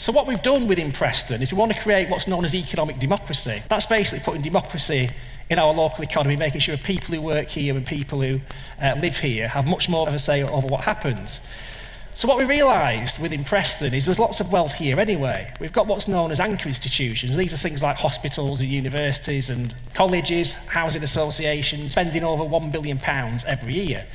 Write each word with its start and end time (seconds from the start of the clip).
So, 0.00 0.12
what 0.12 0.26
we've 0.26 0.40
done 0.40 0.66
within 0.66 0.92
Preston 0.92 1.42
is 1.42 1.52
we 1.52 1.58
want 1.58 1.74
to 1.74 1.78
create 1.78 2.08
what's 2.08 2.26
known 2.26 2.42
as 2.46 2.54
economic 2.54 2.98
democracy. 2.98 3.62
That's 3.68 3.84
basically 3.84 4.24
putting 4.24 4.40
democracy 4.40 5.10
in 5.50 5.58
our 5.58 5.74
local 5.74 6.02
economy, 6.02 6.36
making 6.36 6.62
sure 6.62 6.78
people 6.78 7.14
who 7.14 7.20
work 7.20 7.50
here 7.50 7.76
and 7.76 7.86
people 7.86 8.22
who 8.22 8.40
uh, 8.80 8.94
live 8.98 9.18
here 9.18 9.48
have 9.48 9.68
much 9.68 9.90
more 9.90 10.08
of 10.08 10.14
a 10.14 10.18
say 10.18 10.42
over 10.42 10.66
what 10.66 10.84
happens. 10.84 11.46
So 12.14 12.26
what 12.28 12.38
we 12.38 12.46
realised 12.46 13.20
within 13.20 13.44
Preston 13.44 13.92
is 13.92 14.06
there's 14.06 14.18
lots 14.18 14.40
of 14.40 14.50
wealth 14.50 14.72
here 14.72 14.98
anyway. 14.98 15.52
We've 15.60 15.70
got 15.70 15.86
what's 15.86 16.08
known 16.08 16.30
as 16.30 16.40
anchor 16.40 16.68
institutions. 16.68 17.36
These 17.36 17.52
are 17.52 17.58
things 17.58 17.82
like 17.82 17.96
hospitals 17.98 18.62
and 18.62 18.70
universities 18.70 19.50
and 19.50 19.74
colleges, 19.92 20.54
housing 20.68 21.02
associations, 21.02 21.92
spending 21.92 22.24
over 22.24 22.42
£1 22.42 22.72
billion 22.72 22.98
every 23.46 23.74
year. 23.74 24.06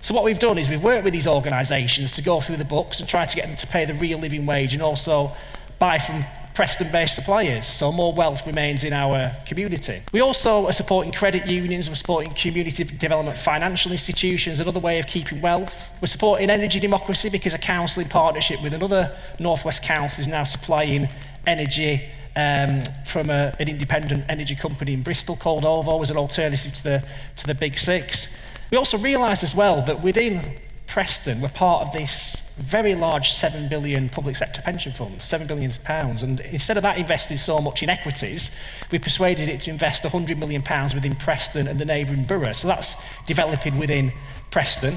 So 0.00 0.14
what 0.14 0.24
we've 0.24 0.38
done 0.38 0.58
is 0.58 0.68
we've 0.68 0.82
worked 0.82 1.04
with 1.04 1.12
these 1.12 1.26
organisations 1.26 2.12
to 2.12 2.22
go 2.22 2.40
through 2.40 2.56
the 2.56 2.64
books 2.64 3.00
and 3.00 3.08
try 3.08 3.24
to 3.24 3.36
get 3.36 3.46
them 3.46 3.56
to 3.56 3.66
pay 3.66 3.84
the 3.84 3.94
real 3.94 4.18
living 4.18 4.46
wage 4.46 4.72
and 4.72 4.82
also 4.82 5.32
buy 5.78 5.98
from 5.98 6.24
Preston-based 6.58 7.14
suppliers, 7.14 7.68
so 7.68 7.92
more 7.92 8.12
wealth 8.12 8.44
remains 8.44 8.82
in 8.82 8.92
our 8.92 9.30
community. 9.46 10.02
We 10.10 10.20
also 10.20 10.66
are 10.66 10.72
supporting 10.72 11.12
credit 11.12 11.46
unions, 11.46 11.88
we're 11.88 11.94
supporting 11.94 12.34
community 12.34 12.82
development 12.82 13.38
financial 13.38 13.92
institutions, 13.92 14.58
another 14.58 14.80
way 14.80 14.98
of 14.98 15.06
keeping 15.06 15.40
wealth. 15.40 15.92
We're 16.00 16.08
supporting 16.08 16.50
energy 16.50 16.80
democracy 16.80 17.28
because 17.28 17.54
a 17.54 17.58
council 17.58 18.02
in 18.02 18.08
partnership 18.08 18.60
with 18.60 18.74
another 18.74 19.16
Northwest 19.38 19.84
Council 19.84 20.20
is 20.20 20.26
now 20.26 20.42
supplying 20.42 21.06
energy 21.46 22.02
um, 22.34 22.82
from 23.06 23.30
a, 23.30 23.54
an 23.60 23.68
independent 23.68 24.24
energy 24.28 24.56
company 24.56 24.94
in 24.94 25.04
Bristol 25.04 25.36
called 25.36 25.64
OVO 25.64 26.02
as 26.02 26.10
an 26.10 26.16
alternative 26.16 26.74
to 26.74 26.82
the, 26.82 27.04
to 27.36 27.46
the 27.46 27.54
Big 27.54 27.78
Six. 27.78 28.36
We 28.70 28.76
also 28.76 28.98
realised 28.98 29.42
as 29.42 29.54
well 29.54 29.80
that 29.82 30.02
within 30.02 30.42
Preston 30.86 31.40
were 31.40 31.48
part 31.48 31.86
of 31.86 31.92
this 31.92 32.52
very 32.58 32.94
large 32.94 33.30
7 33.30 33.68
billion 33.68 34.08
public 34.08 34.36
sector 34.36 34.60
pension 34.60 34.92
fund, 34.92 35.22
7 35.22 35.46
billion 35.46 35.70
pounds. 35.84 36.22
And 36.22 36.40
instead 36.40 36.76
of 36.76 36.82
that 36.82 36.98
investing 36.98 37.38
so 37.38 37.60
much 37.60 37.82
in 37.82 37.88
equities, 37.88 38.58
we 38.90 38.98
persuaded 38.98 39.48
it 39.48 39.60
to 39.62 39.70
invest 39.70 40.04
100 40.04 40.38
million 40.38 40.60
pounds 40.60 40.94
within 40.94 41.14
Preston 41.14 41.66
and 41.66 41.78
the 41.78 41.84
neighbouring 41.84 42.24
borough. 42.24 42.52
So 42.52 42.68
that's 42.68 42.96
developing 43.26 43.78
within 43.78 44.12
Preston. 44.50 44.96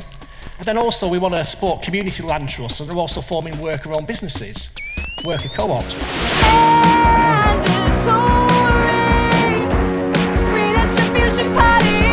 And 0.57 0.65
then 0.65 0.77
also 0.77 1.07
we 1.07 1.17
want 1.17 1.33
to 1.35 1.43
support 1.43 1.81
community 1.81 2.23
land 2.23 2.49
trusts 2.49 2.79
and 2.81 2.89
they're 2.89 2.97
also 2.97 3.21
forming 3.21 3.57
worker-owned 3.61 4.07
businesses, 4.07 4.73
worker 5.23 5.49
co-ops. 5.49 5.95
Hello, 11.63 12.10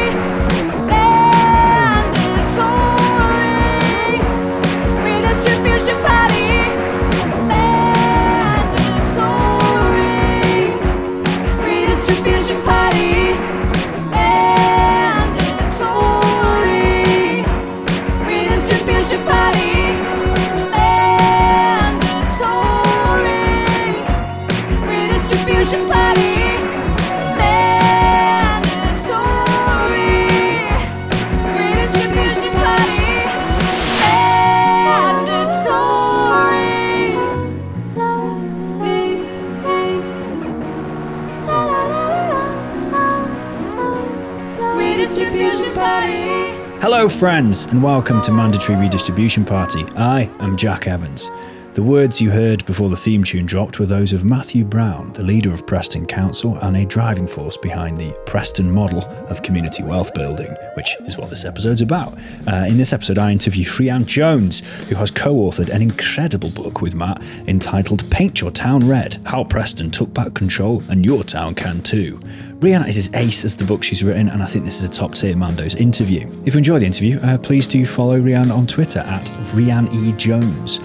friends, 47.19 47.65
and 47.65 47.83
welcome 47.83 48.23
to 48.23 48.31
Mandatory 48.31 48.79
Redistribution 48.79 49.45
Party. 49.45 49.85
I 49.97 50.31
am 50.39 50.57
Jack 50.57 50.87
Evans. 50.87 51.33
The 51.79 51.85
words 51.85 52.21
you 52.21 52.33
heard 52.33 52.67
before 52.67 52.89
the 52.89 52.97
theme 52.97 53.23
tune 53.23 53.47
dropped 53.47 53.79
were 53.79 53.87
those 53.87 54.13
of 54.13 54.25
Matthew 54.25 54.65
Brown, 54.65 55.13
the 55.13 55.23
leader 55.23 55.55
of 55.55 55.65
Preston 55.65 56.07
Council 56.07 56.57
and 56.57 56.77
a 56.77 56.85
driving 56.85 57.29
force 57.29 57.57
behind 57.57 57.97
the 57.97 58.19
Preston 58.27 58.69
model 58.69 59.05
of 59.29 59.45
community 59.45 59.85
wealth 59.85 60.13
building, 60.13 60.53
which 60.75 60.97
is 61.07 61.17
what 61.17 61.31
this 61.31 61.45
episode's 61.45 61.81
about. 61.81 62.19
Uh, 62.49 62.67
in 62.69 62.79
this 62.79 62.93
episode, 62.93 63.17
I 63.17 63.31
interview 63.31 63.65
Rhian 63.65 64.07
Jones, 64.07 64.89
who 64.89 64.97
has 64.97 65.13
co 65.13 65.33
authored 65.37 65.69
an 65.69 65.81
incredible 65.81 66.51
book 66.51 66.83
with 66.83 66.97
Matt 66.97 67.23
entitled 67.47 68.11
Paint 68.11 68.41
Your 68.41 68.51
Town 68.51 68.85
Red 68.89 69.17
How 69.25 69.45
Preston 69.45 69.93
Took 69.93 70.13
Back 70.13 70.35
Control 70.35 70.83
and 70.89 71.07
Your 71.07 71.23
Town 71.23 71.55
Can 71.55 71.81
Too. 71.83 72.19
Rhian 72.59 72.89
is 72.89 72.97
as 72.97 73.15
ace 73.15 73.45
as 73.45 73.55
the 73.55 73.65
book 73.65 73.85
she's 73.85 74.03
written, 74.03 74.31
and 74.31 74.43
I 74.43 74.47
think 74.47 74.65
this 74.65 74.83
is 74.83 74.89
a 74.89 74.93
top 74.93 75.15
tier 75.15 75.37
Mando's 75.37 75.77
interview. 75.77 76.29
If 76.45 76.55
you 76.55 76.59
enjoy 76.59 76.81
the 76.81 76.87
interview, 76.87 77.21
uh, 77.21 77.39
please 77.39 77.69
do 77.69 77.87
follow 77.87 78.19
Rhian 78.21 78.53
on 78.53 78.67
Twitter 78.67 78.99
at 78.99 79.27
Rhian 79.55 79.95
E. 79.95 80.13
Jones. 80.17 80.81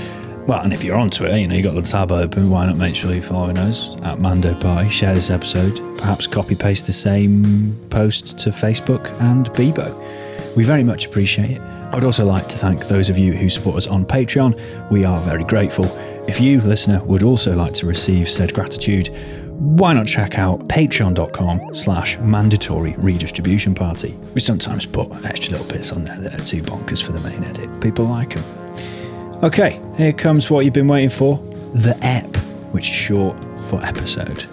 Well, 0.46 0.60
and 0.60 0.74
if 0.74 0.84
you're 0.84 0.98
on 0.98 1.10
Twitter, 1.10 1.38
you 1.38 1.48
know, 1.48 1.56
you 1.56 1.64
got 1.64 1.74
the 1.74 1.82
tab 1.82 2.12
open, 2.12 2.50
why 2.50 2.66
not 2.66 2.76
make 2.76 2.98
sure 2.98 3.14
you're 3.14 3.22
following 3.22 3.58
us 3.58 3.96
at 4.02 4.20
Mando 4.20 4.54
Pie, 4.54 4.90
share 4.90 5.14
this 5.14 5.30
episode, 5.30 5.78
perhaps 5.98 6.28
copy 6.28 6.54
paste 6.54 6.86
the 6.86 6.92
same 6.92 7.80
post 7.90 8.38
to 8.40 8.50
Facebook 8.50 9.10
and 9.22 9.50
Bebo. 9.52 9.96
We 10.58 10.66
very 10.66 10.84
much 10.84 11.06
appreciate 11.06 11.52
it. 11.52 11.62
I 11.62 11.96
would 11.96 12.04
also 12.04 12.26
like 12.26 12.50
to 12.50 12.58
thank 12.58 12.88
those 12.88 13.10
of 13.10 13.18
you 13.18 13.32
who 13.32 13.48
support 13.48 13.78
us 13.78 13.88
on 13.88 14.06
Patreon. 14.06 14.90
We 14.92 15.06
are 15.06 15.22
very 15.22 15.46
grateful. 15.46 15.86
If 16.28 16.42
you, 16.42 16.60
listener, 16.60 17.02
would 17.06 17.24
also 17.24 17.56
like 17.56 17.74
to 17.76 17.86
receive 17.86 18.28
said 18.28 18.54
gratitude, 18.54 19.08
why 19.60 19.94
not 19.94 20.08
check 20.08 20.40
out 20.40 20.68
patreon.com 20.68 21.74
slash 21.74 22.18
mandatory 22.18 22.96
redistribution 22.98 23.74
party. 23.74 24.14
We 24.34 24.42
sometimes 24.42 24.86
put 24.86 25.10
extra 25.26 25.58
little 25.58 25.74
bits 25.74 25.94
on 25.94 26.04
there 26.04 26.18
that 26.18 26.38
are 26.38 26.44
too 26.44 26.62
bonkers 26.64 27.02
for 27.02 27.14
the 27.14 27.22
main 27.22 27.46
edit. 27.46 27.70
People 27.80 28.06
like 28.06 28.34
them. 28.34 28.63
Okay, 29.44 29.82
here 29.98 30.14
comes 30.14 30.50
what 30.50 30.64
you've 30.64 30.74
been 30.74 30.88
waiting 30.88 31.10
for 31.10 31.36
the 31.74 31.98
EP, 32.02 32.34
which 32.72 32.90
is 32.90 32.96
short 32.96 33.38
for 33.66 33.84
episode. 33.84 34.46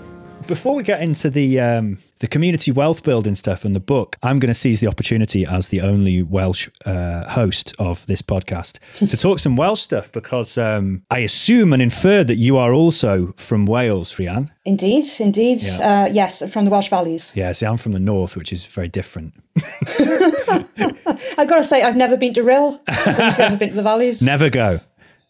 Before 0.49 0.75
we 0.75 0.83
get 0.83 1.01
into 1.01 1.31
the 1.31 1.61
um, 1.61 1.99
the 2.19 2.27
community 2.27 2.73
wealth 2.73 3.05
building 3.05 3.37
stuff 3.37 3.65
and 3.65 3.77
the 3.77 3.81
book, 3.81 4.17
I'm 4.25 4.41
going 4.41 4.49
to 4.49 4.55
seize 4.55 4.81
the 4.81 4.89
opportunity 4.89 5.47
as 5.47 5.69
the 5.69 5.81
only 5.83 6.25
Welsh 6.25 6.69
uh, 6.87 7.29
host 7.29 7.73
of 7.79 8.05
this 8.07 8.21
podcast 8.21 8.81
to 9.09 9.17
talk 9.17 9.39
some 9.39 9.55
Welsh 9.55 9.81
stuff 9.81 10.11
because 10.11 10.59
um, 10.59 11.05
I 11.09 11.21
assume 11.21 11.73
and 11.73 11.81
infer 11.81 12.25
that 12.25 12.35
you 12.35 12.57
are 12.57 12.73
also 12.73 13.33
from 13.37 13.67
Wales, 13.67 14.13
Rhian. 14.15 14.51
Indeed, 14.65 15.07
indeed. 15.21 15.63
Yeah. 15.63 16.03
Uh, 16.07 16.09
yes, 16.13 16.43
from 16.53 16.65
the 16.65 16.71
Welsh 16.73 16.89
Valleys. 16.89 17.31
Yeah, 17.37 17.53
see, 17.53 17.65
I'm 17.65 17.77
from 17.77 17.93
the 17.93 18.01
north, 18.01 18.37
which 18.37 18.53
is 18.53 18.67
very 18.67 18.89
different. 18.89 19.35
I've 21.39 21.49
got 21.49 21.57
to 21.57 21.65
say, 21.65 21.83
I've 21.83 21.97
never 21.97 22.17
been 22.17 22.35
to 22.35 22.43
Rhyl. 22.43 22.81
I've 22.89 23.39
never 23.39 23.57
been 23.57 23.71
to 23.71 23.75
the 23.77 23.83
Valleys. 23.83 24.23
Never 24.31 24.51
go. 24.51 24.81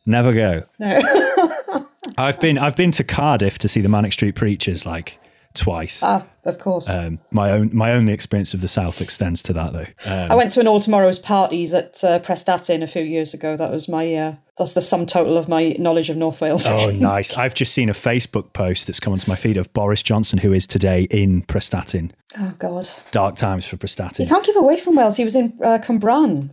Never 0.06 0.32
go. 0.32 0.62
No. 0.78 1.00
I've 2.18 2.40
been 2.40 2.58
I've 2.58 2.76
been 2.76 2.90
to 2.92 3.04
Cardiff 3.04 3.58
to 3.58 3.68
see 3.68 3.80
the 3.80 3.88
Manic 3.88 4.12
Street 4.12 4.34
Preachers 4.34 4.84
like 4.86 5.18
twice. 5.54 6.02
Ah, 6.02 6.26
of 6.44 6.58
course. 6.58 6.88
Um, 6.88 7.18
my 7.30 7.50
own 7.50 7.70
my 7.72 7.92
only 7.92 8.12
experience 8.12 8.54
of 8.54 8.60
the 8.60 8.68
South 8.68 9.00
extends 9.00 9.42
to 9.44 9.52
that 9.54 9.72
though. 9.72 9.86
Um, 10.04 10.30
I 10.30 10.34
went 10.34 10.50
to 10.52 10.60
an 10.60 10.68
All 10.68 10.80
Tomorrows 10.80 11.18
parties 11.18 11.74
at 11.74 12.02
uh, 12.04 12.18
Prestatyn 12.20 12.82
a 12.82 12.86
few 12.86 13.02
years 13.02 13.34
ago. 13.34 13.56
That 13.56 13.70
was 13.70 13.88
my 13.88 14.14
uh, 14.14 14.34
that's 14.56 14.74
the 14.74 14.80
sum 14.80 15.06
total 15.06 15.36
of 15.36 15.48
my 15.48 15.74
knowledge 15.78 16.10
of 16.10 16.16
North 16.16 16.40
Wales. 16.40 16.66
oh, 16.68 16.90
nice! 16.94 17.34
I've 17.36 17.54
just 17.54 17.72
seen 17.72 17.88
a 17.88 17.94
Facebook 17.94 18.52
post 18.52 18.86
that's 18.86 19.00
come 19.00 19.12
onto 19.12 19.30
my 19.30 19.36
feed 19.36 19.56
of 19.56 19.72
Boris 19.72 20.02
Johnson, 20.02 20.38
who 20.38 20.52
is 20.52 20.66
today 20.66 21.04
in 21.10 21.42
Prestatyn. 21.42 22.12
Oh 22.38 22.52
God! 22.58 22.88
Dark 23.10 23.36
times 23.36 23.66
for 23.66 23.76
Prestatyn. 23.76 24.20
You 24.20 24.26
can't 24.26 24.44
keep 24.44 24.56
away 24.56 24.76
from 24.76 24.96
Wales. 24.96 25.16
He 25.16 25.24
was 25.24 25.34
in 25.34 25.58
uh, 25.62 25.78
Cwmbran 25.78 26.50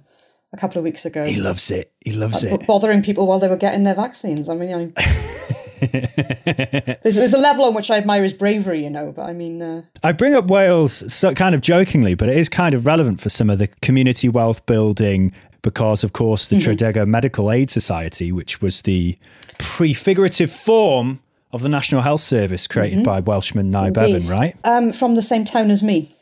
a 0.54 0.58
couple 0.58 0.80
of 0.80 0.84
weeks 0.84 1.06
ago. 1.06 1.26
He 1.26 1.40
loves 1.40 1.72
it. 1.72 1.92
He 2.04 2.12
loves 2.12 2.44
uh, 2.44 2.56
it. 2.56 2.68
Bothering 2.68 3.04
people 3.04 3.28
while 3.28 3.40
they 3.40 3.48
were 3.48 3.58
getting 3.58 3.84
their 3.84 3.96
vaccines. 3.96 4.50
I 4.50 4.56
mean, 4.56 4.94
there's, 7.04 7.16
there's, 7.16 7.34
a 7.34 7.38
level 7.38 7.66
on 7.66 7.74
which 7.74 7.92
I 7.92 7.98
admire 7.98 8.24
his 8.24 8.34
bravery, 8.34 8.84
you 8.84 8.90
know. 8.90 9.12
But 9.12 9.24
I 9.30 9.34
mean, 9.34 9.62
uh... 9.62 9.84
I 10.04 10.12
bring 10.12 10.34
up 10.34 10.48
Wales 10.48 11.12
so 11.14 11.34
kind 11.34 11.54
of 11.54 11.62
jokingly, 11.62 12.16
but 12.16 12.30
it 12.30 12.38
is 12.38 12.50
kind 12.50 12.74
of 12.74 12.86
relevant 12.86 13.22
for 13.22 13.30
some 13.30 13.50
of 13.50 13.60
the 13.60 13.68
community 13.82 14.30
wealth 14.30 14.66
building 14.66 15.34
because, 15.62 16.04
of 16.04 16.14
course, 16.14 16.48
the 16.48 16.56
mm-hmm. 16.56 16.72
Tredegar 16.72 17.08
Medical 17.08 17.52
Aid 17.52 17.70
Society, 17.70 18.32
which 18.32 18.62
was 18.62 18.84
the 18.84 19.18
prefigurative 19.60 20.52
form 20.52 21.20
of 21.52 21.62
the 21.62 21.70
National 21.70 22.02
Health 22.02 22.22
Service 22.22 22.68
created 22.68 23.00
mm-hmm. 23.00 23.06
by 23.06 23.20
Welshman 23.20 23.70
Nye 23.70 23.90
Bevan, 23.90 24.28
right? 24.28 24.56
Um, 24.64 24.92
from 24.92 25.16
the 25.16 25.22
same 25.22 25.46
town 25.46 25.72
as 25.72 25.82
me. 25.82 26.16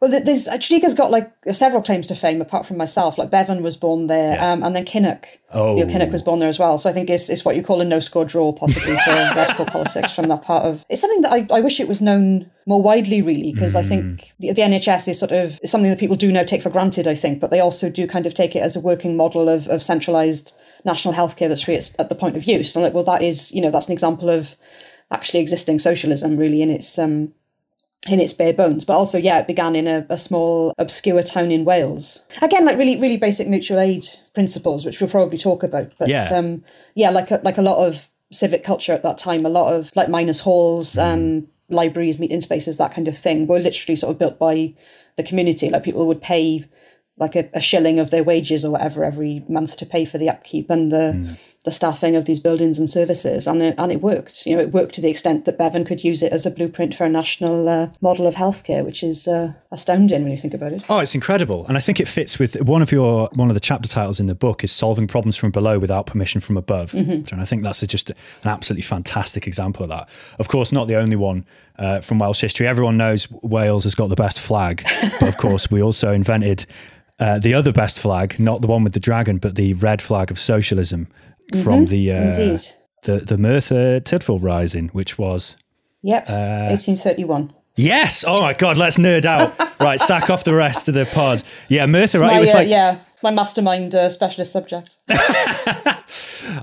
Well, 0.00 0.10
there's 0.10 0.46
Tredegar's 0.46 0.92
got 0.92 1.10
like 1.10 1.32
several 1.52 1.80
claims 1.80 2.06
to 2.08 2.14
fame 2.14 2.42
apart 2.42 2.66
from 2.66 2.76
myself. 2.76 3.16
Like 3.16 3.30
Bevan 3.30 3.62
was 3.62 3.78
born 3.78 4.06
there, 4.06 4.34
yeah. 4.34 4.52
um, 4.52 4.62
and 4.62 4.76
then 4.76 4.84
Kinnock. 4.84 5.24
Oh, 5.52 5.74
Neil 5.74 5.86
Kinnock 5.86 6.12
was 6.12 6.22
born 6.22 6.38
there 6.38 6.50
as 6.50 6.58
well. 6.58 6.76
So 6.76 6.90
I 6.90 6.92
think 6.92 7.08
it's, 7.08 7.30
it's 7.30 7.46
what 7.46 7.56
you 7.56 7.62
call 7.62 7.80
a 7.80 7.84
no 7.84 7.98
score 7.98 8.26
draw, 8.26 8.52
possibly 8.52 8.94
for 8.94 9.10
radical 9.12 9.64
politics 9.64 10.12
from 10.12 10.28
that 10.28 10.42
part 10.42 10.66
of. 10.66 10.84
It's 10.90 11.00
something 11.00 11.22
that 11.22 11.32
I, 11.32 11.46
I 11.50 11.60
wish 11.60 11.80
it 11.80 11.88
was 11.88 12.02
known 12.02 12.50
more 12.66 12.82
widely, 12.82 13.22
really, 13.22 13.54
because 13.54 13.74
mm. 13.74 13.78
I 13.78 13.82
think 13.82 14.04
mm. 14.04 14.32
the, 14.38 14.52
the, 14.52 14.62
NHS 14.62 15.08
is 15.08 15.18
sort 15.18 15.32
of 15.32 15.58
is 15.62 15.70
something 15.70 15.90
that 15.90 15.98
people 15.98 16.16
do 16.16 16.30
now 16.30 16.42
take 16.42 16.60
for 16.60 16.70
granted. 16.70 17.08
I 17.08 17.14
think, 17.14 17.40
but 17.40 17.50
they 17.50 17.60
also 17.60 17.88
do 17.88 18.06
kind 18.06 18.26
of 18.26 18.34
take 18.34 18.54
it 18.54 18.60
as 18.60 18.76
a 18.76 18.80
working 18.80 19.16
model 19.16 19.48
of 19.48 19.66
of 19.68 19.82
centralised 19.82 20.54
national 20.84 21.14
healthcare 21.14 21.48
that's 21.48 21.62
free 21.62 21.76
at, 21.76 21.90
at 21.98 22.10
the 22.10 22.14
point 22.14 22.36
of 22.36 22.44
use. 22.44 22.76
And 22.76 22.84
I'm 22.84 22.88
like, 22.88 22.94
well, 22.94 23.14
that 23.14 23.22
is, 23.22 23.50
you 23.52 23.62
know, 23.62 23.70
that's 23.70 23.86
an 23.86 23.92
example 23.92 24.28
of 24.28 24.56
actually 25.10 25.40
existing 25.40 25.78
socialism, 25.78 26.36
really, 26.36 26.60
in 26.60 26.70
its 26.70 26.98
um, 26.98 27.32
in 28.08 28.20
its 28.20 28.32
bare 28.32 28.52
bones. 28.52 28.84
But 28.84 28.96
also, 28.96 29.18
yeah, 29.18 29.38
it 29.38 29.46
began 29.46 29.76
in 29.76 29.86
a, 29.86 30.06
a, 30.08 30.18
small, 30.18 30.72
obscure 30.78 31.22
town 31.22 31.50
in 31.50 31.64
Wales. 31.64 32.22
Again, 32.42 32.64
like 32.64 32.78
really, 32.78 32.98
really 33.00 33.16
basic 33.16 33.48
mutual 33.48 33.78
aid 33.78 34.06
principles, 34.34 34.84
which 34.84 35.00
we'll 35.00 35.10
probably 35.10 35.38
talk 35.38 35.62
about. 35.62 35.92
But 35.98 36.08
yeah, 36.08 36.28
um, 36.32 36.62
yeah 36.94 37.10
like 37.10 37.30
a, 37.30 37.40
like 37.42 37.58
a 37.58 37.62
lot 37.62 37.86
of 37.86 38.10
civic 38.32 38.64
culture 38.64 38.92
at 38.92 39.02
that 39.02 39.18
time, 39.18 39.44
a 39.46 39.50
lot 39.50 39.72
of 39.72 39.92
like 39.94 40.08
miners' 40.08 40.40
halls, 40.40 40.94
mm. 40.94 41.02
um, 41.02 41.48
libraries, 41.68 42.18
meeting 42.18 42.40
spaces, 42.40 42.76
that 42.78 42.92
kind 42.92 43.08
of 43.08 43.16
thing, 43.16 43.46
were 43.46 43.58
literally 43.58 43.96
sort 43.96 44.12
of 44.12 44.18
built 44.18 44.38
by 44.38 44.74
the 45.16 45.22
community. 45.22 45.70
Like 45.70 45.84
people 45.84 46.06
would 46.06 46.22
pay 46.22 46.64
like 47.18 47.34
a, 47.34 47.48
a, 47.54 47.60
shilling 47.60 47.98
of 47.98 48.10
their 48.10 48.22
wages 48.22 48.64
or 48.64 48.72
whatever 48.72 49.02
every 49.02 49.42
month 49.48 49.76
to 49.78 49.86
pay 49.86 50.04
for 50.04 50.18
the 50.18 50.28
upkeep 50.28 50.68
and 50.68 50.92
the 50.92 51.12
mm. 51.14 51.40
the 51.64 51.72
staffing 51.72 52.14
of 52.14 52.26
these 52.26 52.38
buildings 52.38 52.78
and 52.78 52.90
services. 52.90 53.46
And 53.46 53.62
it, 53.62 53.74
and 53.78 53.90
it 53.90 54.02
worked 54.02 54.44
you 54.46 54.54
know 54.54 54.62
it 54.62 54.72
worked 54.72 54.94
to 54.96 55.00
the 55.00 55.08
extent 55.08 55.46
that 55.46 55.56
Bevan 55.56 55.84
could 55.84 56.04
use 56.04 56.22
it 56.22 56.32
as 56.32 56.44
a 56.44 56.50
blueprint 56.50 56.94
for 56.94 57.04
a 57.04 57.08
national 57.08 57.68
uh, 57.68 57.88
model 58.00 58.26
of 58.26 58.34
healthcare 58.34 58.84
which 58.84 59.02
is 59.02 59.26
uh, 59.26 59.52
astounding 59.70 60.22
when 60.22 60.30
you 60.30 60.36
think 60.36 60.54
about 60.54 60.72
it. 60.72 60.84
Oh 60.88 60.98
it's 60.98 61.14
incredible. 61.14 61.66
And 61.66 61.76
I 61.76 61.80
think 61.80 62.00
it 62.00 62.08
fits 62.08 62.38
with 62.38 62.60
one 62.62 62.82
of 62.82 62.92
your 62.92 63.30
one 63.34 63.48
of 63.48 63.54
the 63.54 63.60
chapter 63.60 63.88
titles 63.88 64.20
in 64.20 64.26
the 64.26 64.34
book 64.34 64.62
is 64.62 64.70
solving 64.70 65.06
problems 65.06 65.36
from 65.36 65.50
below 65.50 65.78
without 65.78 66.06
permission 66.06 66.40
from 66.40 66.56
above. 66.56 66.92
Mm-hmm. 66.92 67.32
and 67.32 67.40
I 67.40 67.44
think 67.44 67.62
that's 67.62 67.80
just 67.86 68.10
an 68.10 68.16
absolutely 68.44 68.82
fantastic 68.82 69.46
example 69.46 69.84
of 69.84 69.88
that. 69.88 70.10
Of 70.38 70.48
course 70.48 70.70
not 70.70 70.86
the 70.86 70.96
only 70.96 71.16
one 71.16 71.46
uh, 71.78 72.00
from 72.00 72.18
Welsh 72.18 72.40
history 72.40 72.66
everyone 72.66 72.96
knows 72.96 73.30
Wales 73.42 73.84
has 73.84 73.94
got 73.94 74.08
the 74.08 74.16
best 74.16 74.38
flag 74.40 74.84
but 75.20 75.28
of 75.28 75.36
course 75.36 75.70
we 75.70 75.82
also 75.82 76.12
invented 76.12 76.66
uh, 77.18 77.38
the 77.38 77.54
other 77.54 77.72
best 77.72 77.98
flag, 77.98 78.38
not 78.38 78.60
the 78.60 78.66
one 78.66 78.84
with 78.84 78.92
the 78.92 79.00
dragon, 79.00 79.38
but 79.38 79.54
the 79.54 79.74
red 79.74 80.02
flag 80.02 80.30
of 80.30 80.38
socialism 80.38 81.06
mm-hmm. 81.52 81.62
from 81.62 81.86
the 81.86 82.12
uh, 82.12 82.58
the 83.02 83.20
the 83.20 83.38
Merthyr 83.38 84.00
Tydfil 84.00 84.42
Rising, 84.42 84.88
which 84.88 85.18
was 85.18 85.56
yep, 86.02 86.28
uh, 86.28 86.66
eighteen 86.68 86.96
thirty 86.96 87.24
one. 87.24 87.54
Yes. 87.76 88.24
Oh 88.26 88.40
my 88.40 88.54
God, 88.54 88.78
let's 88.78 88.98
nerd 88.98 89.24
out. 89.24 89.54
right, 89.80 90.00
sack 90.00 90.30
off 90.30 90.44
the 90.44 90.54
rest 90.54 90.88
of 90.88 90.94
the 90.94 91.04
pod. 91.06 91.42
Yeah, 91.68 91.86
Merthyr. 91.86 92.20
My, 92.20 92.36
it 92.36 92.40
was 92.40 92.54
uh, 92.54 92.58
like 92.58 92.68
yeah, 92.68 92.98
my 93.26 93.32
mastermind 93.32 93.92
uh, 93.92 94.08
specialist 94.08 94.52
subject. 94.52 94.96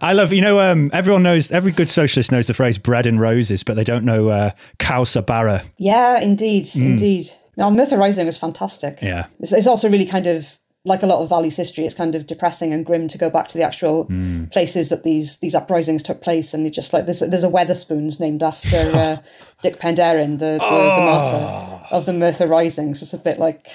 I 0.02 0.14
love, 0.14 0.32
you 0.32 0.42
know, 0.42 0.62
um, 0.62 0.90
everyone 0.94 1.22
knows, 1.22 1.52
every 1.52 1.74
good 1.74 1.90
socialist 1.90 2.32
knows 2.32 2.48
the 2.48 2.54
phrase 2.54 2.78
bread 2.78 3.06
and 3.06 3.20
roses, 3.20 3.64
but 3.64 3.76
they 3.76 3.84
don't 3.84 4.06
know 4.06 4.30
uh, 4.30 4.52
Caws 4.80 5.18
a 5.18 5.22
Bara. 5.22 5.64
Yeah, 5.78 6.22
indeed, 6.22 6.64
mm. 6.64 6.86
indeed. 6.86 7.28
Now, 7.58 7.70
Merthyr 7.70 7.98
Rising 7.98 8.28
is 8.28 8.38
fantastic. 8.38 9.00
Yeah. 9.02 9.28
It's, 9.42 9.52
it's, 9.52 9.68
also 9.68 9.90
really 9.90 10.06
kind 10.06 10.26
of 10.26 10.58
like 10.86 11.02
a 11.02 11.06
lot 11.06 11.22
of 11.22 11.30
Valley's 11.30 11.56
history. 11.56 11.86
It's 11.86 11.96
kind 11.96 12.14
of 12.14 12.28
depressing 12.28 12.74
and 12.74 12.86
grim 12.86 13.08
to 13.08 13.18
go 13.18 13.30
back 13.30 13.48
to 13.50 13.58
the 13.58 13.64
actual 13.64 14.06
mm. 14.08 14.52
places 14.52 14.90
that 14.90 15.04
these 15.04 15.38
these 15.38 15.56
uprisings 15.56 16.04
took 16.04 16.22
place, 16.22 16.54
and 16.54 16.64
you 16.64 16.70
just 16.70 16.92
like 16.92 17.06
there's 17.06 17.22
there's 17.22 17.44
a 17.44 17.50
Wetherspoons 17.50 18.20
named 18.20 18.44
after 18.44 18.78
uh, 18.94 19.18
Dic 19.62 19.80
Penderyn, 19.80 20.40
the 20.40 20.58
the, 20.58 20.60
oh. 20.62 20.96
the 20.96 21.06
martyr 21.06 21.86
of 21.92 22.06
the 22.06 22.14
Merthyr 22.14 22.48
Risings. 22.48 23.02
It's 23.02 23.14
a 23.14 23.18
bit 23.18 23.40
like 23.40 23.68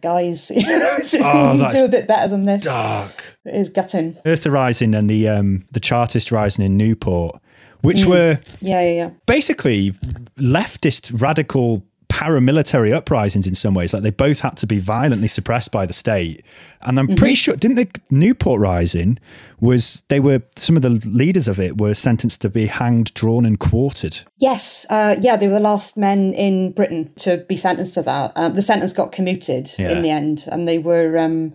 guys, 0.00 0.50
you 0.54 0.66
know, 0.66 0.98
oh, 1.20 1.68
do 1.72 1.84
a 1.84 1.88
bit 1.88 2.06
better 2.06 2.28
than 2.28 2.44
this. 2.44 2.64
Dark. 2.64 3.24
It 3.44 3.56
is 3.56 3.68
gutting. 3.68 4.14
Merthyr 4.24 4.50
Rising 4.50 4.94
and 4.94 5.10
the 5.10 5.28
um 5.28 5.64
the 5.72 5.80
Chartist 5.80 6.30
Rising 6.30 6.64
in 6.64 6.76
Newport 6.76 7.40
which 7.82 8.02
mm. 8.02 8.10
were 8.10 8.38
yeah, 8.60 8.80
yeah, 8.80 8.92
yeah. 8.92 9.10
basically 9.26 9.90
leftist 10.38 11.20
radical 11.20 11.84
paramilitary 12.22 12.92
uprisings 12.92 13.46
in 13.46 13.54
some 13.54 13.74
ways. 13.74 13.92
Like 13.92 14.02
they 14.02 14.10
both 14.10 14.40
had 14.40 14.56
to 14.58 14.66
be 14.66 14.78
violently 14.78 15.28
suppressed 15.28 15.72
by 15.72 15.86
the 15.86 15.92
state. 15.92 16.44
And 16.82 16.98
I'm 16.98 17.08
mm-hmm. 17.08 17.16
pretty 17.16 17.34
sure, 17.34 17.56
didn't 17.56 17.76
the 17.76 17.88
Newport 18.10 18.60
Rising 18.60 19.18
was 19.60 20.04
they 20.08 20.20
were 20.20 20.42
some 20.56 20.76
of 20.76 20.82
the 20.82 20.90
leaders 20.90 21.48
of 21.48 21.58
it 21.58 21.80
were 21.80 21.94
sentenced 21.94 22.40
to 22.42 22.48
be 22.48 22.66
hanged, 22.66 23.12
drawn, 23.14 23.44
and 23.44 23.58
quartered. 23.58 24.20
Yes, 24.38 24.86
uh, 24.90 25.16
yeah, 25.20 25.36
they 25.36 25.48
were 25.48 25.54
the 25.54 25.60
last 25.60 25.96
men 25.96 26.32
in 26.34 26.72
Britain 26.72 27.12
to 27.16 27.38
be 27.48 27.56
sentenced 27.56 27.94
to 27.94 28.02
that. 28.02 28.32
Um, 28.36 28.54
the 28.54 28.62
sentence 28.62 28.92
got 28.92 29.12
commuted 29.12 29.72
yeah. 29.78 29.90
in 29.90 30.02
the 30.02 30.10
end, 30.10 30.44
and 30.50 30.68
they 30.68 30.78
were 30.78 31.18
um, 31.18 31.54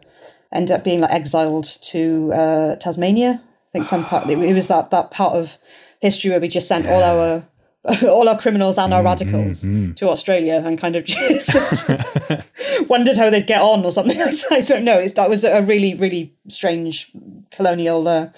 ended 0.54 0.76
up 0.76 0.84
being 0.84 1.02
like 1.02 1.12
exiled 1.12 1.66
to 1.84 2.32
uh, 2.34 2.76
Tasmania. 2.76 3.42
I 3.42 3.72
think 3.72 3.86
some 3.86 4.06
part 4.06 4.30
it 4.30 4.54
was 4.54 4.68
that 4.68 4.92
that 4.92 5.12
part 5.12 5.34
of 5.34 5.58
history 6.00 6.32
where 6.32 6.40
we 6.40 6.48
just 6.48 6.68
sent 6.68 6.88
all 6.88 7.04
our 7.04 7.48
all 8.04 8.28
our 8.28 8.38
criminals 8.38 8.78
and 8.78 8.94
our 8.94 9.02
mm, 9.02 9.06
radicals 9.06 9.64
mm, 9.64 9.88
mm. 9.88 9.96
to 9.96 10.10
Australia 10.10 10.62
and 10.66 10.78
kind 10.78 10.96
of 10.96 11.06
just 11.06 11.56
wondered 12.90 13.16
how 13.16 13.30
they'd 13.30 13.48
get 13.48 13.62
on 13.62 13.86
or 13.86 13.92
something. 13.92 14.20
I 14.52 14.62
don't 14.62 14.84
know. 14.84 15.00
It's, 15.00 15.14
that 15.14 15.30
was 15.30 15.44
a 15.44 15.62
really, 15.62 15.94
really 15.94 16.34
strange 16.50 17.12
colonial 17.52 18.08
uh, 18.08 18.30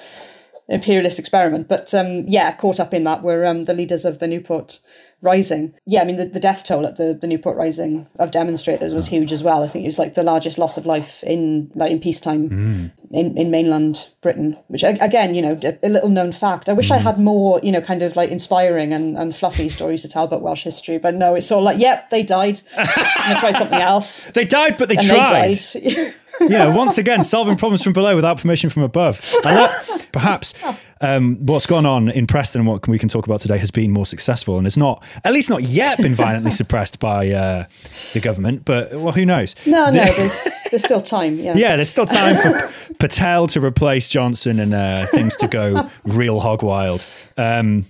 imperialist 0.68 1.18
experiment. 1.18 1.68
But 1.68 1.94
um, 1.94 2.26
yeah, 2.28 2.52
caught 2.56 2.80
up 2.80 2.94
in 2.94 3.04
that 3.06 3.24
were 3.24 3.46
um, 3.46 3.64
the 3.64 3.74
leaders 3.74 4.06
of 4.06 4.20
the 4.20 4.28
Newport 4.28 4.80
Rising. 5.22 5.74
Yeah, 5.86 6.02
I 6.02 6.06
mean, 6.06 6.16
the, 6.16 6.26
the 6.26 6.40
death 6.40 6.64
toll 6.64 6.86
at 6.86 6.96
the, 6.96 7.14
the 7.14 7.28
Newport 7.28 7.58
Rising 7.58 8.08
of 8.18 8.32
demonstrators 8.32 8.94
was 8.94 9.08
huge 9.08 9.34
as 9.34 9.44
well. 9.44 9.64
I 9.64 9.68
think 9.68 9.84
it 9.84 9.88
was 9.88 10.00
like 10.00 10.14
the 10.14 10.24
largest 10.24 10.58
loss 10.58 10.78
of 10.78 10.86
life 10.86 11.24
in 11.24 11.72
like 11.76 11.92
in 11.92 12.00
peacetime 12.00 12.50
mm. 12.50 12.92
in, 13.12 13.38
in 13.38 13.52
mainland 13.52 14.10
Britain, 14.22 14.58
which 14.68 14.84
again, 14.84 15.36
you 15.36 15.42
know, 15.42 15.60
a, 15.62 15.78
a 15.84 15.90
little 15.90 16.10
known 16.10 16.32
fact. 16.32 16.70
I 16.70 16.74
wish 16.74 16.90
mm. 16.90 16.96
I 16.96 16.98
had 17.00 17.20
more, 17.20 17.60
you 17.62 17.72
know, 17.72 17.82
kind 17.82 18.02
of 18.02 18.16
like 18.16 18.30
inspiring 18.30 18.94
and, 18.94 19.18
and 19.18 19.36
fluffy 19.36 19.68
stories 19.68 20.02
to 20.04 20.08
tell 20.08 20.24
about 20.24 20.42
Welsh 20.42 20.64
history, 20.64 20.98
but 20.98 21.16
no, 21.16 21.36
it's 21.36 21.52
all 21.52 21.62
like, 21.62 21.80
yep, 21.80 22.10
they 22.10 22.24
died. 22.24 22.62
I'm 22.78 22.86
going 22.86 23.36
to 23.36 23.40
try 23.40 23.52
something 23.52 23.82
else. 23.82 24.26
they 24.26 24.46
died, 24.46 24.78
but 24.78 24.88
they 24.88 24.96
and 24.96 25.06
tried. 25.06 25.56
They 25.56 26.14
yeah, 26.42 26.76
once 26.76 26.98
again, 26.98 27.24
solving 27.24 27.58
problems 27.58 27.84
from 27.84 27.94
below 27.94 28.16
without 28.16 28.40
permission 28.40 28.70
from 28.70 28.84
above. 28.84 29.22
And 29.46 29.58
that, 29.58 30.08
perhaps 30.12 30.54
um, 31.02 31.38
what's 31.46 31.66
gone 31.66 31.86
on 31.86 32.10
in 32.10 32.28
Preston 32.28 32.62
and 32.62 32.68
what 32.68 32.88
we 32.88 33.00
can 33.00 33.10
talk 33.10 33.26
about 33.26 33.42
today 33.42 33.58
has 33.58 33.72
been 33.72 33.92
more 33.92 34.06
successful 34.06 34.58
and 34.58 34.66
has 34.66 34.78
not, 34.78 35.04
at 35.24 35.32
least 35.32 35.50
not 35.50 35.64
yet, 35.64 35.98
been 35.98 36.16
violently 36.16 36.52
suppressed 36.62 37.00
by 37.00 37.30
uh, 37.30 37.66
the 38.14 38.20
government. 38.20 38.66
But 38.66 38.94
well, 38.94 39.12
who 39.12 39.26
knows? 39.26 39.56
No, 39.66 39.86
no, 39.86 39.92
there's, 39.92 40.48
there's 40.70 40.84
still 40.84 41.02
time. 41.02 41.38
Yeah, 41.38 41.56
yeah, 41.56 41.76
there's 41.76 41.90
still 41.90 42.06
time 42.06 42.36
for 42.36 42.94
Patel 42.96 43.48
to 43.48 43.62
replace 43.62 44.10
Johnson 44.10 44.60
and 44.60 44.74
uh, 44.74 45.06
things 45.08 45.36
to 45.38 45.48
go 45.48 45.90
real 46.04 46.40
hog 46.40 46.64
wild. 46.64 47.06
Um, 47.38 47.86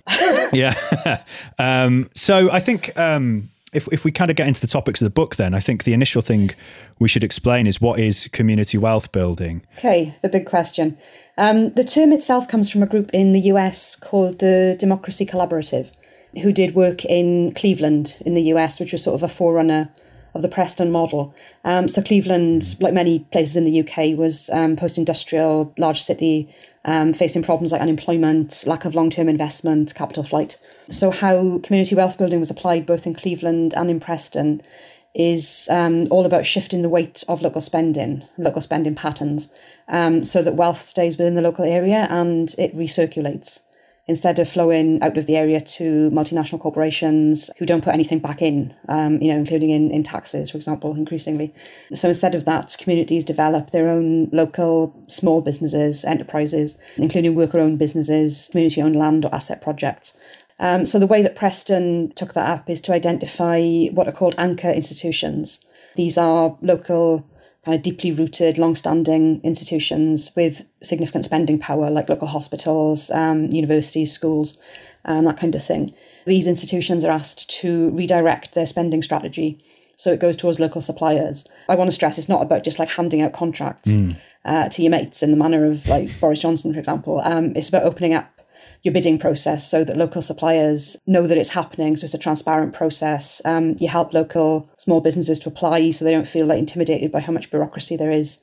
yeah. 0.52 0.74
um, 1.58 2.08
so 2.14 2.50
I 2.50 2.60
think. 2.60 2.96
Um, 2.98 3.50
if, 3.72 3.88
if 3.92 4.04
we 4.04 4.10
kind 4.10 4.30
of 4.30 4.36
get 4.36 4.48
into 4.48 4.60
the 4.60 4.66
topics 4.66 5.00
of 5.00 5.06
the 5.06 5.10
book, 5.10 5.36
then 5.36 5.54
I 5.54 5.60
think 5.60 5.84
the 5.84 5.92
initial 5.92 6.22
thing 6.22 6.50
we 6.98 7.08
should 7.08 7.22
explain 7.22 7.66
is 7.66 7.80
what 7.80 8.00
is 8.00 8.28
community 8.32 8.78
wealth 8.78 9.12
building? 9.12 9.62
Okay, 9.78 10.14
the 10.22 10.28
big 10.28 10.46
question. 10.46 10.98
Um, 11.38 11.70
the 11.74 11.84
term 11.84 12.12
itself 12.12 12.48
comes 12.48 12.70
from 12.70 12.82
a 12.82 12.86
group 12.86 13.10
in 13.14 13.32
the 13.32 13.40
US 13.52 13.94
called 13.96 14.40
the 14.40 14.76
Democracy 14.78 15.24
Collaborative, 15.24 15.92
who 16.42 16.52
did 16.52 16.74
work 16.74 17.04
in 17.04 17.52
Cleveland 17.52 18.16
in 18.20 18.34
the 18.34 18.42
US, 18.54 18.80
which 18.80 18.92
was 18.92 19.02
sort 19.02 19.14
of 19.14 19.22
a 19.22 19.32
forerunner 19.32 19.90
of 20.34 20.42
the 20.42 20.48
Preston 20.48 20.90
model. 20.90 21.34
Um, 21.64 21.88
so 21.88 22.02
Cleveland, 22.02 22.76
like 22.80 22.94
many 22.94 23.20
places 23.32 23.56
in 23.56 23.64
the 23.64 23.80
UK, 23.80 24.16
was 24.16 24.48
um, 24.50 24.76
post-industrial, 24.76 25.72
large 25.76 26.00
city, 26.00 26.52
um, 26.84 27.12
facing 27.12 27.42
problems 27.42 27.72
like 27.72 27.80
unemployment, 27.80 28.64
lack 28.66 28.84
of 28.84 28.94
long-term 28.94 29.28
investment, 29.28 29.94
capital 29.94 30.22
flight. 30.22 30.56
So 30.90 31.10
how 31.10 31.58
community 31.60 31.94
wealth 31.94 32.18
building 32.18 32.40
was 32.40 32.50
applied 32.50 32.84
both 32.84 33.06
in 33.06 33.14
Cleveland 33.14 33.74
and 33.76 33.90
in 33.90 34.00
Preston 34.00 34.60
is 35.14 35.68
um, 35.70 36.08
all 36.10 36.26
about 36.26 36.46
shifting 36.46 36.82
the 36.82 36.88
weight 36.88 37.24
of 37.28 37.42
local 37.42 37.60
spending, 37.60 38.24
local 38.38 38.60
spending 38.60 38.94
patterns, 38.94 39.52
um, 39.88 40.24
so 40.24 40.42
that 40.42 40.54
wealth 40.54 40.78
stays 40.78 41.16
within 41.16 41.34
the 41.34 41.42
local 41.42 41.64
area 41.64 42.06
and 42.10 42.54
it 42.58 42.74
recirculates 42.76 43.60
instead 44.10 44.40
of 44.40 44.48
flowing 44.48 45.00
out 45.02 45.16
of 45.16 45.26
the 45.26 45.36
area 45.36 45.60
to 45.60 46.10
multinational 46.10 46.58
corporations 46.58 47.48
who 47.58 47.64
don't 47.64 47.84
put 47.84 47.94
anything 47.94 48.18
back 48.18 48.42
in, 48.42 48.74
um, 48.88 49.22
you 49.22 49.30
know, 49.32 49.38
including 49.38 49.70
in, 49.70 49.88
in 49.92 50.02
taxes, 50.02 50.50
for 50.50 50.56
example, 50.56 50.96
increasingly. 50.96 51.54
So 51.94 52.08
instead 52.08 52.34
of 52.34 52.44
that, 52.44 52.76
communities 52.80 53.22
develop 53.22 53.70
their 53.70 53.88
own 53.88 54.28
local 54.32 54.92
small 55.06 55.42
businesses, 55.42 56.04
enterprises, 56.04 56.76
including 56.96 57.36
worker 57.36 57.60
owned 57.60 57.78
businesses, 57.78 58.48
community 58.50 58.82
owned 58.82 58.96
land 58.96 59.24
or 59.24 59.32
asset 59.32 59.60
projects. 59.60 60.18
Um, 60.60 60.86
so 60.86 60.98
the 60.98 61.06
way 61.06 61.22
that 61.22 61.34
Preston 61.34 62.12
took 62.12 62.34
that 62.34 62.48
up 62.48 62.70
is 62.70 62.80
to 62.82 62.92
identify 62.92 63.86
what 63.86 64.06
are 64.06 64.12
called 64.12 64.34
anchor 64.38 64.70
institutions. 64.70 65.58
These 65.96 66.16
are 66.16 66.56
local 66.60 67.26
kind 67.64 67.76
of 67.76 67.82
deeply 67.82 68.12
rooted, 68.12 68.56
long-standing 68.56 69.40
institutions 69.42 70.30
with 70.36 70.62
significant 70.82 71.24
spending 71.24 71.58
power, 71.58 71.90
like 71.90 72.08
local 72.08 72.28
hospitals, 72.28 73.10
um, 73.10 73.46
universities, 73.46 74.12
schools, 74.12 74.56
and 75.04 75.26
that 75.26 75.38
kind 75.38 75.54
of 75.54 75.64
thing. 75.64 75.92
These 76.26 76.46
institutions 76.46 77.04
are 77.04 77.10
asked 77.10 77.50
to 77.60 77.90
redirect 77.90 78.54
their 78.54 78.66
spending 78.66 79.02
strategy 79.02 79.58
so 80.00 80.10
it 80.10 80.20
goes 80.20 80.34
towards 80.34 80.58
local 80.58 80.80
suppliers. 80.80 81.44
I 81.68 81.74
want 81.74 81.88
to 81.88 81.92
stress 81.92 82.16
it's 82.16 82.28
not 82.28 82.40
about 82.40 82.64
just 82.64 82.78
like 82.78 82.88
handing 82.88 83.20
out 83.20 83.34
contracts 83.34 83.90
mm. 83.90 84.16
uh, 84.46 84.70
to 84.70 84.82
your 84.82 84.90
mates 84.90 85.22
in 85.22 85.30
the 85.30 85.36
manner 85.36 85.66
of 85.66 85.86
like 85.88 86.18
Boris 86.20 86.40
Johnson, 86.40 86.72
for 86.72 86.78
example. 86.78 87.20
Um, 87.22 87.52
it's 87.54 87.68
about 87.68 87.82
opening 87.82 88.14
up 88.14 88.39
your 88.82 88.94
bidding 88.94 89.18
process 89.18 89.68
so 89.68 89.84
that 89.84 89.96
local 89.96 90.22
suppliers 90.22 90.96
know 91.06 91.26
that 91.26 91.38
it's 91.38 91.50
happening. 91.50 91.96
So 91.96 92.04
it's 92.04 92.14
a 92.14 92.18
transparent 92.18 92.72
process. 92.72 93.42
Um, 93.44 93.76
you 93.78 93.88
help 93.88 94.14
local 94.14 94.70
small 94.78 95.00
businesses 95.00 95.38
to 95.40 95.48
apply 95.48 95.90
so 95.90 96.04
they 96.04 96.12
don't 96.12 96.28
feel 96.28 96.46
like 96.46 96.58
intimidated 96.58 97.12
by 97.12 97.20
how 97.20 97.32
much 97.32 97.50
bureaucracy 97.50 97.96
there 97.96 98.10
is 98.10 98.42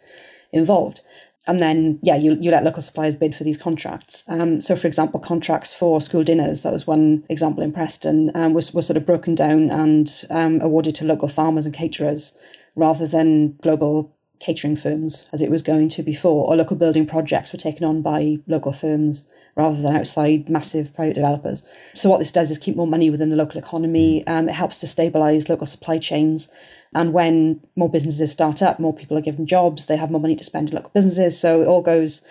involved. 0.52 1.02
and 1.48 1.60
then 1.60 1.98
yeah 2.04 2.16
you, 2.16 2.38
you 2.40 2.52
let 2.52 2.64
local 2.64 2.82
suppliers 2.82 3.16
bid 3.16 3.34
for 3.34 3.44
these 3.44 3.58
contracts 3.58 4.24
um, 4.28 4.62
so 4.62 4.76
for 4.76 4.88
example 4.88 5.20
contracts 5.20 5.74
for 5.74 6.02
school 6.02 6.24
dinners 6.24 6.62
that 6.62 6.74
was 6.74 6.86
one 6.86 7.24
example 7.30 7.64
in 7.64 7.72
preston 7.72 8.30
um, 8.36 8.54
was, 8.54 8.74
was 8.74 8.86
sort 8.86 8.98
of 8.98 9.06
broken 9.06 9.34
down 9.34 9.70
and 9.70 10.26
um, 10.30 10.60
awarded 10.62 10.94
to 10.94 11.06
local 11.06 11.28
farmers 11.28 11.66
and 11.66 11.74
caterers 11.74 12.38
rather 12.76 13.08
than 13.08 13.56
global 13.62 14.14
catering 14.40 14.76
firms 14.76 15.28
as 15.34 15.42
it 15.42 15.50
was 15.50 15.62
going 15.62 15.90
to 15.90 16.04
before 16.04 16.48
or 16.48 16.56
local 16.56 16.78
building 16.78 17.08
projects 17.08 17.52
were 17.52 17.60
taken 17.60 17.84
on 17.84 18.02
by 18.02 18.38
local 18.46 18.72
firms 18.72 19.28
rather 19.58 19.82
than 19.82 19.96
outside 19.96 20.48
massive 20.48 20.94
private 20.94 21.16
developers 21.16 21.66
so 21.94 22.10
what 22.10 22.20
this 22.20 22.32
does 22.32 22.50
is 22.50 22.58
keep 22.58 22.76
more 22.76 22.88
money 22.88 23.10
within 23.10 23.30
the 23.30 23.36
local 23.36 23.60
economy 23.60 24.26
um, 24.28 24.48
it 24.48 24.54
helps 24.54 24.80
to 24.80 24.88
stabilize 24.88 25.50
local 25.50 25.66
supply 25.66 25.98
chains 25.98 26.50
and 26.96 27.14
when 27.14 27.62
more 27.76 27.90
businesses 27.90 28.32
start 28.32 28.62
up, 28.62 28.80
more 28.80 28.94
people 28.94 29.18
are 29.18 29.22
given 29.22 29.46
jobs, 29.46 29.86
they 29.86 29.98
have 29.98 30.12
more 30.12 30.22
money 30.22 30.36
to 30.36 30.44
spend 30.44 30.70
in 30.70 30.76
local 30.76 30.92
businesses. 30.94 31.40
So 31.40 31.62
it 31.62 31.68
all 31.68 31.82
goes 31.82 32.24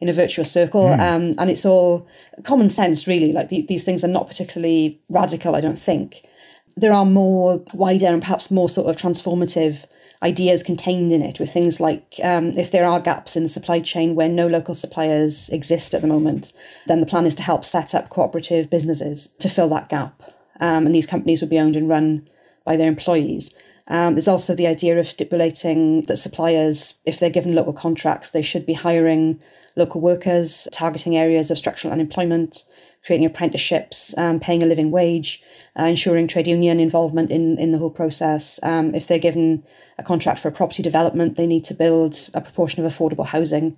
in 0.00 0.08
a 0.08 0.12
virtuous 0.12 0.50
circle. 0.50 0.84
Mm. 0.84 1.00
Um, 1.00 1.34
and 1.38 1.50
it's 1.50 1.64
all 1.64 2.06
common 2.44 2.68
sense, 2.68 3.06
really. 3.06 3.32
Like 3.32 3.48
the, 3.48 3.62
these 3.62 3.84
things 3.84 4.04
are 4.04 4.08
not 4.08 4.28
particularly 4.28 5.00
radical, 5.08 5.54
I 5.54 5.60
don't 5.60 5.78
think. 5.78 6.26
There 6.76 6.92
are 6.92 7.04
more 7.04 7.62
wider 7.74 8.06
and 8.06 8.22
perhaps 8.22 8.50
more 8.50 8.68
sort 8.68 8.88
of 8.88 8.96
transformative 8.96 9.86
ideas 10.22 10.62
contained 10.62 11.12
in 11.12 11.22
it 11.22 11.40
with 11.40 11.52
things 11.52 11.80
like 11.80 12.20
um, 12.22 12.50
if 12.56 12.70
there 12.70 12.86
are 12.86 13.00
gaps 13.00 13.36
in 13.36 13.42
the 13.42 13.48
supply 13.48 13.80
chain 13.80 14.14
where 14.14 14.28
no 14.28 14.46
local 14.46 14.74
suppliers 14.74 15.48
exist 15.48 15.94
at 15.94 16.02
the 16.02 16.06
moment, 16.06 16.52
then 16.86 17.00
the 17.00 17.06
plan 17.06 17.26
is 17.26 17.34
to 17.36 17.42
help 17.42 17.64
set 17.64 17.94
up 17.94 18.10
cooperative 18.10 18.68
businesses 18.68 19.28
to 19.38 19.48
fill 19.48 19.68
that 19.68 19.88
gap. 19.88 20.22
Um, 20.60 20.84
and 20.86 20.94
these 20.94 21.06
companies 21.06 21.40
would 21.40 21.50
be 21.50 21.58
owned 21.58 21.76
and 21.76 21.88
run 21.88 22.28
by 22.64 22.76
their 22.76 22.88
employees. 22.88 23.54
Um, 23.88 24.14
there's 24.14 24.28
also 24.28 24.54
the 24.54 24.66
idea 24.66 24.98
of 24.98 25.08
stipulating 25.08 26.02
that 26.02 26.18
suppliers, 26.18 26.94
if 27.06 27.18
they're 27.18 27.30
given 27.30 27.54
local 27.54 27.72
contracts, 27.72 28.30
they 28.30 28.42
should 28.42 28.66
be 28.66 28.74
hiring 28.74 29.40
local 29.74 30.00
workers, 30.00 30.68
targeting 30.70 31.16
areas 31.16 31.50
of 31.50 31.58
structural 31.58 31.92
unemployment, 31.92 32.64
creating 33.04 33.26
apprenticeships, 33.26 34.16
um, 34.18 34.38
paying 34.38 34.62
a 34.62 34.66
living 34.66 34.90
wage, 34.90 35.42
uh, 35.78 35.84
ensuring 35.84 36.26
trade 36.26 36.46
union 36.46 36.80
involvement 36.80 37.30
in, 37.30 37.58
in 37.58 37.72
the 37.72 37.78
whole 37.78 37.90
process. 37.90 38.60
Um, 38.62 38.94
if 38.94 39.06
they're 39.06 39.18
given 39.18 39.64
a 39.98 40.02
contract 40.02 40.40
for 40.40 40.48
a 40.48 40.52
property 40.52 40.82
development, 40.82 41.36
they 41.36 41.46
need 41.46 41.64
to 41.64 41.74
build 41.74 42.30
a 42.34 42.40
proportion 42.40 42.84
of 42.84 42.92
affordable 42.92 43.26
housing 43.26 43.76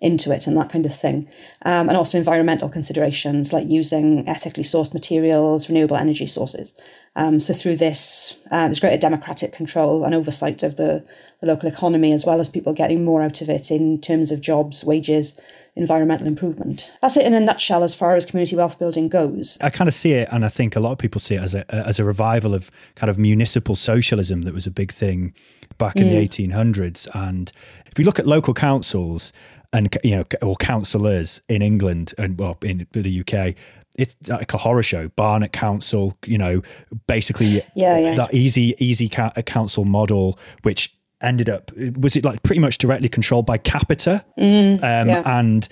into 0.00 0.32
it 0.32 0.46
and 0.46 0.56
that 0.56 0.70
kind 0.70 0.86
of 0.86 0.94
thing. 0.94 1.28
Um, 1.62 1.88
and 1.88 1.96
also 1.96 2.16
environmental 2.16 2.68
considerations 2.68 3.52
like 3.52 3.68
using 3.68 4.26
ethically 4.28 4.62
sourced 4.62 4.94
materials, 4.94 5.68
renewable 5.68 5.96
energy 5.96 6.26
sources. 6.26 6.78
Um, 7.16 7.40
so 7.40 7.52
through 7.52 7.76
this, 7.76 8.36
uh, 8.50 8.64
there's 8.64 8.80
greater 8.80 8.96
democratic 8.96 9.52
control 9.52 10.04
and 10.04 10.14
oversight 10.14 10.62
of 10.62 10.76
the, 10.76 11.04
the 11.40 11.46
local 11.46 11.68
economy, 11.68 12.12
as 12.12 12.24
well 12.24 12.40
as 12.40 12.48
people 12.48 12.72
getting 12.72 13.04
more 13.04 13.22
out 13.22 13.42
of 13.42 13.48
it 13.48 13.70
in 13.70 14.00
terms 14.00 14.30
of 14.30 14.40
jobs, 14.40 14.84
wages, 14.84 15.38
environmental 15.76 16.26
improvement. 16.26 16.92
That's 17.00 17.16
it 17.16 17.26
in 17.26 17.34
a 17.34 17.40
nutshell 17.40 17.82
as 17.82 17.94
far 17.94 18.14
as 18.14 18.26
community 18.26 18.56
wealth 18.56 18.78
building 18.78 19.08
goes. 19.08 19.58
I 19.60 19.70
kind 19.70 19.88
of 19.88 19.94
see 19.94 20.12
it, 20.12 20.28
and 20.30 20.44
I 20.44 20.48
think 20.48 20.76
a 20.76 20.80
lot 20.80 20.92
of 20.92 20.98
people 20.98 21.20
see 21.20 21.36
it 21.36 21.42
as 21.42 21.54
a 21.54 21.74
as 21.74 21.98
a 21.98 22.04
revival 22.04 22.54
of 22.54 22.70
kind 22.94 23.10
of 23.10 23.18
municipal 23.18 23.74
socialism 23.74 24.42
that 24.42 24.54
was 24.54 24.66
a 24.66 24.70
big 24.70 24.92
thing 24.92 25.34
back 25.78 25.96
in 25.96 26.08
mm. 26.08 26.12
the 26.12 26.46
1800s. 26.46 27.08
And 27.14 27.50
if 27.86 27.98
you 27.98 28.04
look 28.04 28.18
at 28.18 28.26
local 28.26 28.54
councils, 28.54 29.32
and 29.72 29.96
you 30.02 30.16
know 30.16 30.24
or 30.42 30.56
councillors 30.56 31.42
in 31.48 31.62
England 31.62 32.14
and 32.18 32.38
well 32.38 32.58
in 32.62 32.86
the 32.92 33.20
UK 33.20 33.54
it's 33.98 34.16
like 34.28 34.52
a 34.54 34.58
horror 34.58 34.82
show 34.82 35.08
barnet 35.08 35.52
council 35.52 36.16
you 36.26 36.38
know 36.38 36.62
basically 37.06 37.62
yeah, 37.74 37.98
yeah. 37.98 38.14
that 38.14 38.32
easy 38.32 38.74
easy 38.78 39.08
council 39.08 39.84
model 39.84 40.38
which 40.62 40.94
ended 41.20 41.48
up 41.48 41.70
was 41.98 42.16
it 42.16 42.24
like 42.24 42.42
pretty 42.42 42.60
much 42.60 42.78
directly 42.78 43.08
controlled 43.08 43.46
by 43.46 43.58
capita 43.58 44.24
mm, 44.38 44.74
um, 44.76 45.08
yeah. 45.08 45.22
and 45.38 45.68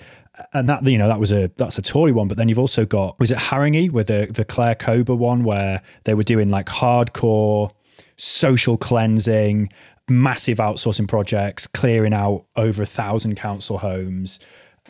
and 0.53 0.69
that 0.69 0.85
you 0.85 0.97
know 0.97 1.07
that 1.07 1.19
was 1.19 1.31
a 1.31 1.51
that's 1.57 1.77
a 1.77 1.81
Tory 1.81 2.11
one, 2.11 2.27
but 2.27 2.37
then 2.37 2.49
you've 2.49 2.59
also 2.59 2.85
got 2.85 3.19
was 3.19 3.31
it 3.31 3.37
Haringey 3.37 3.91
with 3.91 4.07
the 4.07 4.27
the 4.33 4.45
Clare 4.45 4.75
Kober 4.75 5.15
one 5.15 5.43
where 5.43 5.81
they 6.05 6.13
were 6.13 6.23
doing 6.23 6.49
like 6.49 6.67
hardcore 6.67 7.71
social 8.17 8.77
cleansing 8.77 9.69
massive 10.09 10.57
outsourcing 10.57 11.07
projects, 11.07 11.67
clearing 11.67 12.13
out 12.13 12.45
over 12.55 12.81
a 12.81 12.85
thousand 12.85 13.35
council 13.35 13.77
homes. 13.77 14.39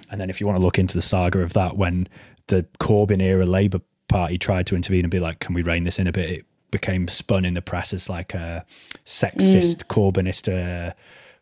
And 0.09 0.19
then 0.19 0.29
if 0.29 0.39
you 0.39 0.47
want 0.47 0.57
to 0.57 0.63
look 0.63 0.79
into 0.79 0.95
the 0.95 1.01
saga 1.01 1.41
of 1.41 1.53
that, 1.53 1.77
when 1.77 2.07
the 2.47 2.65
Corbyn 2.79 3.21
era 3.21 3.45
Labour 3.45 3.81
Party 4.07 4.38
tried 4.38 4.65
to 4.67 4.75
intervene 4.75 5.05
and 5.05 5.11
be 5.11 5.19
like, 5.19 5.39
can 5.39 5.53
we 5.53 5.61
rein 5.61 5.83
this 5.83 5.99
in 5.99 6.07
a 6.07 6.11
bit? 6.11 6.29
It 6.29 6.45
became 6.71 7.07
spun 7.07 7.45
in 7.45 7.53
the 7.53 7.61
press 7.61 7.93
as 7.93 8.09
like 8.09 8.33
a 8.33 8.65
sexist, 9.05 9.83
mm. 9.83 9.88
Corbynist 9.88 10.49
uh, 10.49 10.93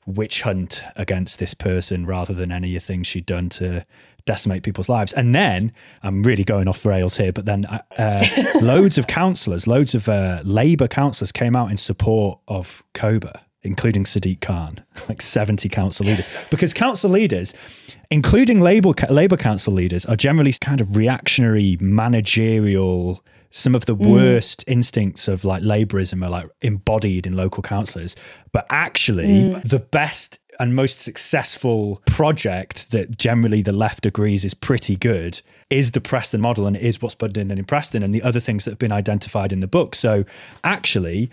witch 0.05 0.41
hunt 0.41 0.83
against 0.95 1.39
this 1.39 1.53
person 1.53 2.05
rather 2.05 2.33
than 2.33 2.51
any 2.51 2.75
of 2.75 2.81
the 2.81 2.85
things 2.85 3.07
she'd 3.07 3.25
done 3.25 3.49
to 3.49 3.85
decimate 4.25 4.63
people's 4.63 4.89
lives. 4.89 5.13
And 5.13 5.33
then 5.33 5.71
I'm 6.03 6.21
really 6.23 6.43
going 6.43 6.67
off 6.67 6.85
rails 6.85 7.17
here, 7.17 7.31
but 7.31 7.45
then 7.45 7.65
uh, 7.65 7.79
uh 7.97 8.25
loads 8.61 8.97
of 8.97 9.07
councillors, 9.07 9.67
loads 9.67 9.95
of 9.95 10.07
uh, 10.09 10.41
Labour 10.43 10.87
councillors 10.87 11.31
came 11.31 11.55
out 11.55 11.71
in 11.71 11.77
support 11.77 12.39
of 12.47 12.83
Kober 12.93 13.33
including 13.63 14.03
Sadiq 14.03 14.41
Khan, 14.41 14.83
like 15.09 15.21
70 15.21 15.69
council 15.69 16.05
leaders. 16.05 16.47
Because 16.49 16.73
council 16.73 17.09
leaders, 17.09 17.53
including 18.11 18.61
Labour, 18.61 18.93
Labour 19.09 19.37
council 19.37 19.73
leaders, 19.73 20.05
are 20.05 20.15
generally 20.15 20.53
kind 20.61 20.81
of 20.81 20.95
reactionary, 20.95 21.77
managerial. 21.79 23.23
Some 23.49 23.75
of 23.75 23.85
the 23.85 23.95
mm. 23.95 24.11
worst 24.11 24.63
instincts 24.67 25.27
of 25.27 25.45
like 25.45 25.63
Labourism 25.63 26.23
are 26.23 26.29
like 26.29 26.49
embodied 26.61 27.25
in 27.25 27.35
local 27.35 27.63
councillors. 27.63 28.15
But 28.51 28.67
actually, 28.69 29.51
mm. 29.51 29.67
the 29.67 29.79
best 29.79 30.39
and 30.59 30.75
most 30.75 30.99
successful 30.99 32.01
project 32.07 32.91
that 32.91 33.17
generally 33.17 33.61
the 33.61 33.73
left 33.73 34.05
agrees 34.05 34.43
is 34.43 34.53
pretty 34.53 34.95
good 34.95 35.39
is 35.69 35.91
the 35.91 36.01
Preston 36.01 36.41
model 36.41 36.65
and 36.65 36.75
it 36.75 36.81
is 36.81 37.01
what's 37.01 37.15
put 37.15 37.37
in 37.37 37.51
in 37.51 37.63
Preston 37.65 38.03
and 38.03 38.13
the 38.13 38.23
other 38.23 38.39
things 38.39 38.65
that 38.65 38.71
have 38.71 38.79
been 38.79 38.91
identified 38.91 39.53
in 39.53 39.59
the 39.59 39.67
book. 39.67 39.93
So 39.95 40.25
actually, 40.63 41.29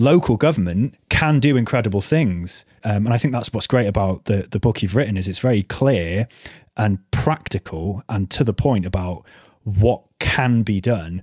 local 0.00 0.36
government 0.36 0.94
can 1.10 1.38
do 1.38 1.56
incredible 1.56 2.00
things. 2.00 2.64
Um, 2.84 3.06
and 3.06 3.12
I 3.12 3.18
think 3.18 3.32
that's 3.32 3.52
what's 3.52 3.66
great 3.66 3.86
about 3.86 4.24
the, 4.24 4.48
the 4.50 4.58
book 4.58 4.82
you've 4.82 4.96
written 4.96 5.16
is 5.16 5.28
it's 5.28 5.38
very 5.38 5.62
clear 5.62 6.26
and 6.76 6.98
practical 7.10 8.02
and 8.08 8.30
to 8.30 8.42
the 8.42 8.54
point 8.54 8.86
about 8.86 9.24
what 9.64 10.02
can 10.18 10.62
be 10.62 10.80
done 10.80 11.22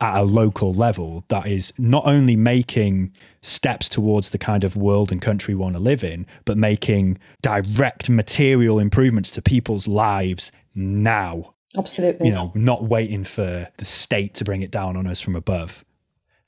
at 0.00 0.18
a 0.18 0.22
local 0.22 0.72
level 0.72 1.24
that 1.28 1.46
is 1.46 1.72
not 1.78 2.04
only 2.06 2.34
making 2.34 3.12
steps 3.42 3.88
towards 3.88 4.30
the 4.30 4.38
kind 4.38 4.64
of 4.64 4.76
world 4.76 5.12
and 5.12 5.22
country 5.22 5.54
we 5.54 5.60
want 5.60 5.74
to 5.74 5.80
live 5.80 6.02
in, 6.02 6.26
but 6.44 6.56
making 6.56 7.18
direct 7.42 8.08
material 8.08 8.78
improvements 8.78 9.30
to 9.30 9.42
people's 9.42 9.86
lives 9.86 10.50
now. 10.74 11.54
Absolutely. 11.76 12.28
You 12.28 12.32
know, 12.32 12.52
not 12.54 12.84
waiting 12.84 13.24
for 13.24 13.68
the 13.76 13.84
state 13.84 14.34
to 14.34 14.44
bring 14.44 14.62
it 14.62 14.70
down 14.70 14.96
on 14.96 15.06
us 15.06 15.20
from 15.20 15.36
above. 15.36 15.84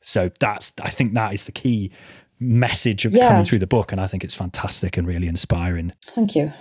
So 0.06 0.30
that's 0.38 0.72
I 0.80 0.90
think 0.90 1.14
that 1.14 1.34
is 1.34 1.44
the 1.44 1.52
key 1.52 1.90
message 2.38 3.04
of 3.04 3.12
yeah. 3.12 3.28
coming 3.28 3.44
through 3.44 3.58
the 3.58 3.66
book, 3.66 3.92
and 3.92 4.00
I 4.00 4.06
think 4.06 4.22
it's 4.22 4.34
fantastic 4.34 4.96
and 4.96 5.06
really 5.06 5.26
inspiring. 5.26 5.92
Thank 6.06 6.36
you. 6.36 6.52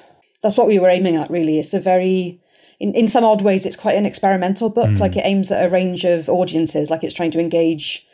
That's 0.41 0.57
what 0.57 0.67
we 0.67 0.79
were 0.79 0.89
aiming 0.89 1.15
at. 1.15 1.29
Really, 1.29 1.59
it's 1.59 1.73
a 1.73 1.79
very 1.79 2.41
in, 2.79 2.93
in 2.93 3.07
some 3.07 3.23
odd 3.23 3.41
ways, 3.41 3.65
it's 3.65 3.75
quite 3.75 3.95
an 3.95 4.05
experimental 4.05 4.69
book. 4.69 4.89
Mm. 4.89 4.99
Like 4.99 5.15
it 5.15 5.25
aims 5.25 5.51
at 5.51 5.63
a 5.63 5.69
range 5.69 6.03
of 6.03 6.27
audiences. 6.27 6.89
Like 6.89 7.03
it's 7.03 7.13
trying 7.13 7.31
to 7.31 7.39
engage 7.39 8.05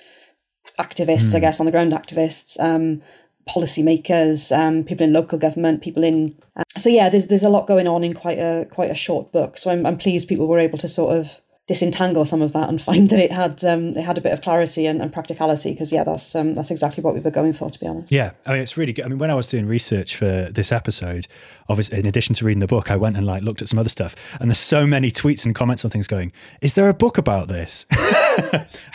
activists, 0.80 1.32
mm. 1.32 1.36
I 1.36 1.40
guess, 1.40 1.60
on 1.60 1.66
the 1.66 1.72
ground 1.72 1.94
activists, 1.94 2.60
um, 2.60 3.02
policymakers, 3.50 4.56
um, 4.56 4.84
people 4.84 5.06
in 5.06 5.14
local 5.14 5.38
government, 5.38 5.82
people 5.82 6.04
in. 6.04 6.36
Uh, 6.58 6.64
so 6.78 6.90
yeah, 6.90 7.10
there's 7.10 7.28
there's 7.28 7.44
a 7.44 7.50
lot 7.50 7.68
going 7.68 7.88
on 7.88 8.04
in 8.04 8.14
quite 8.14 8.38
a 8.38 8.68
quite 8.70 8.92
a 8.92 8.96
short 8.96 9.32
book. 9.32 9.58
So 9.58 9.72
I'm 9.72 9.86
I'm 9.86 9.98
pleased 9.98 10.28
people 10.28 10.48
were 10.48 10.60
able 10.60 10.78
to 10.80 10.90
sort 10.90 11.18
of 11.18 11.40
disentangle 11.72 12.25
some 12.25 12.42
of 12.42 12.51
that 12.51 12.68
and 12.68 12.82
find 12.82 13.10
that 13.10 13.20
it 13.20 13.32
had 13.32 13.63
um, 13.63 13.90
it 13.90 14.04
had 14.04 14.18
a 14.18 14.22
bit 14.22 14.34
of 14.34 14.42
clarity 14.42 14.86
and, 14.86 15.01
and 15.01 15.13
practicality 15.13 15.72
because 15.72 15.90
yeah 15.90 16.04
that's 16.04 16.36
um, 16.36 16.54
that's 16.54 16.70
exactly 16.70 17.01
what 17.01 17.13
we 17.13 17.22
were 17.22 17.32
going 17.32 17.54
for 17.54 17.70
to 17.70 17.80
be 17.80 17.88
honest. 17.88 18.12
Yeah 18.12 18.32
I 18.46 18.51
mean 18.51 18.62
it's 18.62 18.75
really 18.75 18.92
good. 18.92 19.06
I 19.06 19.08
mean 19.08 19.20
when 19.20 19.32
I 19.32 19.36
was 19.36 19.48
doing 19.48 19.66
research 19.66 20.18
for 20.18 20.50
this 20.51 20.74
episode 20.74 21.28
obviously 21.70 21.98
in 21.98 22.06
addition 22.06 22.36
to 22.36 22.46
reading 22.46 22.60
the 22.60 22.68
book 22.68 22.92
I 22.92 22.98
went 22.98 23.16
and 23.16 23.25
like 23.25 23.42
looked 23.42 23.62
at 23.62 23.70
some 23.70 23.80
other 23.80 23.88
stuff 23.88 24.18
and 24.42 24.50
there's 24.50 24.58
so 24.58 24.86
many 24.86 25.12
tweets 25.12 25.46
and 25.46 25.56
comments 25.56 25.86
on 25.86 25.92
things 25.92 26.08
going 26.08 26.34
is 26.60 26.74
there 26.74 26.90
a 26.90 26.94
book 26.94 27.18
about 27.18 27.48
this? 27.48 27.86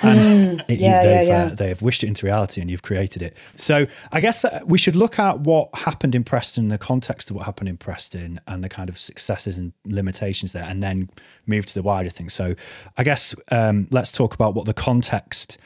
And 0.03 0.21
mm, 0.21 0.65
it, 0.69 0.81
yeah, 0.81 1.03
you, 1.03 1.09
they've, 1.09 1.29
yeah, 1.29 1.45
yeah. 1.45 1.45
Uh, 1.45 1.55
they 1.55 1.69
have 1.69 1.83
wished 1.83 2.03
it 2.03 2.07
into 2.07 2.27
reality 2.27 2.61
and 2.61 2.71
you've 2.71 2.83
created 2.83 3.23
it. 3.23 3.37
So 3.55 3.87
I 4.13 4.21
guess 4.21 4.45
we 4.65 4.79
should 4.79 4.97
look 4.97 5.19
at 5.19 5.41
what 5.41 5.75
happened 5.75 6.15
in 6.15 6.25
Preston 6.25 6.69
the 6.69 6.79
context 6.79 7.31
of 7.31 7.37
what 7.37 7.45
happened 7.45 7.69
in 7.69 7.77
Preston 7.77 8.41
and 8.47 8.65
the 8.65 8.69
kind 8.69 8.89
of 8.89 8.99
successes 8.99 9.59
and 9.59 9.73
limitations 9.85 10.53
there 10.53 10.65
and 10.65 10.83
then 10.83 11.11
move 11.47 11.67
to 11.67 11.75
the 11.75 11.83
wider 11.83 12.11
thing. 12.11 12.29
So 12.29 12.55
I 12.97 13.05
guess 13.05 13.35
um, 13.51 13.89
let's 13.91 14.13
talk 14.13 14.35
about 14.35 14.55
what 14.55 14.67
the 14.67 14.75
context 14.75 15.59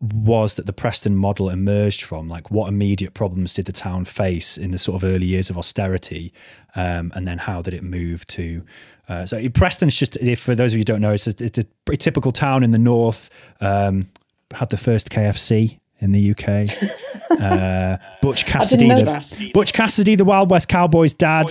was 0.00 0.54
that 0.54 0.66
the 0.66 0.72
Preston 0.72 1.16
model 1.16 1.50
emerged 1.50 2.02
from. 2.02 2.28
Like, 2.28 2.50
what 2.50 2.68
immediate 2.68 3.14
problems 3.14 3.54
did 3.54 3.66
the 3.66 3.72
town 3.72 4.04
face 4.04 4.56
in 4.56 4.70
the 4.70 4.78
sort 4.78 5.02
of 5.02 5.08
early 5.08 5.26
years 5.26 5.50
of 5.50 5.58
austerity, 5.58 6.32
um, 6.76 7.12
and 7.14 7.26
then 7.26 7.38
how 7.38 7.62
did 7.62 7.74
it 7.74 7.82
move 7.82 8.24
to? 8.28 8.64
Uh, 9.08 9.26
so 9.26 9.48
Preston's 9.50 9.96
just, 9.96 10.16
if 10.18 10.40
for 10.40 10.54
those 10.54 10.72
of 10.72 10.76
you 10.76 10.80
who 10.80 10.84
don't 10.84 11.00
know, 11.00 11.12
it's 11.12 11.26
a, 11.26 11.34
it's 11.44 11.58
a 11.58 11.64
pretty 11.84 11.98
typical 11.98 12.30
town 12.30 12.62
in 12.62 12.70
the 12.70 12.78
north. 12.78 13.30
Um, 13.60 14.08
had 14.52 14.70
the 14.70 14.76
first 14.76 15.10
KFC 15.10 15.78
in 16.00 16.12
the 16.12 16.30
UK. 16.30 17.40
uh, 17.40 17.96
Butch 18.22 18.46
Cassidy, 18.46 18.88
the, 18.88 19.50
Butch 19.52 19.72
Cassidy, 19.72 20.14
the 20.14 20.24
Wild 20.24 20.50
West 20.50 20.68
Cowboys 20.68 21.12
dad, 21.12 21.50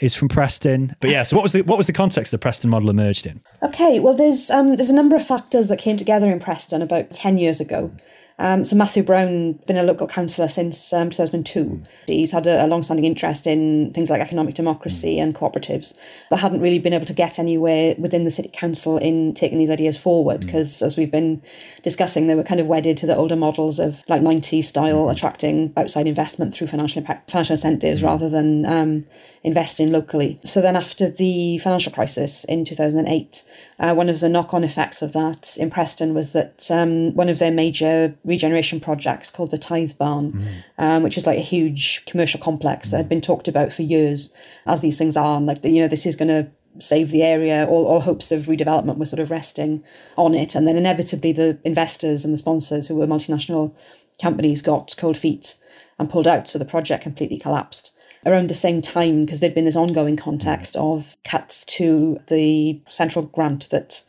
is 0.00 0.14
from 0.14 0.28
Preston. 0.28 0.94
But 1.00 1.10
yeah, 1.10 1.22
so 1.22 1.36
what 1.36 1.42
was 1.42 1.52
the 1.52 1.62
what 1.62 1.78
was 1.78 1.86
the 1.86 1.92
context 1.92 2.30
the 2.32 2.38
Preston 2.38 2.70
model 2.70 2.90
emerged 2.90 3.26
in? 3.26 3.40
Okay, 3.62 4.00
well, 4.00 4.14
there's 4.14 4.50
um, 4.50 4.76
there's 4.76 4.90
a 4.90 4.94
number 4.94 5.16
of 5.16 5.26
factors 5.26 5.68
that 5.68 5.78
came 5.78 5.96
together 5.96 6.30
in 6.30 6.40
Preston 6.40 6.82
about 6.82 7.10
ten 7.10 7.38
years 7.38 7.60
ago. 7.60 7.90
Um, 8.38 8.64
so 8.64 8.74
Matthew 8.74 9.04
Brown 9.04 9.52
been 9.66 9.76
a 9.76 9.84
local 9.84 10.08
councillor 10.08 10.48
since 10.48 10.92
um, 10.92 11.08
2002. 11.10 11.80
He's 12.06 12.32
had 12.32 12.48
a, 12.48 12.64
a 12.64 12.66
long-standing 12.66 13.04
interest 13.04 13.46
in 13.46 13.92
things 13.94 14.10
like 14.10 14.20
economic 14.20 14.56
democracy 14.56 15.20
and 15.20 15.34
cooperatives, 15.34 15.96
but 16.30 16.40
hadn't 16.40 16.60
really 16.60 16.80
been 16.80 16.92
able 16.92 17.06
to 17.06 17.12
get 17.12 17.38
anywhere 17.38 17.94
within 17.96 18.24
the 18.24 18.30
city 18.30 18.50
council 18.52 18.98
in 18.98 19.34
taking 19.34 19.58
these 19.58 19.70
ideas 19.70 19.96
forward 19.96 20.40
because, 20.40 20.78
mm. 20.78 20.86
as 20.86 20.96
we've 20.96 21.12
been 21.12 21.40
discussing, 21.82 22.26
they 22.26 22.34
were 22.34 22.42
kind 22.42 22.60
of 22.60 22.66
wedded 22.66 22.96
to 22.96 23.06
the 23.06 23.16
older 23.16 23.36
models 23.36 23.78
of 23.78 24.02
like 24.08 24.20
90s 24.20 24.64
style, 24.64 25.10
attracting 25.10 25.72
outside 25.76 26.08
investment 26.08 26.52
through 26.52 26.66
financial 26.66 26.98
impact, 26.98 27.30
financial 27.30 27.54
incentives 27.54 28.00
mm. 28.00 28.04
rather 28.04 28.28
than 28.28 28.66
um, 28.66 29.06
investing 29.44 29.92
locally. 29.92 30.40
So 30.44 30.60
then, 30.60 30.74
after 30.74 31.08
the 31.08 31.58
financial 31.58 31.92
crisis 31.92 32.44
in 32.44 32.64
2008. 32.64 33.44
Uh, 33.78 33.92
one 33.92 34.08
of 34.08 34.20
the 34.20 34.28
knock 34.28 34.54
on 34.54 34.62
effects 34.62 35.02
of 35.02 35.12
that 35.12 35.56
in 35.58 35.68
Preston 35.68 36.14
was 36.14 36.32
that 36.32 36.70
um, 36.70 37.12
one 37.14 37.28
of 37.28 37.40
their 37.40 37.50
major 37.50 38.14
regeneration 38.24 38.80
projects 38.80 39.30
called 39.30 39.50
the 39.50 39.58
Tithe 39.58 39.98
Barn, 39.98 40.32
mm. 40.32 40.64
um, 40.78 41.02
which 41.02 41.16
is 41.16 41.26
like 41.26 41.38
a 41.38 41.42
huge 41.42 42.04
commercial 42.06 42.40
complex 42.40 42.90
that 42.90 42.96
had 42.96 43.08
been 43.08 43.20
talked 43.20 43.48
about 43.48 43.72
for 43.72 43.82
years, 43.82 44.32
as 44.66 44.80
these 44.80 44.98
things 44.98 45.16
are. 45.16 45.36
And 45.36 45.46
like, 45.46 45.64
you 45.64 45.80
know, 45.80 45.88
this 45.88 46.06
is 46.06 46.16
going 46.16 46.28
to 46.28 46.50
save 46.78 47.10
the 47.10 47.22
area. 47.22 47.66
All, 47.66 47.86
all 47.86 48.00
hopes 48.00 48.32
of 48.32 48.42
redevelopment 48.42 48.96
were 48.96 49.06
sort 49.06 49.20
of 49.20 49.30
resting 49.30 49.84
on 50.16 50.34
it. 50.34 50.54
And 50.54 50.66
then 50.66 50.76
inevitably, 50.76 51.32
the 51.32 51.60
investors 51.64 52.24
and 52.24 52.32
the 52.32 52.38
sponsors, 52.38 52.88
who 52.88 52.96
were 52.96 53.06
multinational 53.06 53.74
companies, 54.20 54.62
got 54.62 54.94
cold 54.98 55.16
feet 55.16 55.56
and 55.98 56.10
pulled 56.10 56.26
out. 56.26 56.48
So 56.48 56.58
the 56.58 56.64
project 56.64 57.02
completely 57.02 57.38
collapsed 57.38 57.92
around 58.26 58.48
the 58.48 58.54
same 58.54 58.80
time, 58.80 59.24
because 59.24 59.40
there'd 59.40 59.54
been 59.54 59.66
this 59.66 59.76
ongoing 59.76 60.16
context 60.16 60.76
of 60.76 61.14
cuts 61.24 61.62
to 61.66 62.18
the 62.28 62.80
central 62.88 63.26
grant 63.26 63.68
that 63.68 64.02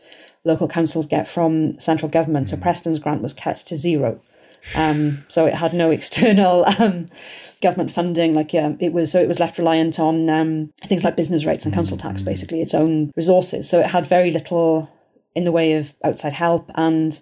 local 0.46 0.68
councils 0.68 1.06
get 1.06 1.28
from 1.28 1.78
central 1.80 2.10
government. 2.10 2.48
So 2.48 2.58
Preston's 2.58 3.00
grant 3.00 3.22
was 3.22 3.34
cut 3.34 3.58
to 3.58 3.76
zero. 3.76 4.22
Um, 4.76 5.26
so 5.28 5.46
it 5.46 5.56
had 5.56 5.74
no 5.74 5.92
external 6.00 6.66
um, 6.80 7.08
government 7.62 7.92
funding. 7.92 8.34
Like 8.34 8.54
um, 8.56 8.78
it 8.80 8.94
was, 8.94 9.12
so 9.12 9.20
it 9.20 9.28
was 9.28 9.40
left 9.40 9.58
reliant 9.58 10.00
on 10.00 10.30
um, 10.30 10.72
things 10.82 11.04
like 11.04 11.16
business 11.18 11.46
rates 11.46 11.66
and 11.66 11.74
council 11.74 11.98
tax, 11.98 12.22
basically 12.22 12.62
its 12.62 12.74
own 12.74 13.12
resources. 13.16 13.70
So 13.70 13.80
it 13.80 13.88
had 13.88 14.06
very 14.06 14.32
little 14.32 14.90
in 15.36 15.44
the 15.44 15.52
way 15.52 15.74
of 15.74 15.94
outside 16.04 16.32
help, 16.32 16.72
and 16.76 17.20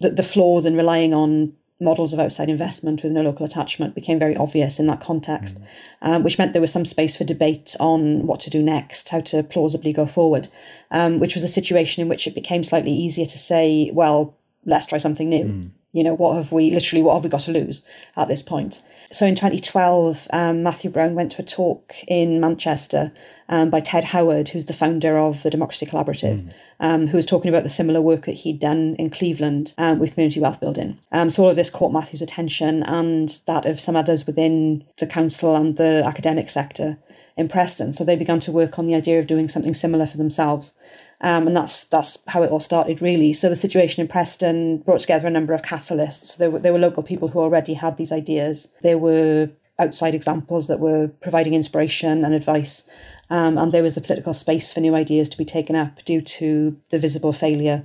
the, 0.00 0.10
the 0.10 0.22
flaws 0.22 0.66
in 0.66 0.76
relying 0.76 1.14
on 1.14 1.54
models 1.84 2.12
of 2.12 2.18
outside 2.18 2.48
investment 2.48 3.02
with 3.02 3.12
no 3.12 3.22
local 3.22 3.46
attachment 3.46 3.94
became 3.94 4.18
very 4.18 4.36
obvious 4.36 4.80
in 4.80 4.86
that 4.86 5.00
context, 5.00 5.60
mm. 5.60 5.66
um, 6.02 6.22
which 6.22 6.38
meant 6.38 6.52
there 6.52 6.62
was 6.62 6.72
some 6.72 6.84
space 6.84 7.16
for 7.16 7.24
debate 7.24 7.76
on 7.78 8.26
what 8.26 8.40
to 8.40 8.50
do 8.50 8.62
next, 8.62 9.10
how 9.10 9.20
to 9.20 9.42
plausibly 9.42 9.92
go 9.92 10.06
forward, 10.06 10.48
um, 10.90 11.20
which 11.20 11.34
was 11.34 11.44
a 11.44 11.48
situation 11.48 12.00
in 12.02 12.08
which 12.08 12.26
it 12.26 12.34
became 12.34 12.64
slightly 12.64 12.92
easier 12.92 13.26
to 13.26 13.38
say, 13.38 13.90
well, 13.92 14.36
let's 14.64 14.86
try 14.86 14.98
something 14.98 15.28
new. 15.28 15.44
Mm. 15.44 15.70
You 15.94 16.02
know, 16.02 16.14
what 16.14 16.34
have 16.34 16.50
we 16.50 16.70
literally, 16.72 17.02
what 17.02 17.14
have 17.14 17.22
we 17.22 17.30
got 17.30 17.40
to 17.42 17.52
lose 17.52 17.84
at 18.16 18.26
this 18.26 18.42
point? 18.42 18.82
So 19.12 19.26
in 19.26 19.36
2012, 19.36 20.26
um, 20.32 20.64
Matthew 20.64 20.90
Brown 20.90 21.14
went 21.14 21.30
to 21.32 21.42
a 21.42 21.44
talk 21.44 21.94
in 22.08 22.40
Manchester 22.40 23.12
um, 23.48 23.70
by 23.70 23.78
Ted 23.78 24.06
Howard, 24.06 24.48
who's 24.48 24.66
the 24.66 24.72
founder 24.72 25.16
of 25.16 25.44
the 25.44 25.50
Democracy 25.50 25.86
Collaborative, 25.86 26.40
mm. 26.40 26.52
um, 26.80 27.06
who 27.06 27.16
was 27.16 27.26
talking 27.26 27.48
about 27.48 27.62
the 27.62 27.68
similar 27.68 28.00
work 28.00 28.26
that 28.26 28.32
he'd 28.32 28.58
done 28.58 28.96
in 28.98 29.08
Cleveland 29.08 29.72
um, 29.78 30.00
with 30.00 30.14
community 30.14 30.40
wealth 30.40 30.60
building. 30.60 30.98
Um, 31.12 31.30
so 31.30 31.44
all 31.44 31.50
of 31.50 31.56
this 31.56 31.70
caught 31.70 31.92
Matthew's 31.92 32.22
attention 32.22 32.82
and 32.82 33.28
that 33.46 33.64
of 33.64 33.78
some 33.78 33.94
others 33.94 34.26
within 34.26 34.84
the 34.98 35.06
council 35.06 35.54
and 35.54 35.76
the 35.76 36.02
academic 36.04 36.50
sector 36.50 36.98
in 37.36 37.48
Preston. 37.48 37.92
So 37.92 38.04
they 38.04 38.16
began 38.16 38.40
to 38.40 38.52
work 38.52 38.78
on 38.78 38.86
the 38.86 38.94
idea 38.94 39.18
of 39.18 39.26
doing 39.26 39.48
something 39.48 39.74
similar 39.74 40.06
for 40.06 40.16
themselves. 40.16 40.72
Um, 41.20 41.46
and 41.46 41.56
that's 41.56 41.84
that's 41.84 42.18
how 42.28 42.42
it 42.42 42.50
all 42.50 42.60
started, 42.60 43.00
really. 43.00 43.32
So 43.32 43.48
the 43.48 43.56
situation 43.56 44.00
in 44.00 44.08
Preston 44.08 44.78
brought 44.78 45.00
together 45.00 45.28
a 45.28 45.30
number 45.30 45.54
of 45.54 45.62
catalysts. 45.62 46.36
There 46.36 46.50
were, 46.50 46.58
there 46.58 46.72
were 46.72 46.78
local 46.78 47.02
people 47.02 47.28
who 47.28 47.40
already 47.40 47.74
had 47.74 47.96
these 47.96 48.12
ideas. 48.12 48.72
There 48.82 48.98
were 48.98 49.50
outside 49.78 50.14
examples 50.14 50.68
that 50.68 50.80
were 50.80 51.08
providing 51.20 51.54
inspiration 51.54 52.24
and 52.24 52.34
advice. 52.34 52.88
Um, 53.30 53.56
and 53.58 53.72
there 53.72 53.82
was 53.82 53.94
the 53.94 54.00
political 54.00 54.34
space 54.34 54.72
for 54.72 54.80
new 54.80 54.94
ideas 54.94 55.28
to 55.30 55.38
be 55.38 55.44
taken 55.44 55.74
up 55.74 56.04
due 56.04 56.20
to 56.20 56.78
the 56.90 56.98
visible 56.98 57.32
failure 57.32 57.82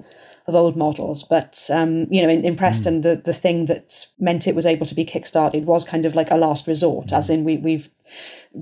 of 0.47 0.55
old 0.55 0.75
models. 0.75 1.23
But 1.23 1.69
um, 1.71 2.07
you 2.11 2.21
know, 2.21 2.29
in, 2.29 2.43
in 2.43 2.55
Preston, 2.57 2.99
mm. 2.99 3.03
the 3.03 3.15
the 3.15 3.33
thing 3.33 3.65
that 3.65 4.07
meant 4.19 4.47
it 4.47 4.55
was 4.55 4.65
able 4.65 4.85
to 4.85 4.95
be 4.95 5.05
kickstarted 5.05 5.63
was 5.63 5.85
kind 5.85 6.05
of 6.05 6.15
like 6.15 6.31
a 6.31 6.35
last 6.35 6.67
resort, 6.67 7.07
mm. 7.07 7.17
as 7.17 7.29
in 7.29 7.45
we 7.45 7.57
we've 7.57 7.89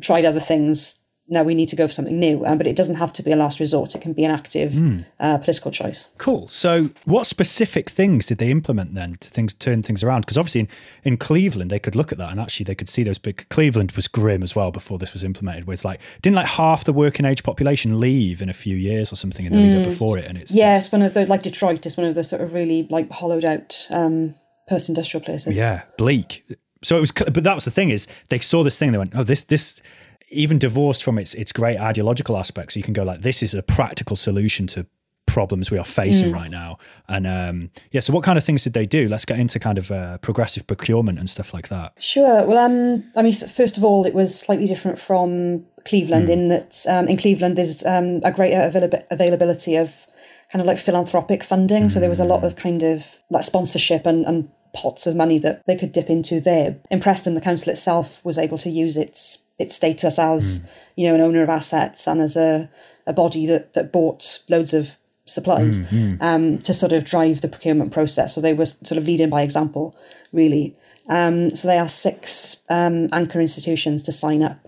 tried 0.01 0.25
other 0.25 0.39
things 0.39 0.99
no, 1.29 1.43
we 1.43 1.55
need 1.55 1.69
to 1.69 1.75
go 1.75 1.87
for 1.87 1.93
something 1.93 2.19
new. 2.19 2.45
Um, 2.45 2.57
but 2.57 2.67
it 2.67 2.75
doesn't 2.75 2.95
have 2.95 3.11
to 3.13 3.23
be 3.23 3.31
a 3.31 3.35
last 3.35 3.59
resort. 3.59 3.95
It 3.95 4.01
can 4.01 4.13
be 4.13 4.23
an 4.23 4.31
active 4.31 4.71
mm. 4.71 5.05
uh, 5.19 5.37
political 5.39 5.71
choice. 5.71 6.09
Cool. 6.17 6.47
So, 6.47 6.89
what 7.05 7.25
specific 7.25 7.89
things 7.89 8.27
did 8.27 8.37
they 8.37 8.49
implement 8.49 8.93
then 8.93 9.15
to 9.15 9.29
things 9.29 9.53
turn 9.53 9.83
things 9.83 10.03
around? 10.03 10.21
Because 10.21 10.37
obviously, 10.37 10.61
in, 10.61 10.67
in 11.03 11.17
Cleveland, 11.17 11.69
they 11.69 11.79
could 11.79 11.95
look 11.95 12.11
at 12.11 12.17
that 12.17 12.31
and 12.31 12.39
actually 12.39 12.63
they 12.63 12.75
could 12.75 12.87
see 12.87 13.03
those 13.03 13.17
big. 13.17 13.47
Cleveland 13.49 13.91
was 13.91 14.07
grim 14.07 14.41
as 14.41 14.55
well 14.55 14.71
before 14.71 14.97
this 14.97 15.13
was 15.13 15.23
implemented. 15.23 15.65
Where 15.65 15.73
it's 15.73 15.85
like 15.85 15.99
didn't 16.21 16.35
like 16.35 16.47
half 16.47 16.85
the 16.85 16.93
working 16.93 17.25
age 17.25 17.43
population 17.43 17.99
leave 17.99 18.41
in 18.41 18.49
a 18.49 18.53
few 18.53 18.77
years 18.77 19.11
or 19.11 19.15
something 19.15 19.45
in 19.45 19.51
the 19.51 19.57
mm. 19.57 19.71
lead 19.71 19.77
up 19.79 19.83
hmm. 19.83 19.89
before 19.89 20.17
it, 20.17 20.25
and 20.25 20.37
it's 20.37 20.55
yeah, 20.55 20.77
it's 20.77 20.91
one 20.91 21.01
of 21.01 21.13
those 21.13 21.27
like 21.27 21.43
Detroit 21.43 21.85
is 21.85 21.97
one 21.97 22.07
of 22.07 22.15
the 22.15 22.23
sort 22.23 22.41
of 22.41 22.53
really 22.53 22.87
like 22.89 23.11
hollowed 23.11 23.43
out 23.43 23.87
um, 23.89 24.33
post 24.69 24.87
industrial 24.87 25.23
places. 25.23 25.57
Yeah, 25.57 25.83
bleak. 25.97 26.45
So 26.83 26.95
it 26.95 26.99
was, 26.99 27.11
but 27.11 27.43
that 27.43 27.55
was 27.55 27.65
the 27.65 27.71
thing 27.71 27.89
is 27.89 28.07
they 28.29 28.39
saw 28.39 28.63
this 28.63 28.77
thing. 28.77 28.91
They 28.91 28.97
went, 28.97 29.13
oh, 29.15 29.23
this 29.23 29.43
this 29.43 29.81
even 30.29 30.59
divorced 30.59 31.03
from 31.03 31.17
its 31.17 31.33
its 31.33 31.51
great 31.51 31.79
ideological 31.79 32.37
aspects, 32.37 32.75
you 32.75 32.83
can 32.83 32.93
go 32.93 33.03
like, 33.03 33.21
this 33.21 33.41
is 33.41 33.53
a 33.53 33.63
practical 33.63 34.15
solution 34.15 34.67
to 34.67 34.85
problems 35.25 35.69
we 35.69 35.77
are 35.77 35.85
facing 35.85 36.31
mm. 36.31 36.35
right 36.35 36.49
now. 36.49 36.77
And 37.07 37.27
um, 37.27 37.69
yeah, 37.91 37.99
so 37.99 38.13
what 38.13 38.23
kind 38.23 38.37
of 38.37 38.43
things 38.43 38.63
did 38.63 38.73
they 38.73 38.85
do? 38.85 39.09
Let's 39.09 39.25
get 39.25 39.37
into 39.37 39.59
kind 39.59 39.77
of 39.77 39.91
uh, 39.91 40.17
progressive 40.19 40.65
procurement 40.65 41.19
and 41.19 41.29
stuff 41.29 41.53
like 41.53 41.67
that. 41.67 41.93
Sure. 41.99 42.45
Well, 42.45 42.57
um, 42.57 43.03
I 43.15 43.21
mean, 43.21 43.33
f- 43.33 43.51
first 43.51 43.77
of 43.77 43.83
all, 43.83 44.05
it 44.05 44.13
was 44.13 44.39
slightly 44.39 44.65
different 44.65 44.97
from 44.97 45.65
Cleveland 45.85 46.29
mm. 46.29 46.33
in 46.33 46.45
that 46.49 46.85
um, 46.87 47.07
in 47.07 47.17
Cleveland 47.17 47.57
there's 47.57 47.85
um, 47.85 48.21
a 48.23 48.31
greater 48.31 48.61
avail- 48.61 49.03
availability 49.11 49.75
of 49.75 50.07
kind 50.51 50.61
of 50.61 50.65
like 50.65 50.77
philanthropic 50.77 51.43
funding. 51.43 51.83
Mm. 51.83 51.91
So 51.91 51.99
there 51.99 52.09
was 52.09 52.21
a 52.21 52.25
lot 52.25 52.43
of 52.43 52.55
kind 52.55 52.81
of 52.81 53.17
like 53.29 53.43
sponsorship 53.43 54.05
and, 54.05 54.25
and 54.25 54.49
pots 54.73 55.05
of 55.05 55.15
money 55.15 55.39
that 55.39 55.61
they 55.67 55.75
could 55.75 55.91
dip 55.91 56.09
into 56.09 56.39
there. 56.39 56.77
In 56.89 57.01
Preston, 57.01 57.33
the 57.33 57.41
council 57.41 57.71
itself 57.71 58.23
was 58.23 58.37
able 58.37 58.57
to 58.59 58.69
use 58.69 58.95
its 58.95 59.39
its 59.59 59.75
status 59.75 60.19
as 60.19 60.59
mm. 60.59 60.69
you 60.95 61.07
know 61.07 61.15
an 61.15 61.21
owner 61.21 61.41
of 61.41 61.49
assets 61.49 62.07
and 62.07 62.21
as 62.21 62.35
a, 62.35 62.69
a 63.05 63.13
body 63.13 63.45
that 63.45 63.73
that 63.73 63.91
bought 63.91 64.39
loads 64.49 64.73
of 64.73 64.97
supplies 65.25 65.81
mm, 65.81 66.21
um, 66.21 66.57
to 66.59 66.73
sort 66.73 66.93
of 66.93 67.03
drive 67.03 67.41
the 67.41 67.47
procurement 67.47 67.91
process. 67.91 68.33
So 68.33 68.41
they 68.41 68.53
were 68.53 68.65
sort 68.65 68.97
of 68.97 69.05
leading 69.05 69.29
by 69.29 69.41
example, 69.41 69.95
really. 70.31 70.75
Um, 71.09 71.49
so 71.51 71.67
they 71.67 71.77
asked 71.77 71.99
six 71.99 72.61
um, 72.69 73.09
anchor 73.11 73.39
institutions 73.39 74.03
to 74.03 74.11
sign 74.11 74.41
up 74.41 74.67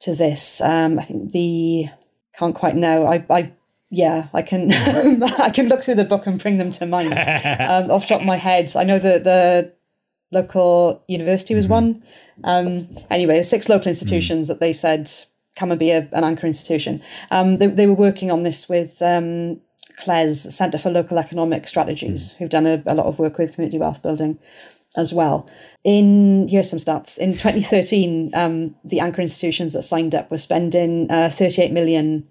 to 0.00 0.14
this. 0.14 0.60
Um, 0.60 0.98
I 0.98 1.02
think 1.02 1.32
the 1.32 1.86
can't 2.36 2.54
quite 2.54 2.76
know. 2.76 3.06
I, 3.06 3.24
I 3.30 3.52
yeah, 3.90 4.28
I 4.34 4.42
can 4.42 4.72
I 4.72 5.50
can 5.50 5.68
look 5.68 5.82
through 5.82 5.94
the 5.94 6.04
book 6.04 6.26
and 6.26 6.40
bring 6.40 6.58
them 6.58 6.70
to 6.72 6.86
mind 6.86 7.12
um, 7.12 7.90
off 7.90 8.02
the 8.02 8.14
top 8.14 8.20
of 8.20 8.26
my 8.26 8.36
head. 8.36 8.72
I 8.76 8.84
know 8.84 8.98
that 8.98 9.24
the 9.24 9.72
local 10.32 11.04
university 11.08 11.54
was 11.54 11.66
mm-hmm. 11.66 11.72
one. 11.72 12.02
Um, 12.44 12.88
anyway, 13.10 13.42
six 13.42 13.68
local 13.68 13.88
institutions 13.88 14.46
mm. 14.46 14.48
that 14.48 14.60
they 14.60 14.72
said 14.72 15.10
come 15.56 15.70
and 15.70 15.80
be 15.80 15.90
a, 15.90 16.08
an 16.12 16.24
anchor 16.24 16.46
institution. 16.46 17.02
Um, 17.30 17.56
they, 17.56 17.66
they 17.66 17.86
were 17.86 17.94
working 17.94 18.30
on 18.30 18.40
this 18.40 18.68
with 18.68 19.00
um, 19.00 19.60
CLES, 19.98 20.54
Centre 20.54 20.78
for 20.78 20.90
Local 20.90 21.18
Economic 21.18 21.66
Strategies, 21.66 22.32
mm. 22.32 22.36
who've 22.36 22.50
done 22.50 22.66
a, 22.66 22.82
a 22.86 22.94
lot 22.94 23.06
of 23.06 23.18
work 23.18 23.38
with 23.38 23.54
community 23.54 23.78
wealth 23.78 24.02
building 24.02 24.38
as 24.96 25.12
well. 25.12 25.48
In 25.84 26.48
here's 26.48 26.70
some 26.70 26.78
stats. 26.78 27.18
In 27.18 27.32
2013, 27.32 28.30
um, 28.34 28.74
the 28.84 29.00
anchor 29.00 29.22
institutions 29.22 29.72
that 29.72 29.82
signed 29.82 30.14
up 30.14 30.30
were 30.30 30.38
spending 30.38 31.10
uh, 31.10 31.28
38 31.30 31.72
million 31.72 32.28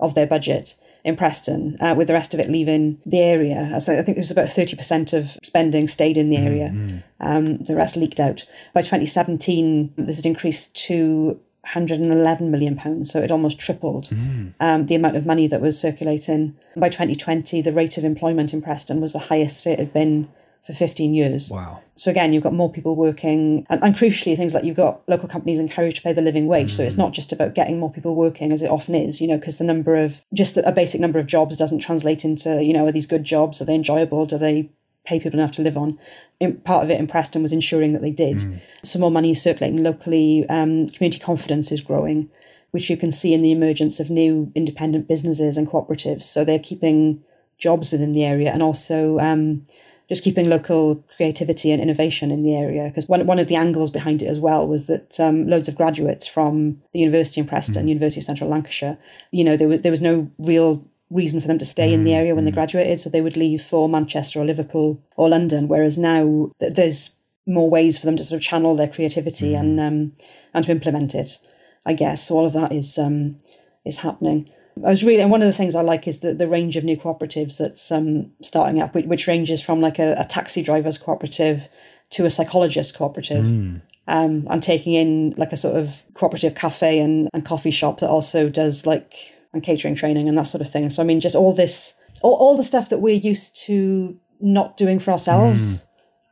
of 0.00 0.14
their 0.14 0.26
budget 0.26 0.74
in 1.04 1.16
Preston, 1.16 1.76
uh, 1.80 1.94
with 1.96 2.06
the 2.06 2.12
rest 2.12 2.32
of 2.32 2.40
it 2.40 2.48
leaving 2.48 3.00
the 3.04 3.20
area. 3.20 3.80
So 3.80 3.92
I 3.92 4.02
think 4.02 4.16
it 4.16 4.20
was 4.20 4.30
about 4.30 4.46
30% 4.46 5.12
of 5.12 5.36
spending 5.42 5.88
stayed 5.88 6.16
in 6.16 6.30
the 6.30 6.36
area. 6.36 6.68
Mm-hmm. 6.68 6.98
Um, 7.20 7.58
the 7.58 7.74
rest 7.74 7.96
leaked 7.96 8.20
out. 8.20 8.44
By 8.72 8.82
2017, 8.82 9.94
this 9.96 10.16
had 10.16 10.26
increased 10.26 10.74
to 10.86 11.40
111 11.62 12.50
million 12.50 12.76
pounds, 12.76 13.10
so 13.10 13.20
it 13.20 13.30
almost 13.30 13.58
tripled 13.58 14.08
mm. 14.10 14.52
um, 14.58 14.86
the 14.86 14.96
amount 14.96 15.16
of 15.16 15.26
money 15.26 15.46
that 15.46 15.60
was 15.60 15.78
circulating. 15.78 16.56
By 16.76 16.88
2020, 16.88 17.62
the 17.62 17.72
rate 17.72 17.96
of 17.96 18.04
employment 18.04 18.52
in 18.52 18.62
Preston 18.62 19.00
was 19.00 19.12
the 19.12 19.20
highest 19.20 19.66
it 19.66 19.78
had 19.78 19.92
been 19.92 20.28
for 20.64 20.72
15 20.72 21.14
years. 21.14 21.50
Wow. 21.50 21.82
So 21.96 22.10
again, 22.10 22.32
you've 22.32 22.42
got 22.42 22.52
more 22.52 22.70
people 22.70 22.94
working, 22.94 23.66
and, 23.68 23.82
and 23.82 23.94
crucially, 23.94 24.36
things 24.36 24.54
like 24.54 24.64
you've 24.64 24.76
got 24.76 25.02
local 25.08 25.28
companies 25.28 25.58
encouraged 25.58 25.96
to 25.96 26.02
pay 26.02 26.12
the 26.12 26.22
living 26.22 26.46
wage. 26.46 26.72
Mm. 26.72 26.76
So 26.76 26.82
it's 26.84 26.96
not 26.96 27.12
just 27.12 27.32
about 27.32 27.54
getting 27.54 27.78
more 27.78 27.92
people 27.92 28.14
working, 28.14 28.52
as 28.52 28.62
it 28.62 28.70
often 28.70 28.94
is, 28.94 29.20
you 29.20 29.26
know, 29.26 29.38
because 29.38 29.58
the 29.58 29.64
number 29.64 29.96
of 29.96 30.22
just 30.32 30.56
a 30.56 30.72
basic 30.72 31.00
number 31.00 31.18
of 31.18 31.26
jobs 31.26 31.56
doesn't 31.56 31.80
translate 31.80 32.24
into, 32.24 32.62
you 32.62 32.72
know, 32.72 32.86
are 32.86 32.92
these 32.92 33.06
good 33.06 33.24
jobs? 33.24 33.60
Are 33.60 33.64
they 33.64 33.74
enjoyable? 33.74 34.24
Do 34.24 34.38
they 34.38 34.70
pay 35.04 35.18
people 35.18 35.38
enough 35.38 35.52
to 35.52 35.62
live 35.62 35.76
on. 35.76 35.98
In, 36.40 36.58
part 36.58 36.84
of 36.84 36.90
it 36.90 36.98
in 36.98 37.06
Preston 37.06 37.42
was 37.42 37.52
ensuring 37.52 37.92
that 37.92 38.02
they 38.02 38.10
did. 38.10 38.38
Mm. 38.38 38.60
Some 38.84 39.00
more 39.00 39.10
money 39.10 39.32
is 39.32 39.42
circulating 39.42 39.82
locally. 39.82 40.46
Um, 40.48 40.88
community 40.88 41.18
confidence 41.18 41.72
is 41.72 41.80
growing, 41.80 42.30
which 42.70 42.88
you 42.88 42.96
can 42.96 43.10
see 43.10 43.34
in 43.34 43.42
the 43.42 43.52
emergence 43.52 43.98
of 44.00 44.10
new 44.10 44.52
independent 44.54 45.08
businesses 45.08 45.56
and 45.56 45.66
cooperatives. 45.66 46.22
So 46.22 46.44
they're 46.44 46.58
keeping 46.58 47.22
jobs 47.58 47.90
within 47.90 48.12
the 48.12 48.24
area 48.24 48.50
and 48.52 48.62
also 48.62 49.18
um, 49.18 49.64
just 50.12 50.24
keeping 50.24 50.50
local 50.50 51.02
creativity 51.16 51.72
and 51.72 51.80
innovation 51.80 52.30
in 52.30 52.42
the 52.42 52.54
area. 52.54 52.84
Because 52.84 53.08
one, 53.08 53.24
one 53.24 53.38
of 53.38 53.48
the 53.48 53.56
angles 53.56 53.90
behind 53.90 54.20
it 54.20 54.26
as 54.26 54.38
well 54.38 54.68
was 54.68 54.86
that 54.86 55.18
um, 55.18 55.46
loads 55.48 55.68
of 55.68 55.74
graduates 55.74 56.26
from 56.26 56.82
the 56.92 56.98
university 56.98 57.40
in 57.40 57.46
Preston, 57.46 57.86
mm. 57.86 57.88
University 57.88 58.20
of 58.20 58.24
Central 58.24 58.50
Lancashire, 58.50 58.98
you 59.30 59.42
know, 59.42 59.56
there 59.56 59.68
was, 59.68 59.80
there 59.80 59.90
was 59.90 60.02
no 60.02 60.30
real 60.38 60.86
reason 61.08 61.40
for 61.40 61.46
them 61.46 61.56
to 61.56 61.64
stay 61.64 61.94
in 61.94 62.02
the 62.02 62.12
area 62.12 62.34
when 62.34 62.44
they 62.44 62.50
mm. 62.50 62.54
graduated. 62.54 63.00
So 63.00 63.08
they 63.08 63.22
would 63.22 63.38
leave 63.38 63.62
for 63.62 63.88
Manchester 63.88 64.38
or 64.38 64.44
Liverpool 64.44 65.02
or 65.16 65.30
London. 65.30 65.66
Whereas 65.66 65.96
now 65.96 66.50
there's 66.58 67.12
more 67.46 67.70
ways 67.70 67.96
for 67.96 68.04
them 68.04 68.18
to 68.18 68.24
sort 68.24 68.36
of 68.36 68.42
channel 68.42 68.76
their 68.76 68.88
creativity 68.88 69.52
mm. 69.52 69.60
and 69.60 69.80
um, 69.80 70.12
and 70.52 70.62
to 70.66 70.72
implement 70.72 71.14
it. 71.14 71.38
I 71.86 71.94
guess 71.94 72.28
so 72.28 72.36
all 72.36 72.44
of 72.44 72.52
that 72.52 72.70
is 72.70 72.98
um, 72.98 73.38
is 73.86 73.98
happening. 73.98 74.50
I 74.78 74.90
was 74.90 75.04
really, 75.04 75.20
and 75.20 75.30
one 75.30 75.42
of 75.42 75.46
the 75.46 75.52
things 75.52 75.74
I 75.74 75.82
like 75.82 76.08
is 76.08 76.20
the, 76.20 76.34
the 76.34 76.48
range 76.48 76.76
of 76.76 76.84
new 76.84 76.96
cooperatives 76.96 77.58
that's 77.58 77.92
um, 77.92 78.32
starting 78.42 78.80
up, 78.80 78.94
which, 78.94 79.06
which 79.06 79.26
ranges 79.26 79.62
from 79.62 79.80
like 79.80 79.98
a, 79.98 80.14
a, 80.18 80.24
taxi 80.24 80.62
drivers 80.62 80.98
cooperative 80.98 81.68
to 82.10 82.24
a 82.24 82.30
psychologist 82.30 82.96
cooperative, 82.96 83.44
mm. 83.44 83.82
um, 84.08 84.46
and 84.50 84.62
taking 84.62 84.94
in 84.94 85.34
like 85.36 85.52
a 85.52 85.56
sort 85.56 85.76
of 85.76 86.04
cooperative 86.14 86.54
cafe 86.54 87.00
and, 87.00 87.28
and 87.34 87.44
coffee 87.44 87.70
shop 87.70 88.00
that 88.00 88.08
also 88.08 88.48
does 88.48 88.86
like 88.86 89.34
and 89.52 89.62
catering 89.62 89.94
training 89.94 90.28
and 90.28 90.38
that 90.38 90.46
sort 90.46 90.62
of 90.62 90.70
thing. 90.70 90.88
So 90.88 91.02
I 91.02 91.06
mean, 91.06 91.20
just 91.20 91.36
all 91.36 91.52
this, 91.52 91.94
all, 92.22 92.34
all 92.34 92.56
the 92.56 92.64
stuff 92.64 92.88
that 92.88 92.98
we're 92.98 93.14
used 93.14 93.54
to 93.66 94.18
not 94.40 94.76
doing 94.76 94.98
for 94.98 95.10
ourselves. 95.10 95.76
Mm. 95.76 95.82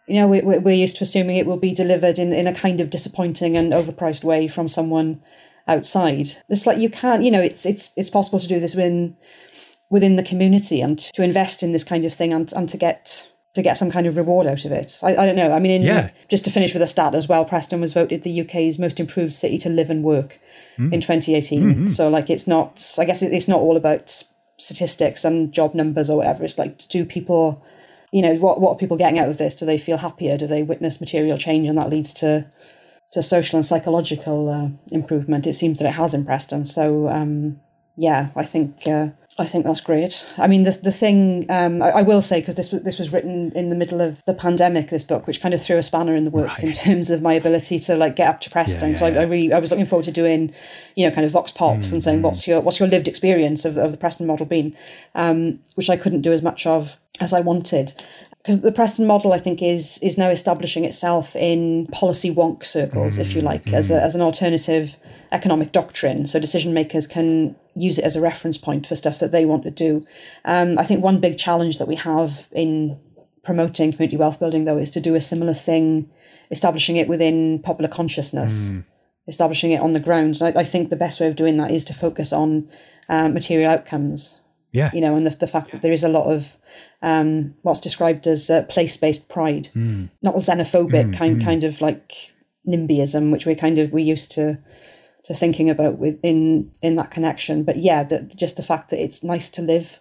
You 0.08 0.14
know, 0.16 0.28
we, 0.28 0.40
we're 0.40 0.74
used 0.74 0.96
to 0.96 1.04
assuming 1.04 1.36
it 1.36 1.46
will 1.46 1.58
be 1.58 1.72
delivered 1.72 2.18
in, 2.18 2.32
in 2.32 2.46
a 2.46 2.54
kind 2.54 2.80
of 2.80 2.90
disappointing 2.90 3.56
and 3.56 3.72
overpriced 3.72 4.24
way 4.24 4.48
from 4.48 4.66
someone 4.66 5.22
outside. 5.66 6.28
It's 6.48 6.66
like 6.66 6.78
you 6.78 6.90
can't, 6.90 7.22
you 7.22 7.30
know, 7.30 7.42
it's 7.42 7.64
it's 7.66 7.92
it's 7.96 8.10
possible 8.10 8.38
to 8.38 8.48
do 8.48 8.60
this 8.60 8.74
within 8.74 9.16
within 9.88 10.16
the 10.16 10.22
community 10.22 10.80
and 10.80 10.98
to 10.98 11.22
invest 11.22 11.62
in 11.62 11.72
this 11.72 11.84
kind 11.84 12.04
of 12.04 12.12
thing 12.12 12.32
and 12.32 12.52
and 12.52 12.68
to 12.68 12.76
get 12.76 13.28
to 13.54 13.62
get 13.62 13.76
some 13.76 13.90
kind 13.90 14.06
of 14.06 14.16
reward 14.16 14.46
out 14.46 14.64
of 14.64 14.72
it. 14.72 14.98
I, 15.02 15.16
I 15.16 15.26
don't 15.26 15.34
know. 15.34 15.52
I 15.52 15.58
mean, 15.58 15.72
in, 15.72 15.82
yeah. 15.82 16.10
just 16.28 16.44
to 16.44 16.50
finish 16.50 16.72
with 16.72 16.82
a 16.82 16.86
stat 16.86 17.14
as 17.14 17.28
well, 17.28 17.44
Preston 17.44 17.80
was 17.80 17.92
voted 17.92 18.22
the 18.22 18.40
UK's 18.42 18.78
most 18.78 19.00
improved 19.00 19.32
city 19.32 19.58
to 19.58 19.68
live 19.68 19.90
and 19.90 20.04
work 20.04 20.38
mm. 20.78 20.92
in 20.92 21.00
2018. 21.00 21.62
Mm-hmm. 21.62 21.86
So, 21.88 22.08
like, 22.08 22.30
it's 22.30 22.46
not, 22.46 22.94
I 22.98 23.04
guess 23.04 23.22
it's 23.22 23.48
not 23.48 23.60
all 23.60 23.76
about 23.76 24.22
statistics 24.56 25.24
and 25.24 25.52
job 25.52 25.74
numbers 25.74 26.08
or 26.08 26.18
whatever. 26.18 26.44
It's 26.44 26.58
like, 26.58 26.86
do 26.88 27.04
people, 27.04 27.64
you 28.12 28.22
know, 28.22 28.34
what, 28.34 28.60
what 28.60 28.72
are 28.72 28.78
people 28.78 28.96
getting 28.96 29.18
out 29.18 29.28
of 29.28 29.38
this? 29.38 29.56
Do 29.56 29.66
they 29.66 29.78
feel 29.78 29.98
happier? 29.98 30.36
Do 30.36 30.46
they 30.46 30.62
witness 30.62 31.00
material 31.00 31.36
change? 31.36 31.66
And 31.66 31.76
that 31.76 31.90
leads 31.90 32.14
to 32.14 32.46
to 33.12 33.22
social 33.22 33.56
and 33.56 33.66
psychological 33.66 34.48
uh, 34.48 34.68
improvement. 34.92 35.46
It 35.46 35.54
seems 35.54 35.78
that 35.78 35.88
it 35.88 35.92
has 35.92 36.14
in 36.14 36.24
Preston. 36.24 36.64
So 36.64 37.08
um, 37.08 37.60
yeah, 37.96 38.28
I 38.36 38.44
think 38.44 38.86
uh, 38.86 39.08
I 39.38 39.46
think 39.46 39.64
that's 39.64 39.80
great. 39.80 40.26
I 40.36 40.46
mean, 40.46 40.64
the 40.64 40.72
the 40.72 40.92
thing 40.92 41.46
um, 41.50 41.82
I, 41.82 41.90
I, 41.90 42.02
will 42.02 42.20
say 42.20 42.40
because 42.40 42.56
this 42.56 42.68
this 42.68 42.98
was 42.98 43.12
written 43.12 43.52
in 43.52 43.70
the 43.70 43.74
middle 43.74 44.00
of 44.00 44.22
the 44.26 44.34
pandemic, 44.34 44.90
this 44.90 45.02
book, 45.02 45.26
which 45.26 45.40
kind 45.40 45.54
of 45.54 45.62
threw 45.62 45.76
a 45.76 45.82
spanner 45.82 46.14
in 46.14 46.24
the 46.24 46.30
works 46.30 46.62
right. 46.62 46.64
in 46.64 46.72
terms 46.84 47.10
of 47.10 47.22
my 47.22 47.32
ability 47.32 47.78
to 47.78 47.96
like 47.96 48.16
get 48.16 48.28
up 48.28 48.40
to 48.42 48.50
Preston. 48.50 48.90
Because 48.90 49.02
yeah, 49.02 49.08
yeah, 49.08 49.20
I, 49.20 49.22
I, 49.22 49.26
really 49.26 49.52
I 49.52 49.58
was 49.58 49.70
looking 49.70 49.86
forward 49.86 50.04
to 50.04 50.12
doing, 50.12 50.52
you 50.94 51.08
know, 51.08 51.14
kind 51.14 51.24
of 51.24 51.32
vox 51.32 51.52
pops 51.52 51.86
mm-hmm. 51.86 51.96
and 51.96 52.02
saying 52.02 52.20
mm. 52.20 52.22
what's 52.22 52.46
your 52.46 52.60
what's 52.60 52.78
your 52.78 52.88
lived 52.88 53.08
experience 53.08 53.64
of, 53.64 53.78
of 53.78 53.92
the 53.92 53.96
Preston 53.96 54.26
model 54.26 54.46
been, 54.46 54.74
um, 55.14 55.58
which 55.74 55.88
I 55.88 55.96
couldn't 55.96 56.20
do 56.20 56.32
as 56.32 56.42
much 56.42 56.66
of 56.66 56.98
as 57.20 57.32
I 57.32 57.40
wanted 57.40 57.94
because 58.42 58.62
the 58.62 58.72
Preston 58.72 59.06
model, 59.06 59.32
I 59.32 59.38
think, 59.38 59.62
is 59.62 59.98
is 60.02 60.16
now 60.16 60.30
establishing 60.30 60.84
itself 60.84 61.36
in 61.36 61.86
policy 61.88 62.34
wonk 62.34 62.64
circles, 62.64 63.14
mm-hmm. 63.14 63.22
if 63.22 63.34
you 63.34 63.42
like, 63.42 63.64
mm-hmm. 63.64 63.74
as, 63.74 63.90
a, 63.90 64.02
as 64.02 64.14
an 64.14 64.22
alternative 64.22 64.96
economic 65.30 65.72
doctrine. 65.72 66.26
So 66.26 66.40
decision 66.40 66.72
makers 66.72 67.06
can 67.06 67.54
use 67.74 67.98
it 67.98 68.04
as 68.04 68.16
a 68.16 68.20
reference 68.20 68.56
point 68.56 68.86
for 68.86 68.96
stuff 68.96 69.18
that 69.18 69.30
they 69.30 69.44
want 69.44 69.62
to 69.64 69.70
do. 69.70 70.04
Um, 70.44 70.78
I 70.78 70.84
think 70.84 71.02
one 71.02 71.20
big 71.20 71.38
challenge 71.38 71.78
that 71.78 71.88
we 71.88 71.96
have 71.96 72.48
in 72.52 72.98
promoting 73.42 73.92
community 73.92 74.16
wealth 74.16 74.40
building, 74.40 74.64
though, 74.64 74.78
is 74.78 74.90
to 74.92 75.00
do 75.00 75.14
a 75.14 75.20
similar 75.20 75.54
thing, 75.54 76.10
establishing 76.50 76.96
it 76.96 77.08
within 77.08 77.58
popular 77.58 77.88
consciousness, 77.88 78.68
mm. 78.68 78.84
establishing 79.28 79.70
it 79.70 79.80
on 79.80 79.92
the 79.92 80.00
ground. 80.00 80.40
And 80.40 80.56
I, 80.56 80.60
I, 80.60 80.64
think 80.64 80.88
the 80.88 80.96
best 80.96 81.20
way 81.20 81.26
of 81.26 81.36
doing 81.36 81.56
that 81.58 81.70
is 81.70 81.84
to 81.84 81.94
focus 81.94 82.32
on 82.32 82.68
uh, 83.08 83.28
material 83.28 83.70
outcomes. 83.70 84.40
Yeah. 84.72 84.90
You 84.92 85.00
know, 85.00 85.16
and 85.16 85.26
the, 85.26 85.30
the 85.30 85.46
fact 85.46 85.72
that 85.72 85.82
there 85.82 85.92
is 85.92 86.04
a 86.04 86.08
lot 86.08 86.26
of 86.26 86.56
um, 87.02 87.54
what's 87.62 87.80
described 87.80 88.26
as 88.26 88.48
uh, 88.48 88.62
place-based 88.62 89.28
pride, 89.28 89.68
mm. 89.74 90.10
not 90.22 90.36
xenophobic 90.36 91.10
mm, 91.10 91.16
kind 91.16 91.40
mm. 91.40 91.44
kind 91.44 91.64
of 91.64 91.80
like 91.80 92.34
NIMBYism, 92.68 93.32
which 93.32 93.46
we're 93.46 93.56
kind 93.56 93.78
of 93.78 93.92
we're 93.92 94.04
used 94.04 94.30
to 94.32 94.58
to 95.24 95.34
thinking 95.34 95.68
about 95.68 95.98
within 95.98 96.70
in 96.82 96.96
that 96.96 97.10
connection. 97.10 97.64
But 97.64 97.78
yeah, 97.78 98.04
the, 98.04 98.22
just 98.22 98.56
the 98.56 98.62
fact 98.62 98.90
that 98.90 99.02
it's 99.02 99.24
nice 99.24 99.50
to 99.50 99.62
live 99.62 100.00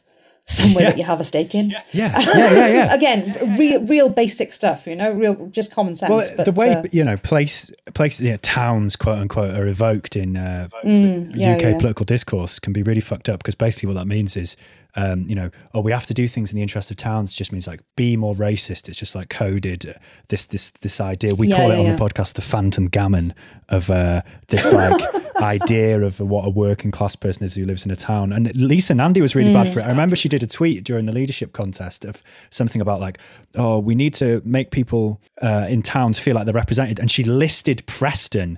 somewhere 0.50 0.84
yeah. 0.84 0.90
that 0.90 0.98
you 0.98 1.04
have 1.04 1.20
a 1.20 1.24
stake 1.24 1.54
in. 1.56 1.70
Yeah, 1.70 1.84
yeah, 1.92 2.20
yeah, 2.26 2.68
yeah. 2.68 2.94
Again, 2.94 3.58
real, 3.58 3.82
real 3.86 4.10
basic 4.10 4.52
stuff. 4.54 4.88
You 4.88 4.96
know, 4.96 5.12
real 5.12 5.48
just 5.48 5.72
common 5.72 5.96
sense. 5.96 6.10
Well, 6.10 6.30
but, 6.38 6.46
the 6.46 6.52
way 6.52 6.74
uh, 6.74 6.84
you 6.92 7.04
know 7.04 7.18
place 7.18 7.72
places, 7.94 8.22
you 8.22 8.32
know, 8.32 8.38
towns, 8.38 8.96
quote 8.96 9.20
unquote, 9.20 9.54
are 9.56 9.68
evoked 9.68 10.16
in 10.16 10.38
uh, 10.38 10.68
mm, 10.84 11.32
yeah, 11.36 11.56
UK 11.56 11.80
political 11.80 12.06
discourse 12.06 12.60
can 12.60 12.74
be 12.74 12.84
really 12.84 13.02
fucked 13.02 13.30
up 13.30 13.40
because 13.40 13.56
basically 13.56 13.88
what 13.88 13.96
that 13.96 14.08
means 14.08 14.36
is 14.36 14.58
um, 14.96 15.26
you 15.28 15.36
know, 15.36 15.52
oh, 15.74 15.82
we 15.82 15.92
have 15.92 16.08
to 16.08 16.14
do 16.14 16.28
things 16.28 16.52
in 16.52 16.56
the 16.56 16.62
interest 16.62 16.90
of 16.90 16.98
towns 16.98 17.34
just 17.34 17.52
means 17.52 17.68
like 17.68 17.82
be 17.96 18.18
more 18.18 18.34
racist. 18.34 18.90
It's 18.90 18.98
just 18.98 19.16
like 19.16 19.30
coded 19.30 19.96
this 20.30 20.46
this 20.48 20.72
this 20.72 21.00
idea. 21.00 21.36
We 21.36 21.48
yeah, 21.48 21.58
call 21.58 21.68
yeah, 21.70 21.76
it 21.76 21.80
on 21.80 21.86
yeah. 21.86 21.96
the 21.96 22.04
podcast 22.04 22.34
the 22.34 22.42
phantom 22.42 22.88
gammon 22.88 23.34
of 23.70 23.90
uh, 23.92 24.24
this 24.48 24.72
like 24.74 25.00
idea 25.38 26.02
of 26.02 26.20
what 26.20 26.46
a 26.46 26.50
working 26.50 26.90
class 26.90 27.16
person 27.16 27.44
is 27.44 27.54
who 27.54 27.66
lives 27.66 27.86
in 27.86 27.92
a 27.92 27.96
town. 27.96 28.34
And 28.34 28.54
Lisa 28.56 28.96
Nandy 28.96 29.22
was 29.22 29.36
really 29.36 29.52
mm. 29.52 29.64
bad 29.64 29.72
for 29.72 29.80
it. 29.80 29.86
I 29.86 29.90
remember 29.90 30.16
she 30.16 30.30
did 30.30 30.42
a 30.42 30.48
tweet 30.48 30.84
during 30.84 31.06
the 31.06 31.14
leadership 31.14 31.54
contest 31.54 32.04
of 32.04 32.24
something 32.50 32.82
about 32.82 33.00
like, 33.00 33.20
oh, 33.56 33.78
we 33.78 33.94
need 33.94 34.16
to 34.16 34.42
make 34.44 34.72
people 34.72 35.22
uh, 35.42 35.68
in 35.70 35.84
towns 35.84 36.18
feel 36.18 36.36
like 36.36 36.46
they're 36.46 36.54
represented, 36.54 37.00
and 37.00 37.12
she 37.12 37.24
listed 37.24 37.86
Preston 37.86 38.58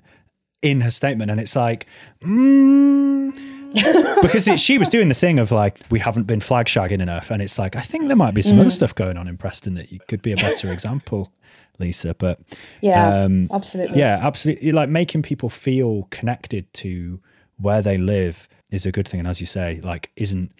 in 0.61 0.81
her 0.81 0.91
statement, 0.91 1.29
and 1.29 1.41
it's 1.41 1.57
like. 1.57 1.87
Mm, 2.23 3.60
because 4.21 4.47
it, 4.47 4.59
she 4.59 4.77
was 4.77 4.89
doing 4.89 5.07
the 5.07 5.15
thing 5.15 5.39
of 5.39 5.51
like 5.51 5.79
we 5.89 5.99
haven't 5.99 6.23
been 6.23 6.39
flag 6.39 6.65
shagging 6.65 7.01
enough, 7.01 7.31
and 7.31 7.41
it's 7.41 7.57
like 7.57 7.75
I 7.75 7.81
think 7.81 8.07
there 8.07 8.15
might 8.15 8.33
be 8.33 8.41
some 8.41 8.57
mm. 8.57 8.61
other 8.61 8.69
stuff 8.69 8.93
going 8.93 9.17
on 9.17 9.27
in 9.27 9.37
Preston 9.37 9.75
that 9.75 9.91
you 9.91 9.99
could 10.07 10.21
be 10.21 10.31
a 10.31 10.35
better 10.35 10.71
example, 10.73 11.31
Lisa. 11.79 12.13
But 12.13 12.39
yeah, 12.81 13.23
um, 13.23 13.49
absolutely, 13.51 13.99
yeah, 13.99 14.19
absolutely. 14.21 14.71
Like 14.71 14.89
making 14.89 15.21
people 15.21 15.49
feel 15.49 16.07
connected 16.11 16.71
to 16.75 17.21
where 17.57 17.81
they 17.81 17.97
live 17.97 18.47
is 18.69 18.85
a 18.85 18.91
good 18.91 19.07
thing, 19.07 19.19
and 19.19 19.27
as 19.27 19.39
you 19.39 19.47
say, 19.47 19.79
like 19.81 20.11
isn't 20.15 20.51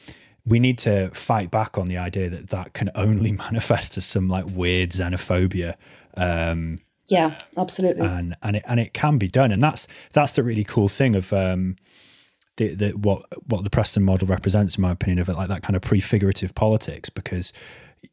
we 0.46 0.60
need 0.60 0.78
to 0.80 1.10
fight 1.12 1.52
back 1.52 1.78
on 1.78 1.88
the 1.88 1.98
idea 1.98 2.30
that 2.30 2.50
that 2.50 2.74
can 2.74 2.90
only 2.96 3.32
manifest 3.52 3.98
as 3.98 4.06
some 4.06 4.28
like 4.28 4.46
weird 4.48 4.92
xenophobia. 4.92 5.76
Um, 6.16 6.80
yeah, 7.08 7.38
absolutely. 7.58 8.08
And 8.08 8.36
and 8.42 8.56
it 8.56 8.64
and 8.68 8.80
it 8.80 8.94
can 8.94 9.18
be 9.18 9.28
done, 9.28 9.52
and 9.52 9.62
that's 9.62 9.88
that's 10.14 10.32
the 10.32 10.44
really 10.44 10.64
cool 10.64 10.88
thing 10.88 11.16
of 11.16 11.34
um, 11.34 11.76
the, 12.62 12.76
the, 12.76 12.90
what 12.92 13.26
what 13.48 13.64
the 13.64 13.70
Preston 13.70 14.04
model 14.04 14.28
represents, 14.28 14.78
in 14.78 14.82
my 14.82 14.92
opinion, 14.92 15.20
of 15.20 15.30
it, 15.30 15.34
like 15.34 15.50
that 15.50 15.64
kind 15.64 15.76
of 15.76 15.82
prefigurative 15.82 16.54
politics, 16.54 17.10
because 17.10 17.54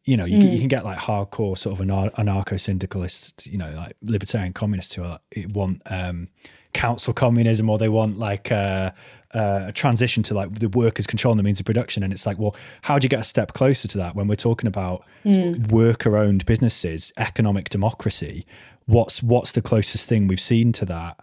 you 0.04 0.16
know 0.16 0.24
you, 0.24 0.38
mm. 0.38 0.52
you 0.52 0.58
can 0.58 0.68
get 0.68 0.84
like 0.84 0.98
hardcore 0.98 1.56
sort 1.56 1.78
of 1.78 1.86
anarcho 1.86 2.58
syndicalists, 2.58 3.46
you 3.46 3.58
know, 3.58 3.70
like 3.76 3.94
libertarian 4.02 4.52
communists 4.52 4.94
who 4.94 5.04
are, 5.04 5.20
want 5.50 5.82
um, 5.86 6.28
council 6.72 7.12
communism, 7.12 7.68
or 7.68 7.76
they 7.76 7.90
want 7.90 8.18
like 8.18 8.50
uh, 8.50 8.90
uh, 9.34 9.66
a 9.66 9.72
transition 9.72 10.22
to 10.22 10.34
like 10.34 10.58
the 10.58 10.68
workers 10.70 11.06
controlling 11.06 11.36
the 11.36 11.42
means 11.42 11.60
of 11.60 11.66
production, 11.66 12.02
and 12.02 12.12
it's 12.12 12.26
like, 12.26 12.38
well, 12.38 12.56
how 12.82 12.98
do 12.98 13.04
you 13.04 13.10
get 13.10 13.20
a 13.20 13.24
step 13.24 13.52
closer 13.52 13.86
to 13.88 13.98
that 13.98 14.14
when 14.14 14.28
we're 14.28 14.34
talking 14.34 14.66
about 14.66 15.04
mm. 15.24 15.70
worker-owned 15.70 16.46
businesses, 16.46 17.12
economic 17.18 17.68
democracy? 17.68 18.46
What's 18.86 19.22
what's 19.22 19.52
the 19.52 19.60
closest 19.60 20.08
thing 20.08 20.26
we've 20.26 20.40
seen 20.40 20.72
to 20.72 20.86
that? 20.86 21.18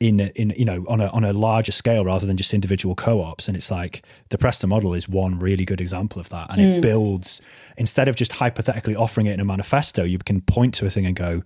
In 0.00 0.20
in 0.20 0.50
you 0.56 0.64
know 0.64 0.84
on 0.88 1.00
a 1.00 1.08
on 1.08 1.24
a 1.24 1.32
larger 1.32 1.72
scale 1.72 2.04
rather 2.06 2.26
than 2.26 2.36
just 2.36 2.54
individual 2.54 2.94
co-ops 2.94 3.46
and 3.46 3.56
it's 3.56 3.70
like 3.70 4.02
the 4.30 4.38
Preston 4.38 4.70
model 4.70 4.94
is 4.94 5.08
one 5.08 5.38
really 5.38 5.66
good 5.66 5.80
example 5.80 6.18
of 6.18 6.30
that 6.30 6.50
and 6.50 6.58
mm. 6.58 6.68
it 6.70 6.74
hmm. 6.76 6.80
builds 6.80 7.42
instead 7.76 8.08
of 8.08 8.16
just 8.16 8.32
hypothetically 8.32 8.96
offering 8.96 9.26
it 9.26 9.34
in 9.34 9.40
a 9.40 9.44
manifesto 9.44 10.02
you 10.02 10.18
can 10.18 10.40
point 10.40 10.72
to 10.74 10.86
a 10.86 10.90
thing 10.90 11.04
and 11.04 11.16
go 11.16 11.42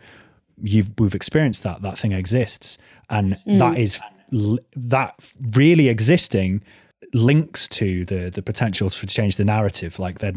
you've 0.62 0.92
we've 0.98 1.16
experienced 1.16 1.64
that 1.64 1.82
that 1.82 1.98
thing 1.98 2.12
exists 2.12 2.78
and 3.10 3.34
mm. 3.34 3.58
that 3.58 3.76
is 3.76 4.00
that 4.76 5.14
really 5.52 5.88
existing 5.88 6.62
links 7.12 7.68
to 7.68 8.04
the 8.04 8.30
the 8.30 8.42
potential 8.42 8.88
to 8.88 9.06
change 9.06 9.34
the 9.36 9.44
narrative 9.44 9.98
like 9.98 10.20
they're 10.20 10.32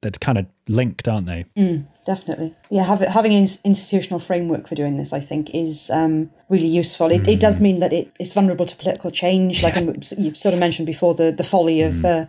they're 0.00 0.10
kind 0.12 0.38
of 0.38 0.46
linked, 0.68 1.08
aren't 1.08 1.26
they? 1.26 1.44
Mm, 1.56 1.86
definitely. 2.06 2.54
Yeah, 2.70 2.84
have, 2.84 3.00
having 3.00 3.34
an 3.34 3.46
institutional 3.64 4.20
framework 4.20 4.68
for 4.68 4.74
doing 4.74 4.96
this, 4.96 5.12
I 5.12 5.20
think, 5.20 5.54
is 5.54 5.90
um, 5.90 6.30
really 6.48 6.68
useful. 6.68 7.10
It, 7.10 7.22
mm. 7.22 7.28
it, 7.28 7.40
does 7.40 7.58
mm. 7.58 7.62
mean 7.62 7.80
that 7.80 7.92
it, 7.92 8.12
it's 8.20 8.32
vulnerable 8.32 8.66
to 8.66 8.76
political 8.76 9.10
change. 9.10 9.62
Like 9.62 9.76
you've 10.16 10.36
sort 10.36 10.52
of 10.52 10.60
mentioned 10.60 10.86
before, 10.86 11.14
the, 11.14 11.32
the 11.32 11.44
folly 11.44 11.82
of, 11.82 11.94
mm. 11.94 12.04
uh, 12.04 12.26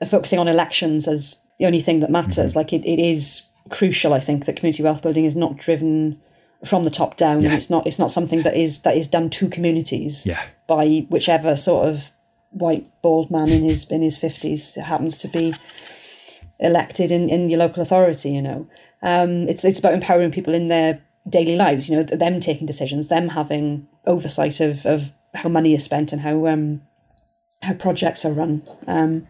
of 0.00 0.10
focusing 0.10 0.38
on 0.38 0.48
elections 0.48 1.06
as 1.06 1.36
the 1.58 1.66
only 1.66 1.80
thing 1.80 2.00
that 2.00 2.10
matters. 2.10 2.52
Mm. 2.52 2.56
Like 2.56 2.72
it, 2.72 2.84
it 2.84 2.98
is 2.98 3.42
crucial. 3.70 4.12
I 4.12 4.20
think 4.20 4.46
that 4.46 4.56
community 4.56 4.82
wealth 4.82 5.02
building 5.02 5.24
is 5.24 5.36
not 5.36 5.56
driven 5.56 6.20
from 6.64 6.82
the 6.82 6.90
top 6.90 7.16
down. 7.16 7.42
Yeah. 7.42 7.54
It's 7.54 7.70
not 7.70 7.86
it's 7.86 7.98
not 7.98 8.10
something 8.10 8.42
that 8.42 8.56
is 8.56 8.80
that 8.82 8.96
is 8.96 9.06
done 9.06 9.30
to 9.30 9.48
communities 9.48 10.26
yeah. 10.26 10.42
by 10.66 11.06
whichever 11.08 11.54
sort 11.54 11.88
of 11.88 12.12
white 12.50 12.86
bald 13.02 13.30
man 13.30 13.50
in 13.50 13.62
his 13.64 13.84
in 13.90 14.02
his 14.02 14.16
fifties 14.16 14.74
happens 14.74 15.18
to 15.18 15.28
be 15.28 15.54
elected 16.58 17.12
in, 17.12 17.28
in 17.28 17.50
your 17.50 17.58
local 17.58 17.82
authority, 17.82 18.30
you 18.30 18.42
know. 18.42 18.66
Um, 19.02 19.48
it's 19.48 19.64
it's 19.64 19.78
about 19.78 19.94
empowering 19.94 20.32
people 20.32 20.54
in 20.54 20.68
their 20.68 21.02
daily 21.28 21.56
lives, 21.56 21.88
you 21.88 21.96
know, 21.96 22.02
them 22.02 22.40
taking 22.40 22.66
decisions, 22.66 23.08
them 23.08 23.30
having 23.30 23.88
oversight 24.06 24.60
of, 24.60 24.86
of 24.86 25.12
how 25.34 25.48
money 25.48 25.74
is 25.74 25.84
spent 25.84 26.12
and 26.12 26.22
how 26.22 26.46
um 26.46 26.82
how 27.62 27.74
projects 27.74 28.24
are 28.24 28.32
run. 28.32 28.62
Um, 28.86 29.26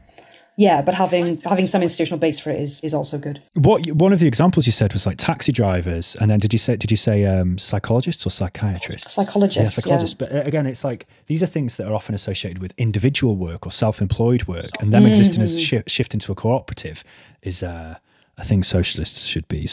yeah, 0.59 0.81
but 0.81 0.95
having 0.95 1.39
having 1.43 1.67
some 1.67 1.83
institutional 1.83 2.19
base 2.19 2.41
for 2.41 2.51
it 2.51 2.61
is 2.61 2.81
is 2.81 2.95
also 2.95 3.19
good. 3.19 3.43
What 3.55 3.87
one 3.93 4.15
of 4.15 4.21
the 4.21 4.27
examples 4.27 4.65
you 4.65 4.73
said 4.73 4.95
was 4.95 5.07
like 5.07 5.19
taxi 5.19 5.53
drivers, 5.53 6.17
and 6.17 6.31
then 6.31 6.39
did 6.39 6.53
you 6.55 6.59
say 6.59 6.77
did 6.77 6.91
you 6.91 6.97
say 6.97 7.27
um, 7.27 7.59
psychologists 7.59 8.27
or 8.27 8.31
psychiatrists? 8.31 9.13
Psychologists. 9.13 9.77
Yeah, 9.77 9.83
psychologists. 9.83 10.17
Yeah. 10.19 10.29
But 10.29 10.37
uh, 10.37 10.49
again, 10.49 10.67
it's 10.67 10.83
like 10.83 11.07
these 11.27 11.43
are 11.43 11.47
things 11.47 11.77
that 11.77 11.87
are 11.87 11.95
often 11.95 12.15
associated 12.15 12.59
with 12.59 12.73
individual 12.79 13.37
work 13.37 13.67
or 13.67 13.71
self-employed 13.71 14.47
work, 14.47 14.71
and 14.81 14.93
them 14.93 15.03
mm-hmm. 15.03 15.11
existing 15.11 15.43
as 15.43 15.57
a 15.57 15.61
sh- 15.61 15.75
shift 15.87 16.15
into 16.15 16.33
a 16.33 16.35
cooperative 16.35 17.05
is 17.43 17.63
uh, 17.63 17.99
a 18.39 18.45
thing 18.45 18.63
socialists 18.63 19.27
should 19.27 19.47
be 19.49 19.69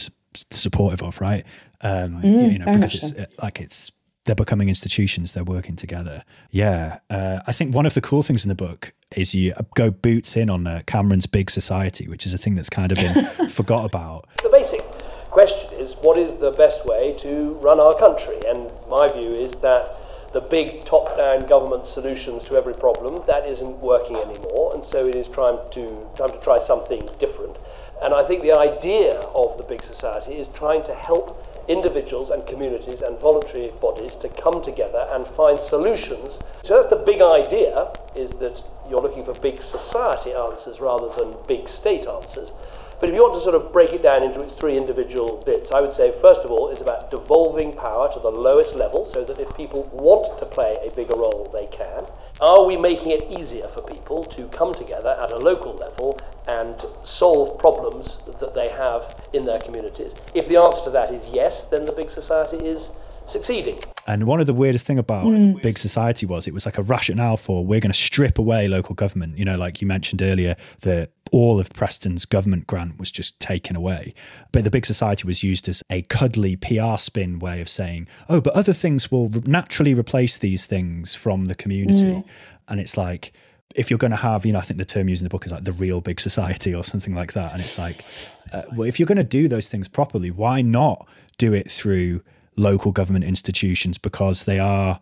supportive 0.52 1.02
of, 1.02 1.22
right? 1.22 1.46
Um, 1.80 2.22
mm, 2.22 2.52
you 2.52 2.60
know, 2.60 2.74
because 2.74 2.94
it's 2.94 3.10
so. 3.12 3.24
Uh, 3.24 3.26
like 3.42 3.62
it's 3.62 3.92
they're 4.26 4.36
becoming 4.36 4.70
institutions 4.70 5.34
they're 5.34 5.44
working 5.44 5.76
together. 5.76 6.24
Yeah 6.50 7.00
uh, 7.10 7.40
i 7.48 7.52
think 7.52 7.74
one 7.74 7.86
of 7.86 7.94
the 7.94 8.02
cool 8.02 8.24
things 8.24 8.44
in 8.46 8.50
the 8.50 8.56
book 8.56 8.94
is 9.16 9.36
you 9.36 9.54
go 9.76 9.92
boots 9.92 10.36
in 10.36 10.50
on 10.50 10.66
uh, 10.68 10.82
cameron's 10.86 11.26
big 11.26 11.50
society 11.50 12.08
which 12.08 12.26
is 12.26 12.34
a 12.34 12.38
thing 12.38 12.56
that's 12.56 12.70
kind 12.70 12.92
of 12.92 12.98
been 12.98 13.50
forgot 13.50 13.86
about. 13.86 14.28
The 14.42 14.50
basic 14.50 14.82
question 15.30 15.74
is 15.74 15.96
what 15.96 16.18
is 16.18 16.38
the 16.38 16.52
best 16.52 16.86
way 16.86 17.14
to 17.20 17.54
run 17.56 17.80
our 17.80 17.96
country? 17.98 18.40
And 18.48 18.70
my 18.90 19.12
view 19.12 19.32
is 19.34 19.54
that 19.56 19.98
the 20.34 20.42
big 20.42 20.84
top-down 20.84 21.48
government 21.48 21.86
solutions 21.86 22.44
to 22.44 22.56
every 22.56 22.74
problem 22.74 23.24
that 23.28 23.46
isn't 23.48 23.78
working 23.80 24.16
anymore. 24.16 24.74
And 24.74 24.84
so 24.84 25.06
it 25.06 25.16
is 25.16 25.28
trying 25.28 25.58
to 25.72 26.08
time 26.16 26.32
to 26.32 26.40
try 26.40 26.60
something 26.60 27.08
different. 27.20 27.58
And 28.04 28.14
i 28.14 28.24
think 28.24 28.44
the 28.44 28.58
idea 28.58 29.14
of 29.36 29.58
the 29.58 29.64
big 29.64 29.84
society 29.84 30.34
is 30.34 30.48
trying 30.50 30.84
to 30.84 30.94
help 30.94 31.28
individuals 31.68 32.30
and 32.30 32.46
communities 32.46 33.02
and 33.02 33.18
voluntary 33.20 33.72
bodies 33.82 34.16
to 34.18 34.30
come 34.30 34.62
together 34.62 35.08
and 35.12 35.26
find 35.26 35.58
solutions. 35.58 36.40
So 36.64 36.76
that's 36.76 36.88
the 36.88 36.98
big 36.98 37.22
idea, 37.22 37.92
is 38.16 38.32
that 38.34 38.62
you're 38.90 39.02
looking 39.02 39.24
for 39.24 39.34
big 39.36 39.62
society 39.62 40.34
answers 40.34 40.80
rather 40.80 41.10
than 41.10 41.36
big 41.48 41.70
state 41.70 42.06
answers. 42.06 42.54
But 43.04 43.10
if 43.10 43.16
you 43.16 43.24
want 43.24 43.34
to 43.34 43.42
sort 43.42 43.56
of 43.56 43.74
break 43.74 43.92
it 43.92 44.02
down 44.02 44.24
into 44.24 44.40
its 44.40 44.54
three 44.54 44.78
individual 44.78 45.44
bits, 45.46 45.74
I 45.74 45.82
would 45.82 45.92
say, 45.92 46.14
first 46.22 46.44
of 46.44 46.52
all, 46.52 46.70
it's 46.70 46.80
about 46.80 47.12
devolving 47.12 47.74
power 47.74 48.10
to 48.14 48.18
the 48.18 48.32
lowest 48.32 48.76
level 48.76 49.06
so 49.06 49.26
that 49.26 49.40
if 49.40 49.54
people 49.58 49.90
want 49.92 50.40
to 50.40 50.46
play 50.46 50.78
a 50.82 50.90
bigger 50.96 51.18
role, 51.18 51.52
they 51.52 51.66
can. 51.66 52.06
Are 52.40 52.64
we 52.64 52.78
making 52.78 53.12
it 53.12 53.30
easier 53.30 53.68
for 53.68 53.82
people 53.82 54.24
to 54.24 54.48
come 54.48 54.74
together 54.74 55.18
at 55.22 55.34
a 55.34 55.38
local 55.38 55.74
level 55.74 56.18
and 56.48 56.82
solve 57.04 57.60
problems 57.60 58.20
that 58.40 58.56
they 58.56 58.70
have 58.70 59.28
in 59.34 59.44
their 59.44 59.60
communities? 59.60 60.16
If 60.34 60.48
the 60.48 60.56
answer 60.56 60.86
to 60.86 60.90
that 60.92 61.14
is 61.14 61.28
yes, 61.28 61.66
then 61.66 61.84
the 61.84 61.92
big 61.92 62.10
society 62.10 62.66
is 62.66 62.92
succeeding. 63.26 63.80
And 64.06 64.26
one 64.26 64.40
of 64.40 64.48
the 64.48 64.54
weirdest 64.54 64.86
thing 64.86 65.00
about 65.00 65.26
mm. 65.26 65.62
big 65.62 65.78
society 65.78 66.26
was 66.26 66.48
it 66.48 66.54
was 66.54 66.66
like 66.66 66.78
a 66.78 66.82
rationale 66.82 67.38
for 67.38 67.66
we're 67.66 67.80
going 67.80 67.92
to 67.92 67.98
strip 67.98 68.38
away 68.38 68.68
local 68.68 68.96
government. 68.96 69.38
You 69.38 69.46
know, 69.46 69.58
like 69.58 69.82
you 69.82 69.88
mentioned 69.88 70.22
earlier, 70.22 70.56
that 70.82 71.12
all 71.32 71.60
of 71.60 71.72
Preston's 71.72 72.26
government 72.26 72.68
grant 72.68 73.00
was 73.00 73.10
just 73.10 73.40
taken 73.40 73.76
away. 73.76 74.14
But 74.52 74.66
the 74.66 74.70
big 74.70 74.86
society 74.86 75.26
was 75.26 75.42
used 75.42 75.70
as 75.70 75.82
a 75.90 76.02
cuddly 76.04 76.56
PR 76.56 76.98
spin 76.98 77.40
way 77.40 77.62
of 77.62 77.70
saying, 77.70 78.08
oh, 78.30 78.42
but 78.42 78.54
other 78.54 78.74
things 78.74 79.10
will 79.10 79.30
naturally 79.46 79.94
replace 79.94 80.38
these 80.38 80.66
things 80.66 81.16
from 81.16 81.46
the 81.46 81.56
community. 81.56 82.04
Mm. 82.04 82.26
And 82.68 82.80
it's 82.80 82.98
like, 82.98 83.32
if 83.76 83.90
you're 83.90 83.98
going 83.98 84.12
to 84.12 84.18
have, 84.18 84.46
you 84.46 84.54
know, 84.54 84.60
I 84.60 84.62
think 84.62 84.78
the 84.78 84.86
term 84.86 85.10
used 85.10 85.22
in 85.22 85.26
the 85.26 85.30
book 85.30 85.46
is 85.46 85.52
like 85.52 85.64
the 85.64 85.72
real 85.72 86.02
big 86.02 86.20
society 86.20 86.76
or 86.76 86.84
something 86.84 87.16
like 87.16 87.34
that. 87.34 87.52
And 87.54 87.62
it's 87.62 87.80
like, 87.80 88.04
uh, 88.52 88.62
well, 88.76 88.88
if 88.88 89.00
you're 89.00 89.08
going 89.08 89.18
to 89.18 89.24
do 89.24 89.48
those 89.48 89.68
things 89.68 89.88
properly, 89.88 90.30
why 90.30 90.62
not 90.62 91.08
do 91.38 91.54
it 91.54 91.72
through 91.72 92.22
local 92.56 92.92
government 92.92 93.26
institutions 93.26 93.98
because 93.98 94.46
they 94.46 94.60
are 94.60 95.00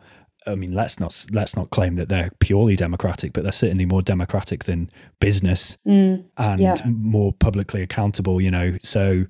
I 0.47 0.55
mean, 0.55 0.73
let's 0.73 0.99
not 0.99 1.25
let's 1.31 1.55
not 1.55 1.69
claim 1.69 1.95
that 1.95 2.09
they're 2.09 2.31
purely 2.39 2.75
democratic, 2.75 3.33
but 3.33 3.43
they're 3.43 3.51
certainly 3.51 3.85
more 3.85 4.01
democratic 4.01 4.63
than 4.63 4.89
business 5.19 5.77
mm, 5.85 6.23
and 6.37 6.59
yeah. 6.59 6.75
more 6.85 7.31
publicly 7.33 7.83
accountable. 7.83 8.41
You 8.41 8.49
know, 8.49 8.77
so 8.81 9.25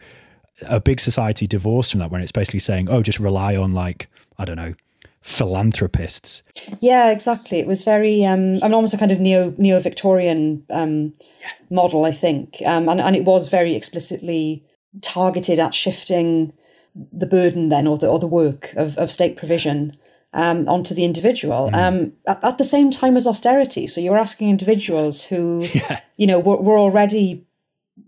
a 0.69 0.79
big 0.79 0.99
society 0.99 1.47
divorced 1.47 1.91
from 1.91 1.99
that, 1.99 2.12
when 2.12 2.21
it's 2.21 2.31
basically 2.31 2.60
saying, 2.60 2.89
"Oh, 2.89 3.01
just 3.01 3.19
rely 3.19 3.57
on 3.57 3.73
like 3.73 4.07
I 4.38 4.45
don't 4.45 4.55
know, 4.55 4.73
philanthropists." 5.21 6.43
Yeah, 6.79 7.12
exactly. 7.12 7.60
It 7.60 7.67
was 7.67 7.84
very, 7.84 8.23
um, 8.23 8.55
I 8.62 8.67
mean, 8.67 8.73
almost 8.73 8.93
a 8.93 8.97
kind 8.97 9.12
of 9.12 9.19
neo 9.19 9.53
neo 9.57 9.81
Victorian 9.81 10.63
um, 10.69 11.12
yeah. 11.41 11.49
model, 11.69 12.05
I 12.05 12.13
think, 12.13 12.62
um, 12.65 12.88
and 12.88 13.01
and 13.01 13.17
it 13.17 13.25
was 13.25 13.49
very 13.49 13.75
explicitly 13.75 14.63
targeted 15.01 15.60
at 15.60 15.73
shifting 15.73 16.53
the 16.95 17.25
burden 17.25 17.69
then 17.69 17.88
or 17.88 17.97
the 17.97 18.08
or 18.08 18.19
the 18.19 18.27
work 18.27 18.73
of, 18.75 18.97
of 18.97 19.10
state 19.10 19.38
provision 19.38 19.95
um, 20.34 20.67
onto 20.67 20.93
the 20.93 21.04
individual 21.04 21.69
mm. 21.71 21.75
um, 21.75 22.13
at, 22.27 22.43
at, 22.43 22.58
the 22.58 22.63
same 22.63 22.89
time 22.89 23.17
as 23.17 23.27
austerity. 23.27 23.88
So 23.88 23.99
you're 23.99 24.17
asking 24.17 24.49
individuals 24.49 25.25
who, 25.25 25.67
yeah. 25.73 25.99
you 26.17 26.25
know, 26.25 26.39
were, 26.39 26.58
were 26.58 26.80
already 26.80 27.45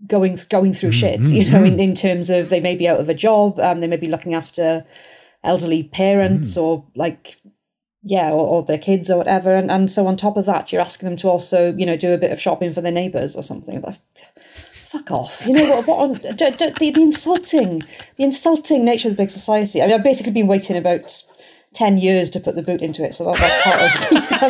going 0.06 0.38
going 0.48 0.72
through 0.72 0.90
mm, 0.90 1.00
shit, 1.00 1.20
mm, 1.20 1.32
you 1.32 1.50
know, 1.50 1.62
in, 1.62 1.76
mm. 1.76 1.80
in 1.80 1.94
terms 1.94 2.30
of 2.30 2.48
they 2.48 2.60
may 2.60 2.76
be 2.76 2.88
out 2.88 3.00
of 3.00 3.08
a 3.08 3.14
job, 3.14 3.60
um, 3.60 3.80
they 3.80 3.86
may 3.86 3.96
be 3.96 4.08
looking 4.08 4.34
after 4.34 4.84
elderly 5.42 5.82
parents 5.82 6.56
mm. 6.56 6.62
or 6.62 6.86
like 6.94 7.36
yeah, 8.06 8.30
or, 8.30 8.46
or, 8.46 8.62
their 8.62 8.78
kids 8.78 9.10
or 9.10 9.16
whatever. 9.16 9.54
And, 9.54 9.70
and 9.70 9.90
so 9.90 10.06
on 10.06 10.18
top 10.18 10.36
of 10.36 10.44
that, 10.44 10.70
you're 10.70 10.82
asking 10.82 11.08
them 11.08 11.16
to 11.16 11.28
also, 11.28 11.74
you 11.74 11.86
know, 11.86 11.96
do 11.96 12.12
a 12.12 12.18
bit 12.18 12.32
of 12.32 12.40
shopping 12.40 12.70
for 12.70 12.82
their 12.82 12.92
neighbours 12.92 13.34
or 13.34 13.42
something. 13.42 13.80
Like, 13.80 13.98
fuck 14.94 15.10
off. 15.10 15.46
You 15.46 15.54
know 15.54 15.68
what? 15.70 15.86
What 15.86 15.98
on 16.02 16.12
the, 16.14 16.74
the, 16.78 16.92
the 16.92 17.02
insulting, 17.02 17.82
the 18.16 18.24
insulting 18.24 18.84
nature 18.84 19.08
of 19.08 19.16
the 19.16 19.22
big 19.22 19.30
society. 19.30 19.82
I 19.82 19.86
mean, 19.86 19.94
I've 19.94 20.04
basically 20.04 20.32
been 20.32 20.46
waiting 20.46 20.76
about 20.76 21.24
10 21.74 21.98
years 21.98 22.30
to 22.30 22.40
put 22.40 22.54
the 22.54 22.62
boot 22.62 22.80
into 22.80 23.04
it. 23.04 23.14
So 23.14 23.24
that, 23.24 23.38
that's 23.38 23.64
part 23.64 23.82
of 23.82 24.40
the, 24.40 24.46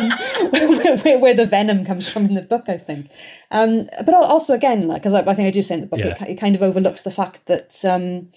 um, 0.93 0.99
where, 1.03 1.19
where, 1.19 1.33
the 1.33 1.45
venom 1.45 1.85
comes 1.85 2.07
from 2.07 2.25
in 2.25 2.35
the 2.35 2.43
book, 2.43 2.65
I 2.67 2.77
think. 2.77 3.09
Um, 3.51 3.87
but 4.05 4.13
also, 4.13 4.53
again, 4.53 4.87
because 4.87 5.13
like, 5.13 5.27
I, 5.27 5.31
I, 5.31 5.33
think 5.33 5.47
I 5.47 5.51
do 5.51 5.61
say 5.61 5.75
in 5.75 5.81
the 5.81 5.87
book, 5.87 5.99
yeah. 5.99 6.23
it, 6.23 6.29
it, 6.29 6.35
kind 6.35 6.55
of 6.55 6.61
overlooks 6.61 7.01
the 7.01 7.11
fact 7.11 7.47
that 7.47 7.83
um, 7.83 8.29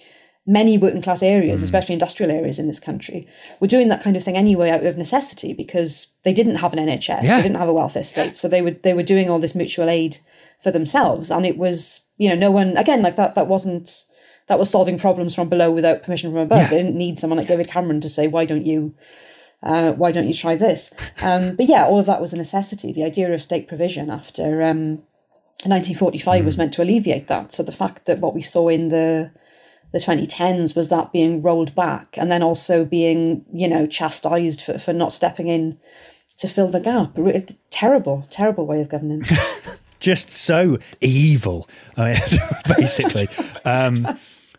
many 0.45 0.77
working 0.77 1.01
class 1.01 1.21
areas, 1.21 1.61
mm. 1.61 1.65
especially 1.65 1.93
industrial 1.93 2.31
areas 2.31 2.57
in 2.57 2.67
this 2.67 2.79
country, 2.79 3.27
were 3.59 3.67
doing 3.67 3.89
that 3.89 4.01
kind 4.01 4.17
of 4.17 4.23
thing 4.23 4.35
anyway 4.35 4.71
out 4.71 4.83
of 4.83 4.97
necessity 4.97 5.53
because 5.53 6.07
they 6.23 6.33
didn't 6.33 6.55
have 6.55 6.73
an 6.73 6.79
NHS, 6.79 7.23
yeah. 7.23 7.37
they 7.37 7.43
didn't 7.43 7.57
have 7.57 7.69
a 7.69 7.73
welfare 7.73 8.03
state. 8.03 8.35
So 8.35 8.47
they, 8.47 8.61
would, 8.61 8.81
they 8.81 8.95
were 8.95 9.03
doing 9.03 9.29
all 9.29 9.39
this 9.39 9.53
mutual 9.53 9.89
aid 9.89 10.17
for 10.61 10.71
themselves. 10.71 11.31
And 11.31 11.45
it 11.45 11.57
was, 11.57 12.01
you 12.17 12.29
know, 12.29 12.35
no 12.35 12.51
one, 12.51 12.77
again, 12.77 13.01
like 13.01 13.15
that, 13.15 13.35
that 13.35 13.47
wasn't 13.47 14.05
that 14.47 14.59
was 14.59 14.69
solving 14.69 14.97
problems 14.97 15.35
from 15.35 15.47
below 15.47 15.71
without 15.71 16.01
permission 16.01 16.31
from 16.31 16.39
above. 16.39 16.57
Yeah. 16.57 16.69
They 16.69 16.77
didn't 16.77 16.95
need 16.95 17.19
someone 17.19 17.37
like 17.37 17.47
David 17.47 17.67
Cameron 17.67 18.01
to 18.01 18.09
say, 18.09 18.27
why 18.27 18.45
don't 18.45 18.65
you 18.65 18.95
uh, 19.61 19.93
why 19.93 20.11
don't 20.11 20.27
you 20.27 20.33
try 20.33 20.55
this? 20.55 20.91
Um, 21.21 21.55
but 21.55 21.67
yeah, 21.67 21.85
all 21.85 21.99
of 21.99 22.05
that 22.05 22.21
was 22.21 22.33
a 22.33 22.37
necessity. 22.37 22.91
The 22.91 23.03
idea 23.03 23.31
of 23.31 23.41
state 23.41 23.67
provision 23.67 24.09
after 24.09 24.61
um, 24.63 25.03
1945 25.65 26.41
mm. 26.41 26.45
was 26.45 26.57
meant 26.57 26.73
to 26.73 26.81
alleviate 26.81 27.27
that. 27.27 27.51
So 27.51 27.61
the 27.61 27.71
fact 27.71 28.05
that 28.05 28.19
what 28.19 28.33
we 28.33 28.41
saw 28.41 28.69
in 28.69 28.89
the 28.89 29.31
the 29.91 29.97
2010s 29.97 30.75
was 30.75 30.89
that 30.89 31.11
being 31.11 31.41
rolled 31.41 31.73
back 31.73 32.15
and 32.15 32.29
then 32.31 32.43
also 32.43 32.85
being, 32.85 33.43
you 33.51 33.67
know, 33.67 33.87
chastised 33.87 34.61
for, 34.61 34.77
for 34.77 34.93
not 34.93 35.11
stepping 35.11 35.47
in 35.47 35.79
to 36.37 36.47
fill 36.47 36.67
the 36.67 36.79
gap. 36.79 37.17
Terrible, 37.71 38.27
terrible 38.29 38.67
way 38.67 38.81
of 38.81 38.89
governing. 38.89 39.23
Just 39.99 40.31
so 40.31 40.77
evil, 41.01 41.67
basically. 42.77 43.27
Um, 43.65 44.07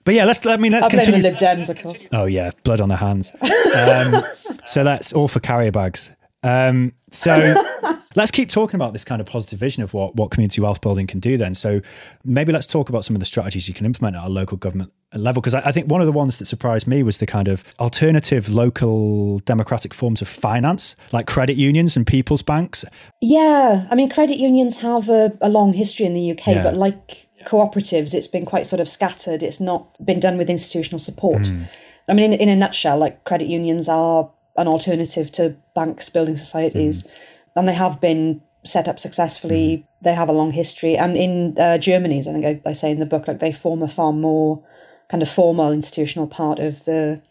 but 0.05 0.15
yeah, 0.15 0.25
let's. 0.25 0.45
I 0.47 0.57
mean, 0.57 0.73
let's 0.73 0.87
I 0.87 0.91
continue. 0.91 1.21
The 1.21 1.31
Dems, 1.33 1.69
of 1.69 1.81
course. 1.83 2.09
Oh 2.13 2.25
yeah, 2.27 2.51
blood 2.65 2.81
on 2.81 2.89
their 2.89 2.99
hands. 2.99 3.33
Um, 3.75 4.23
so 4.67 4.85
that's 4.85 5.13
all 5.13 5.29
for 5.29 5.41
carrier 5.41 5.73
bags. 5.73 6.11
Um, 6.43 6.93
so 7.11 7.55
let's 8.17 8.31
keep 8.31 8.49
talking 8.49 8.77
about 8.77 8.93
this 8.93 9.05
kind 9.05 9.21
of 9.21 9.27
positive 9.27 9.59
vision 9.59 9.83
of 9.83 9.93
what, 9.93 10.17
what 10.17 10.31
community 10.31 10.61
wealth 10.61 10.81
building 10.81 11.07
can 11.07 11.21
do 11.21 11.37
then. 11.37 11.55
So 11.55 11.81
maybe 12.25 12.53
let's 12.53 12.67
talk 12.67 12.89
about 12.89 13.05
some 13.05 13.17
of 13.17 13.21
the 13.21 13.27
strategies 13.27 13.69
you 13.69 13.75
can 13.75 13.87
implement 13.87 14.17
at 14.17 14.25
a 14.25 14.29
local 14.29 14.57
government 14.57 14.93
level. 15.15 15.43
Because 15.43 15.55
I, 15.55 15.61
I, 15.67 15.73
think 15.73 15.91
one 15.91 16.01
of 16.01 16.07
the 16.07 16.13
ones 16.13 16.39
that 16.39 16.47
surprised 16.47 16.87
me 16.87 17.03
was 17.03 17.19
the 17.19 17.27
kind 17.27 17.49
of 17.49 17.65
alternative 17.79 18.49
local 18.49 19.41
democratic 19.41 19.93
forms 19.93 20.23
of 20.23 20.29
finance, 20.29 20.97
like 21.13 21.27
credit 21.27 21.57
unions 21.57 21.97
and 21.97 22.07
people's 22.07 22.43
banks. 22.43 22.85
Yeah. 23.21 23.87
I 23.91 23.95
mean, 23.95 24.09
credit 24.09 24.39
unions 24.39 24.81
have 24.81 25.09
a, 25.09 25.37
a 25.41 25.49
long 25.49 25.73
history 25.73 26.07
in 26.07 26.15
the 26.15 26.31
UK, 26.31 26.47
yeah. 26.49 26.63
but 26.63 26.77
like 26.77 27.29
cooperatives, 27.45 28.15
it's 28.15 28.29
been 28.29 28.47
quite 28.47 28.67
sort 28.67 28.81
of 28.81 28.89
scattered. 28.89 29.43
It's 29.43 29.61
not 29.61 29.97
been 30.05 30.21
done 30.21 30.39
with 30.39 30.49
institutional 30.49 30.99
support. 30.99 31.43
Mm. 31.43 31.69
I 32.09 32.15
mean, 32.15 32.33
in, 32.33 32.41
in, 32.41 32.49
a 32.49 32.57
nutshell, 32.57 32.99
like 32.99 33.25
credit 33.25 33.47
unions 33.47 33.89
are 33.89 34.31
an 34.57 34.69
alternative 34.69 35.31
to 35.33 35.57
banks, 35.75 36.09
building 36.09 36.37
societies, 36.37 37.03
mm. 37.03 37.11
and 37.57 37.69
they 37.69 37.75
have 37.75 38.01
been 38.01 38.43
set 38.65 38.89
up 38.89 38.99
successfully. 38.99 39.79
Mm. 39.79 40.03
They 40.03 40.15
have 40.15 40.29
a 40.29 40.33
long 40.33 40.53
history. 40.53 40.97
And 40.97 41.17
in 41.17 41.59
uh, 41.59 41.79
Germany, 41.79 42.19
as 42.19 42.29
I 42.29 42.33
think 42.33 42.45
I, 42.45 42.71
I, 42.71 42.73
say 42.73 42.91
in 42.91 43.01
the 43.01 43.07
book, 43.07 43.29
like 43.29 43.39
they 43.39 43.53
form 43.53 43.83
a 43.83 43.89
far 43.89 44.13
more 44.13 44.63
kind 45.09 45.23
of 45.23 45.29
formal 45.29 45.73
institutional 45.73 46.27
part 46.27 46.59
of 46.59 46.85
the 46.85 47.23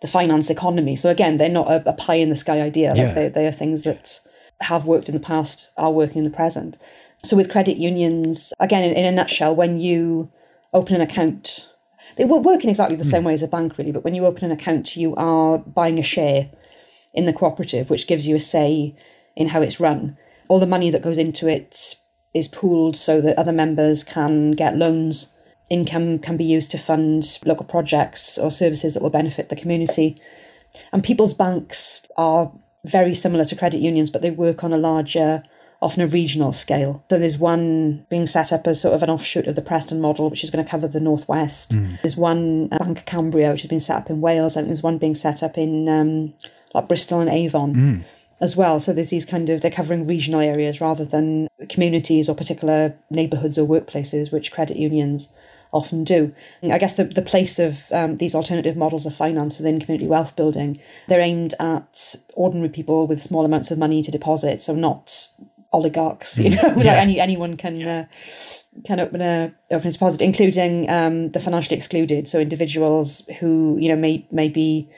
the 0.00 0.06
finance 0.06 0.48
economy. 0.48 0.96
So 0.96 1.10
again, 1.10 1.36
they're 1.36 1.50
not 1.50 1.68
a, 1.70 1.90
a 1.90 1.92
pie 1.92 2.14
in 2.14 2.30
the 2.30 2.36
sky 2.36 2.60
idea. 2.60 2.90
Like 2.90 2.98
yeah. 2.98 3.14
they, 3.14 3.28
they 3.28 3.46
are 3.46 3.52
things 3.52 3.82
that 3.82 4.20
have 4.62 4.86
worked 4.86 5.08
in 5.08 5.14
the 5.14 5.20
past, 5.20 5.70
are 5.76 5.92
working 5.92 6.18
in 6.18 6.24
the 6.24 6.34
present. 6.34 6.78
So 7.22 7.36
with 7.36 7.50
credit 7.50 7.76
unions, 7.76 8.54
again, 8.58 8.82
in, 8.82 8.94
in 8.94 9.04
a 9.04 9.12
nutshell, 9.12 9.54
when 9.54 9.78
you 9.78 10.30
open 10.72 10.94
an 10.94 11.02
account, 11.02 11.68
they 12.16 12.24
work 12.24 12.64
in 12.64 12.70
exactly 12.70 12.96
the 12.96 13.04
mm. 13.04 13.10
same 13.10 13.24
way 13.24 13.34
as 13.34 13.42
a 13.42 13.48
bank, 13.48 13.76
really. 13.76 13.92
But 13.92 14.04
when 14.04 14.14
you 14.14 14.24
open 14.24 14.46
an 14.46 14.52
account, 14.52 14.96
you 14.96 15.14
are 15.16 15.58
buying 15.58 15.98
a 15.98 16.02
share 16.02 16.50
in 17.12 17.26
the 17.26 17.32
cooperative, 17.32 17.90
which 17.90 18.06
gives 18.06 18.26
you 18.26 18.36
a 18.36 18.40
say 18.40 18.94
in 19.36 19.48
how 19.48 19.62
it's 19.62 19.80
run. 19.80 20.16
All 20.48 20.60
the 20.60 20.66
money 20.66 20.90
that 20.90 21.02
goes 21.02 21.18
into 21.18 21.48
it 21.48 21.96
is 22.34 22.48
pooled 22.48 22.96
so 22.96 23.20
that 23.20 23.38
other 23.38 23.52
members 23.52 24.04
can 24.04 24.52
get 24.52 24.76
loans. 24.76 25.32
Income 25.68 26.20
can 26.20 26.36
be 26.36 26.44
used 26.44 26.70
to 26.72 26.78
fund 26.78 27.38
local 27.44 27.66
projects 27.66 28.38
or 28.38 28.50
services 28.50 28.94
that 28.94 29.02
will 29.02 29.10
benefit 29.10 29.48
the 29.48 29.56
community. 29.56 30.20
And 30.92 31.02
people's 31.02 31.34
banks 31.34 32.02
are 32.16 32.52
very 32.84 33.14
similar 33.14 33.44
to 33.44 33.56
credit 33.56 33.80
unions, 33.80 34.10
but 34.10 34.22
they 34.22 34.30
work 34.30 34.64
on 34.64 34.72
a 34.72 34.78
larger, 34.78 35.42
often 35.82 36.02
a 36.02 36.06
regional 36.06 36.52
scale. 36.52 37.04
So 37.10 37.18
there's 37.18 37.38
one 37.38 38.06
being 38.08 38.26
set 38.26 38.52
up 38.52 38.66
as 38.66 38.80
sort 38.80 38.94
of 38.94 39.02
an 39.02 39.10
offshoot 39.10 39.46
of 39.46 39.54
the 39.54 39.62
Preston 39.62 40.00
model, 40.00 40.30
which 40.30 40.44
is 40.44 40.50
going 40.50 40.64
to 40.64 40.70
cover 40.70 40.88
the 40.88 41.00
northwest. 41.00 41.72
Mm. 41.72 42.00
There's 42.02 42.16
one 42.16 42.68
uh, 42.72 42.78
Bank 42.78 42.98
of 42.98 43.04
Cambria, 43.06 43.50
which 43.50 43.62
has 43.62 43.68
been 43.68 43.80
set 43.80 43.96
up 43.96 44.10
in 44.10 44.20
Wales. 44.20 44.56
I 44.56 44.60
think 44.60 44.68
there's 44.68 44.82
one 44.82 44.98
being 44.98 45.14
set 45.14 45.42
up 45.42 45.58
in 45.58 45.88
um, 45.88 46.34
like 46.74 46.88
Bristol 46.88 47.20
and 47.20 47.30
Avon. 47.30 47.74
Mm. 47.74 48.04
As 48.42 48.56
well. 48.56 48.80
So 48.80 48.94
there's 48.94 49.10
these 49.10 49.26
kind 49.26 49.50
of, 49.50 49.60
they're 49.60 49.70
covering 49.70 50.06
regional 50.06 50.40
areas 50.40 50.80
rather 50.80 51.04
than 51.04 51.46
communities 51.68 52.26
or 52.26 52.34
particular 52.34 52.94
neighbourhoods 53.10 53.58
or 53.58 53.68
workplaces, 53.68 54.32
which 54.32 54.50
credit 54.50 54.78
unions 54.78 55.28
often 55.72 56.04
do. 56.04 56.34
I 56.62 56.78
guess 56.78 56.94
the, 56.94 57.04
the 57.04 57.22
place 57.22 57.58
of 57.58 57.90
um, 57.92 58.16
these 58.16 58.34
alternative 58.34 58.76
models 58.76 59.06
of 59.06 59.14
finance 59.14 59.58
within 59.58 59.80
community 59.80 60.08
wealth 60.08 60.36
building, 60.36 60.80
they're 61.08 61.20
aimed 61.20 61.54
at 61.60 62.14
ordinary 62.34 62.68
people 62.68 63.06
with 63.06 63.20
small 63.20 63.44
amounts 63.44 63.70
of 63.70 63.78
money 63.78 64.02
to 64.02 64.10
deposit, 64.10 64.60
so 64.60 64.74
not 64.74 65.28
oligarchs, 65.72 66.38
you 66.38 66.50
mm. 66.50 66.62
know, 66.62 66.68
yeah. 66.82 66.92
like 66.92 67.02
any 67.02 67.20
anyone 67.20 67.56
can 67.56 67.82
uh, 67.82 68.06
can 68.84 69.00
open 69.00 69.20
a 69.20 69.52
open 69.70 69.88
a 69.88 69.92
deposit, 69.92 70.20
including 70.22 70.90
um, 70.90 71.30
the 71.30 71.40
financially 71.40 71.76
excluded, 71.76 72.26
so 72.26 72.40
individuals 72.40 73.22
who 73.38 73.76
you 73.78 73.88
know 73.88 73.96
may 73.96 74.26
may 74.30 74.48
be 74.48 74.88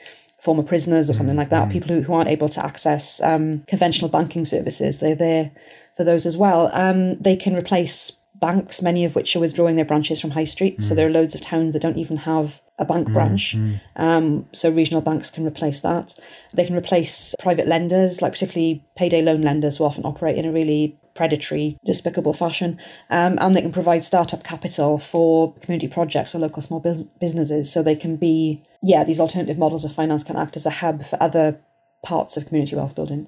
former 0.43 0.63
prisoners 0.63 1.09
or 1.09 1.13
something 1.13 1.37
like 1.37 1.47
that, 1.47 1.69
mm. 1.69 1.71
people 1.71 1.95
who, 1.95 2.01
who 2.01 2.13
aren't 2.13 2.29
able 2.29 2.49
to 2.49 2.65
access 2.65 3.21
um, 3.21 3.61
conventional 3.61 4.09
banking 4.09 4.43
services. 4.43 4.99
They're 4.99 5.15
there 5.15 5.51
for 5.95 6.03
those 6.03 6.25
as 6.25 6.35
well. 6.35 6.69
Um, 6.73 7.15
they 7.15 7.37
can 7.37 7.55
replace 7.55 8.11
banks, 8.43 8.81
many 8.81 9.05
of 9.05 9.15
which 9.15 9.35
are 9.35 9.39
withdrawing 9.39 9.77
their 9.77 9.85
branches 9.85 10.19
from 10.19 10.31
high 10.31 10.49
streets. 10.55 10.83
Mm. 10.83 10.87
So 10.87 10.95
there 10.95 11.07
are 11.07 11.17
loads 11.17 11.33
of 11.33 11.39
towns 11.39 11.71
that 11.71 11.81
don't 11.81 11.97
even 11.97 12.17
have 12.17 12.59
a 12.77 12.83
bank 12.83 13.07
mm. 13.07 13.13
branch. 13.13 13.55
Mm. 13.55 13.79
Um, 13.95 14.45
so 14.51 14.69
regional 14.69 15.01
banks 15.01 15.29
can 15.29 15.47
replace 15.47 15.79
that. 15.79 16.13
They 16.53 16.65
can 16.65 16.75
replace 16.75 17.35
private 17.39 17.67
lenders, 17.67 18.21
like 18.21 18.33
particularly 18.33 18.83
payday 18.97 19.21
loan 19.21 19.43
lenders 19.43 19.77
who 19.77 19.85
often 19.85 20.05
operate 20.05 20.37
in 20.37 20.45
a 20.45 20.51
really 20.51 20.99
predatory, 21.13 21.77
despicable 21.85 22.33
fashion. 22.33 22.79
Um, 23.09 23.37
and 23.39 23.55
they 23.55 23.61
can 23.61 23.71
provide 23.71 24.03
startup 24.03 24.43
capital 24.43 24.97
for 24.97 25.53
community 25.61 25.87
projects 25.87 26.35
or 26.35 26.39
local 26.39 26.61
small 26.61 26.81
bus- 26.81 27.05
businesses. 27.25 27.71
So 27.71 27.81
they 27.81 27.95
can 27.95 28.17
be, 28.17 28.61
yeah, 28.81 29.05
these 29.05 29.21
alternative 29.21 29.57
models 29.57 29.85
of 29.85 29.93
finance 29.93 30.23
can 30.25 30.35
act 30.35 30.57
as 30.57 30.65
a 30.65 30.75
hub 30.81 31.05
for 31.05 31.17
other 31.23 31.61
parts 32.03 32.35
of 32.35 32.45
community 32.45 32.75
wealth 32.75 32.93
building. 32.93 33.27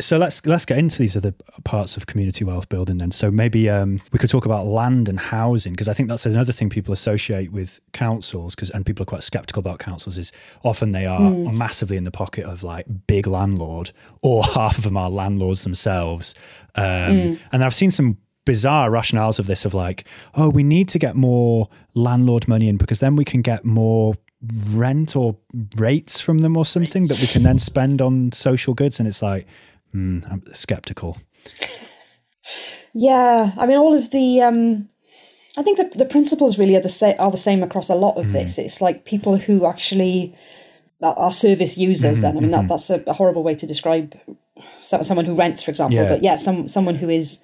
So 0.00 0.18
let's 0.18 0.44
let's 0.44 0.64
get 0.64 0.78
into 0.78 0.98
these 0.98 1.16
other 1.16 1.32
parts 1.62 1.96
of 1.96 2.06
community 2.06 2.44
wealth 2.44 2.68
building 2.68 2.98
then. 2.98 3.12
So 3.12 3.30
maybe 3.30 3.70
um, 3.70 4.00
we 4.12 4.18
could 4.18 4.28
talk 4.28 4.44
about 4.44 4.66
land 4.66 5.08
and 5.08 5.20
housing 5.20 5.72
because 5.72 5.88
I 5.88 5.92
think 5.92 6.08
that's 6.08 6.26
another 6.26 6.52
thing 6.52 6.68
people 6.68 6.92
associate 6.92 7.52
with 7.52 7.80
councils 7.92 8.56
because 8.56 8.70
and 8.70 8.84
people 8.84 9.04
are 9.04 9.06
quite 9.06 9.22
skeptical 9.22 9.60
about 9.60 9.78
councils 9.78 10.18
is 10.18 10.32
often 10.64 10.90
they 10.90 11.06
are 11.06 11.20
mm. 11.20 11.54
massively 11.54 11.96
in 11.96 12.02
the 12.02 12.10
pocket 12.10 12.44
of 12.44 12.64
like 12.64 12.86
big 13.06 13.28
landlord 13.28 13.92
or 14.20 14.42
half 14.54 14.78
of 14.78 14.84
them 14.84 14.96
are 14.96 15.10
landlords 15.10 15.62
themselves. 15.62 16.34
Um, 16.74 16.84
mm. 16.84 17.38
And 17.52 17.62
I've 17.62 17.74
seen 17.74 17.92
some 17.92 18.18
bizarre 18.44 18.90
rationales 18.90 19.38
of 19.38 19.46
this 19.46 19.64
of 19.64 19.72
like 19.72 20.06
oh 20.34 20.50
we 20.50 20.62
need 20.62 20.86
to 20.86 20.98
get 20.98 21.16
more 21.16 21.68
landlord 21.94 22.46
money 22.46 22.68
in 22.68 22.76
because 22.76 23.00
then 23.00 23.16
we 23.16 23.24
can 23.24 23.40
get 23.40 23.64
more 23.64 24.14
rent 24.70 25.16
or 25.16 25.36
rates 25.76 26.20
from 26.20 26.38
them 26.38 26.56
or 26.56 26.64
something 26.64 27.06
that 27.06 27.18
we 27.20 27.26
can 27.26 27.42
then 27.42 27.58
spend 27.58 28.02
on 28.02 28.30
social 28.32 28.74
goods 28.74 28.98
and 28.98 29.08
it's 29.08 29.22
like 29.22 29.46
Mm, 29.94 30.30
I'm 30.30 30.42
skeptical. 30.52 31.18
yeah, 32.94 33.52
I 33.56 33.66
mean, 33.66 33.78
all 33.78 33.94
of 33.94 34.10
the. 34.10 34.42
Um, 34.42 34.88
I 35.56 35.62
think 35.62 35.78
the, 35.78 35.98
the 35.98 36.04
principles 36.04 36.58
really 36.58 36.74
are 36.74 36.80
the 36.80 36.88
same 36.88 37.14
are 37.18 37.30
the 37.30 37.36
same 37.36 37.62
across 37.62 37.88
a 37.88 37.94
lot 37.94 38.16
of 38.16 38.26
mm. 38.26 38.32
this. 38.32 38.58
It's 38.58 38.80
like 38.80 39.04
people 39.04 39.36
who 39.36 39.66
actually 39.66 40.34
are 41.00 41.32
service 41.32 41.76
users. 41.76 42.18
Mm-hmm, 42.18 42.22
then 42.22 42.36
I 42.36 42.40
mean 42.40 42.50
mm-hmm. 42.50 42.62
that 42.62 42.68
that's 42.68 42.90
a, 42.90 43.02
a, 43.06 43.12
horrible 43.12 43.42
way 43.42 43.54
to 43.54 43.66
describe 43.66 44.18
someone 44.82 45.24
who 45.24 45.34
rents, 45.34 45.62
for 45.62 45.70
example. 45.70 45.96
Yeah. 45.96 46.08
But 46.08 46.22
yeah, 46.22 46.36
some 46.36 46.66
someone 46.66 46.96
who 46.96 47.08
is 47.08 47.40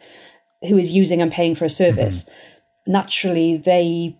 who 0.68 0.76
is 0.76 0.90
using 0.90 1.22
and 1.22 1.30
paying 1.30 1.54
for 1.54 1.64
a 1.64 1.70
service. 1.70 2.24
Mm-hmm. 2.24 2.92
Naturally, 2.92 3.56
they 3.56 4.16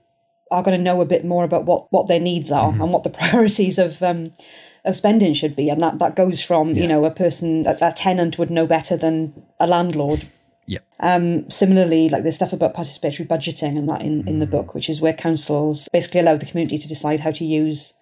are 0.51 0.63
going 0.63 0.77
to 0.77 0.83
know 0.83 1.01
a 1.01 1.07
bit 1.07 1.25
more 1.25 1.45
about 1.45 1.65
what 1.65 1.91
what 1.91 2.07
their 2.07 2.21
needs 2.21 2.53
are 2.53 2.71
mm-hmm. 2.71 2.83
and 2.83 2.93
what 2.93 3.03
the 3.03 3.11
priorities 3.21 3.79
of 3.79 4.03
um, 4.03 4.31
of 4.85 4.97
spending 4.97 5.35
should 5.35 5.57
be, 5.57 5.69
and 5.69 5.81
that 5.81 5.99
that 5.99 6.17
goes 6.17 6.43
from 6.43 6.71
yeah. 6.71 6.83
you 6.83 6.89
know 6.89 7.05
a 7.05 7.11
person 7.11 7.67
a, 7.67 7.77
a, 7.81 7.93
tenant 7.93 8.39
would 8.39 8.51
know 8.51 8.67
better 8.67 8.97
than 8.97 9.43
a 9.59 9.67
landlord. 9.67 10.27
Yeah. 10.67 10.79
Um, 11.01 11.51
similarly, 11.51 12.09
like 12.09 12.23
there's 12.23 12.37
stuff 12.37 12.53
about 12.53 12.75
participatory 12.75 13.27
budgeting 13.27 13.77
and 13.77 13.89
that 13.89 14.03
in, 14.03 14.23
mm. 14.23 14.29
in 14.29 14.39
the 14.39 14.47
mm. 14.47 14.51
book, 14.51 14.75
which 14.75 14.89
is 14.89 15.01
where 15.01 15.13
councils 15.13 15.89
basically 15.93 16.21
allow 16.21 16.37
the 16.37 16.47
community 16.47 16.79
to 16.79 16.89
decide 16.89 17.21
how 17.21 17.33
to 17.33 17.45
use 17.45 17.95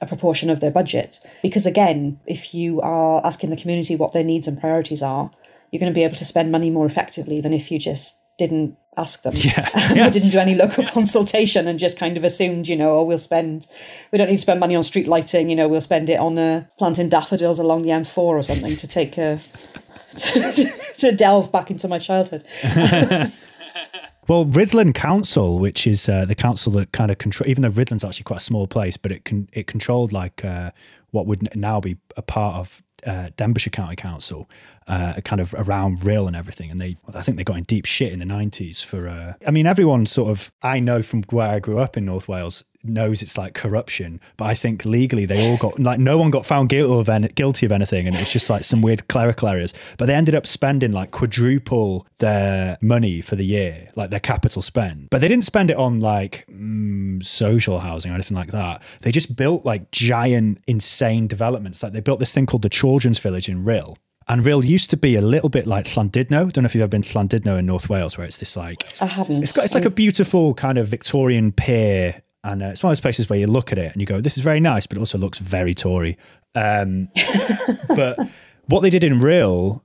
a 0.00 0.06
proportion 0.06 0.50
of 0.50 0.60
their 0.60 0.70
budget. 0.70 1.20
Because 1.42 1.66
again, 1.66 2.20
if 2.26 2.54
you 2.54 2.80
are 2.80 3.24
asking 3.24 3.50
the 3.50 3.56
community 3.56 3.96
what 3.96 4.12
their 4.12 4.24
needs 4.24 4.48
and 4.48 4.60
priorities 4.60 5.02
are, 5.02 5.30
you're 5.70 5.80
going 5.80 5.92
to 5.92 5.98
be 5.98 6.04
able 6.04 6.16
to 6.16 6.24
spend 6.24 6.50
money 6.50 6.70
more 6.70 6.86
effectively 6.86 7.40
than 7.40 7.52
if 7.52 7.70
you 7.70 7.78
just 7.78 8.17
didn't 8.38 8.76
ask 8.96 9.22
them. 9.22 9.34
Yeah. 9.36 9.68
yeah. 9.94 10.08
didn't 10.10 10.30
do 10.30 10.38
any 10.38 10.54
local 10.54 10.84
consultation 10.84 11.68
and 11.68 11.78
just 11.78 11.98
kind 11.98 12.16
of 12.16 12.24
assumed, 12.24 12.68
you 12.68 12.76
know, 12.76 12.98
oh, 12.98 13.02
we'll 13.02 13.18
spend, 13.18 13.66
we 14.12 14.18
don't 14.18 14.28
need 14.28 14.36
to 14.36 14.42
spend 14.42 14.60
money 14.60 14.74
on 14.74 14.82
street 14.82 15.06
lighting, 15.06 15.50
you 15.50 15.56
know, 15.56 15.68
we'll 15.68 15.80
spend 15.80 16.08
it 16.08 16.18
on 16.18 16.38
uh, 16.38 16.64
planting 16.78 17.08
daffodils 17.08 17.58
along 17.58 17.82
the 17.82 17.90
M4 17.90 18.18
or 18.18 18.42
something 18.42 18.76
to 18.76 18.88
take 18.88 19.18
a, 19.18 19.40
to, 20.10 20.72
to 20.98 21.12
delve 21.12 21.52
back 21.52 21.70
into 21.70 21.88
my 21.88 21.98
childhood. 21.98 22.44
Well, 24.28 24.44
Rhuddlan 24.44 24.94
Council, 24.94 25.58
which 25.58 25.86
is 25.86 26.06
uh, 26.06 26.26
the 26.26 26.34
council 26.34 26.70
that 26.74 26.92
kind 26.92 27.10
of 27.10 27.16
control, 27.16 27.48
even 27.48 27.62
though 27.62 27.70
Rhuddlan's 27.70 28.04
actually 28.04 28.24
quite 28.24 28.40
a 28.40 28.44
small 28.44 28.66
place, 28.66 28.98
but 28.98 29.10
it 29.10 29.24
can 29.24 29.48
it 29.54 29.66
controlled 29.66 30.12
like 30.12 30.44
uh, 30.44 30.70
what 31.12 31.24
would 31.24 31.56
now 31.56 31.80
be 31.80 31.96
a 32.14 32.20
part 32.20 32.56
of 32.56 32.82
uh, 33.06 33.30
Denbighshire 33.38 33.72
County 33.72 33.96
Council, 33.96 34.46
uh, 34.88 35.20
kind 35.24 35.40
of 35.40 35.54
around 35.54 35.98
Rhyl 36.00 36.26
and 36.26 36.34
everything. 36.34 36.70
And 36.70 36.80
they, 36.80 36.96
I 37.14 37.22
think 37.22 37.36
they 37.36 37.44
got 37.44 37.58
in 37.58 37.64
deep 37.64 37.84
shit 37.84 38.12
in 38.12 38.18
the 38.18 38.24
90s 38.24 38.84
for, 38.84 39.06
uh, 39.08 39.34
I 39.46 39.50
mean, 39.50 39.66
everyone 39.66 40.06
sort 40.06 40.30
of, 40.30 40.50
I 40.62 40.80
know 40.80 41.02
from 41.02 41.22
where 41.24 41.50
I 41.50 41.58
grew 41.58 41.78
up 41.78 41.96
in 41.96 42.04
North 42.04 42.26
Wales, 42.28 42.64
knows 42.84 43.22
it's 43.22 43.36
like 43.36 43.54
corruption. 43.54 44.20
But 44.36 44.46
I 44.46 44.54
think 44.54 44.84
legally 44.84 45.26
they 45.26 45.50
all 45.50 45.58
got, 45.58 45.78
like, 45.78 45.98
no 45.98 46.16
one 46.16 46.30
got 46.30 46.46
found 46.46 46.70
guilty 46.70 47.00
of, 47.00 47.08
any, 47.08 47.28
guilty 47.28 47.66
of 47.66 47.72
anything. 47.72 48.06
And 48.06 48.16
it 48.16 48.20
was 48.20 48.32
just 48.32 48.48
like 48.48 48.64
some 48.64 48.80
weird 48.80 49.08
clerical 49.08 49.48
errors. 49.48 49.74
But 49.98 50.06
they 50.06 50.14
ended 50.14 50.34
up 50.34 50.46
spending 50.46 50.92
like 50.92 51.10
quadruple 51.10 52.06
their 52.18 52.78
money 52.80 53.20
for 53.20 53.36
the 53.36 53.44
year, 53.44 53.88
like 53.94 54.10
their 54.10 54.20
capital 54.20 54.62
spend. 54.62 55.10
But 55.10 55.20
they 55.20 55.28
didn't 55.28 55.44
spend 55.44 55.70
it 55.70 55.76
on 55.76 55.98
like 55.98 56.46
mm, 56.46 57.22
social 57.22 57.80
housing 57.80 58.10
or 58.10 58.14
anything 58.14 58.36
like 58.36 58.52
that. 58.52 58.82
They 59.02 59.12
just 59.12 59.36
built 59.36 59.66
like 59.66 59.90
giant, 59.90 60.60
insane 60.66 61.26
developments. 61.26 61.82
Like 61.82 61.92
they 61.92 62.00
built 62.00 62.20
this 62.20 62.32
thing 62.32 62.46
called 62.46 62.62
the 62.62 62.70
Children's 62.70 63.18
Village 63.18 63.50
in 63.50 63.64
Rhyl 63.64 63.96
and 64.28 64.42
Rhyl 64.42 64.64
used 64.64 64.90
to 64.90 64.96
be 64.96 65.16
a 65.16 65.22
little 65.22 65.48
bit 65.48 65.66
like 65.66 65.86
Llandudno. 65.86 66.52
Don't 66.52 66.62
know 66.62 66.66
if 66.66 66.74
you've 66.74 66.82
ever 66.82 66.88
been 66.88 67.02
to 67.02 67.18
Llandudno 67.18 67.58
in 67.58 67.66
North 67.66 67.88
Wales, 67.88 68.18
where 68.18 68.26
it's 68.26 68.38
this 68.38 68.56
like 68.56 68.84
I 69.00 69.06
haven't. 69.06 69.42
It's 69.42 69.52
got 69.52 69.64
it's 69.64 69.74
like 69.74 69.84
a 69.84 69.90
beautiful 69.90 70.54
kind 70.54 70.78
of 70.78 70.88
Victorian 70.88 71.52
pier, 71.52 72.20
and 72.44 72.62
uh, 72.62 72.66
it's 72.66 72.82
one 72.82 72.90
of 72.90 72.96
those 72.96 73.00
places 73.00 73.28
where 73.28 73.38
you 73.38 73.46
look 73.46 73.72
at 73.72 73.78
it 73.78 73.92
and 73.92 74.00
you 74.00 74.06
go, 74.06 74.20
"This 74.20 74.36
is 74.36 74.42
very 74.42 74.60
nice," 74.60 74.86
but 74.86 74.96
it 74.96 75.00
also 75.00 75.18
looks 75.18 75.38
very 75.38 75.74
Tory. 75.74 76.18
Um, 76.54 77.08
but 77.88 78.18
what 78.66 78.80
they 78.80 78.90
did 78.90 79.04
in 79.04 79.18
Rhyl 79.18 79.82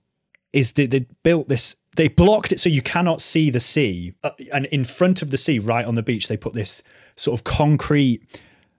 is 0.52 0.74
they, 0.74 0.88
they 0.88 1.06
built 1.24 1.48
this. 1.48 1.76
They 1.96 2.08
blocked 2.08 2.52
it 2.52 2.60
so 2.60 2.70
you 2.70 2.82
cannot 2.82 3.22
see 3.22 3.50
the 3.50 3.60
sea, 3.60 4.14
uh, 4.24 4.32
and 4.52 4.66
in 4.68 4.84
front 4.84 5.22
of 5.22 5.32
the 5.32 5.38
sea, 5.38 5.60
right 5.60 5.86
on 5.86 5.96
the 5.96 6.04
beach, 6.04 6.28
they 6.28 6.38
put 6.38 6.54
this 6.54 6.84
sort 7.16 7.40
of 7.40 7.44
concrete 7.44 8.22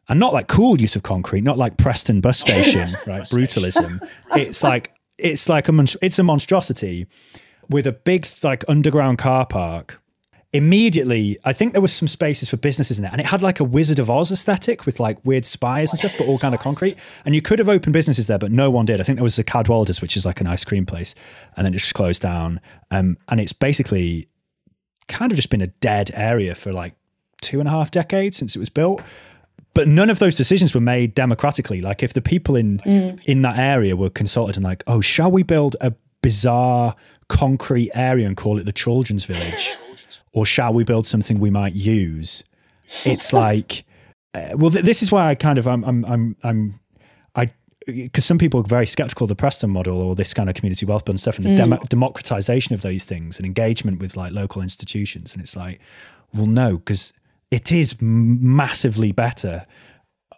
and 0.09 0.21
not 0.21 0.33
like 0.33 0.49
cool 0.49 0.81
use 0.81 0.97
of 0.97 1.03
concrete, 1.03 1.43
not 1.43 1.57
like 1.59 1.77
Preston 1.77 2.21
bus 2.21 2.39
station, 2.41 2.89
right? 3.07 3.23
Brutalism. 3.23 4.07
It's 4.37 4.65
like 4.65 4.93
it's 5.19 5.49
like 5.49 5.69
a 5.69 5.85
it's 6.03 6.19
a 6.19 6.23
monstrosity 6.23 7.07
with 7.69 7.87
a 7.87 7.93
big 7.93 8.27
like 8.43 8.65
underground 8.69 9.19
car 9.19 9.47
park 9.47 10.01
immediately, 10.55 11.37
I 11.45 11.53
think 11.53 11.73
there 11.73 11.83
was 11.83 11.93
some 11.93 12.07
spaces 12.07 12.49
for 12.49 12.57
businesses 12.57 12.97
in 12.97 13.03
there, 13.03 13.11
and 13.11 13.21
it 13.21 13.27
had 13.27 13.43
like 13.43 13.59
a 13.59 13.65
Wizard 13.65 13.99
of 13.99 14.09
Oz 14.09 14.31
aesthetic 14.31 14.87
with 14.87 15.01
like 15.01 15.19
weird 15.25 15.45
spires 15.45 15.91
and 15.91 15.99
stuff, 15.99 16.17
but 16.17 16.29
all 16.29 16.39
kind 16.39 16.55
of 16.55 16.61
concrete. 16.61 16.97
And 17.25 17.35
you 17.35 17.43
could 17.43 17.59
have 17.59 17.69
opened 17.69 17.93
businesses 17.93 18.29
there, 18.29 18.39
but 18.39 18.53
no 18.53 18.71
one 18.71 18.87
did. 18.87 19.01
I 19.01 19.05
think 19.05 19.17
there 19.17 19.25
was 19.25 19.39
a 19.39 19.45
Cadwaladers, 19.45 20.01
which 20.01 20.17
is 20.17 20.25
like 20.25 20.41
an 20.41 20.47
ice 20.47 20.65
cream 20.65 20.87
place, 20.87 21.17
and 21.57 21.67
then 21.67 21.75
it 21.75 21.79
just 21.79 21.95
closed 21.95 22.23
down. 22.23 22.61
Um, 22.93 23.19
and 23.29 23.41
it's 23.41 23.53
basically 23.53 24.29
kind 25.09 25.33
of 25.33 25.37
just 25.37 25.51
been 25.51 25.61
a 25.61 25.67
dead 25.67 26.13
area 26.15 26.55
for 26.55 26.73
like 26.73 26.95
two 27.43 27.59
and 27.59 27.69
a 27.69 27.73
half 27.73 27.91
decades 27.91 28.37
since 28.37 28.55
it 28.55 28.61
was 28.61 28.69
built. 28.69 29.03
But 29.75 29.89
none 29.89 30.09
of 30.09 30.21
those 30.21 30.37
decisions 30.37 30.73
were 30.75 30.81
made 30.81 31.15
democratically. 31.15 31.81
Like 31.83 32.03
if 32.03 32.13
the 32.13 32.23
people 32.23 32.57
in 32.57 32.79
mm. 32.81 33.23
in 33.25 33.43
that 33.43 33.59
area 33.59 33.97
were 33.97 34.11
consulted 34.11 34.57
and 34.57 34.65
like, 34.65 34.85
oh, 34.87 35.01
shall 35.01 35.31
we 35.31 35.43
build 35.43 35.77
a 35.81 35.93
bizarre 36.23 36.95
concrete 37.29 37.91
area 37.95 38.27
and 38.27 38.37
call 38.37 38.59
it 38.59 38.65
the 38.65 38.73
children's 38.73 39.25
village? 39.25 39.77
or 40.33 40.47
shall 40.47 40.73
we 40.73 40.85
build 40.85 41.07
something 41.07 41.41
we 41.41 41.51
might 41.51 41.75
use? 41.75 42.45
It's 43.05 43.33
like, 43.33 43.85
uh, 44.35 44.51
well, 44.57 44.71
th- 44.71 44.85
this 44.85 45.03
is 45.03 45.11
why 45.11 45.29
I 45.29 45.35
kind 45.35 45.59
of 45.59 45.67
I'm 45.67 45.85
I'm 45.85 46.05
I'm 46.05 46.37
I'm 46.45 46.81
I 47.35 47.51
because 47.87 48.25
some 48.25 48.39
people 48.39 48.61
are 48.61 48.65
very 48.65 48.87
skeptical 48.87 49.25
of 49.25 49.29
the 49.29 49.37
Preston 49.37 49.71
model 49.71 50.01
or 50.01 50.15
this 50.15 50.35
kind 50.35 50.49
of 50.49 50.55
community 50.55 50.87
wealth 50.87 51.05
building 51.05 51.19
stuff 51.19 51.37
and 51.39 51.47
the 51.47 51.51
mm. 51.51 51.57
dem- 51.57 51.87
democratization 51.89 52.75
of 52.75 52.83
those 52.83 53.05
things 53.05 53.39
and 53.39 53.47
engagement 53.47 54.01
with 54.01 54.17
like 54.17 54.33
local 54.33 54.63
institutions. 54.63 55.33
And 55.33 55.43
it's 55.43 55.57
like, 55.57 55.81
well, 56.33 56.47
no, 56.47 56.79
because 56.79 57.13
it 57.55 57.71
is 57.71 57.95
massively 58.01 59.13
better 59.13 59.65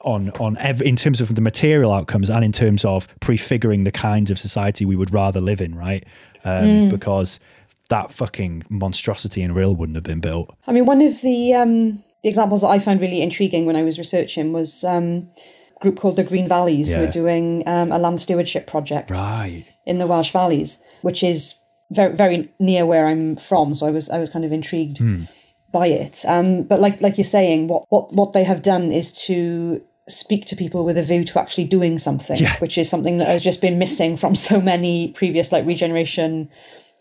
on 0.03 0.31
on 0.33 0.59
every, 0.59 0.87
in 0.87 0.97
terms 0.97 1.21
of 1.23 1.35
the 1.35 1.41
material 1.41 1.91
outcomes 1.93 2.29
and 2.29 2.45
in 2.45 2.53
terms 2.53 2.85
of 2.85 3.09
prefiguring 3.21 3.85
the 3.85 3.91
kinds 3.91 4.31
of 4.31 4.39
society 4.39 4.85
we 4.85 4.97
would 4.97 5.13
rather 5.15 5.41
live 5.41 5.63
in, 5.63 5.75
right? 5.75 6.05
Um, 6.45 6.65
mm. 6.65 6.91
Because 6.91 7.41
that 7.89 8.11
fucking 8.11 8.65
monstrosity 8.69 9.43
in 9.43 9.55
Rhyl 9.55 9.75
wouldn't 9.77 9.97
have 9.97 10.05
been 10.05 10.21
built. 10.21 10.55
I 10.67 10.73
mean, 10.73 10.85
one 10.85 11.01
of 11.01 11.23
the 11.23 11.55
um, 11.55 12.05
the 12.23 12.29
examples 12.29 12.61
that 12.61 12.69
I 12.69 12.79
found 12.79 13.01
really 13.01 13.23
intriguing 13.23 13.65
when 13.65 13.77
I 13.77 13.83
was 13.83 13.99
researching 13.99 14.53
was 14.53 14.85
um, 14.85 15.31
a 15.77 15.81
group 15.81 15.99
called 15.99 16.17
the 16.17 16.25
Green 16.25 16.47
Valleys 16.47 16.93
yeah. 16.93 16.99
who 16.99 17.05
are 17.05 17.11
doing 17.11 17.67
um, 17.67 17.93
a 17.93 17.99
land 17.99 18.21
stewardship 18.21 18.67
project 18.67 19.11
right. 19.11 19.65
in 19.87 19.97
the 19.97 20.07
Welsh 20.07 20.33
valleys, 20.33 20.79
which 21.01 21.23
is 21.23 21.55
very 21.91 22.15
very 22.15 22.53
near 22.61 22.85
where 22.85 23.07
I'm 23.07 23.37
from. 23.37 23.75
So 23.75 23.87
I 23.87 23.91
was 23.91 24.11
I 24.11 24.19
was 24.19 24.29
kind 24.29 24.45
of 24.45 24.53
intrigued 24.53 24.99
hmm. 24.99 25.25
By 25.73 25.89
it. 25.89 26.25
Um, 26.27 26.63
but 26.63 26.81
like 26.81 27.01
like 27.01 27.19
you're 27.19 27.25
saying, 27.25 27.69
what 27.69 27.85
what 27.89 28.13
what 28.13 28.33
they 28.33 28.45
have 28.45 28.63
done 28.63 28.93
is 28.93 29.13
to 29.25 29.83
speak 30.09 30.47
to 30.47 30.57
people 30.57 30.85
with 30.85 30.97
a 30.97 31.03
view 31.03 31.25
to 31.25 31.41
actually 31.41 31.65
doing 31.65 31.99
something, 31.99 32.39
yeah. 32.39 32.57
which 32.59 32.79
is 32.79 32.89
something 32.89 33.19
that 33.19 33.27
has 33.27 33.43
just 33.43 33.61
been 33.61 33.79
missing 33.79 34.17
from 34.17 34.35
so 34.35 34.61
many 34.61 35.09
previous 35.13 35.53
like 35.53 35.67
regeneration 35.67 36.49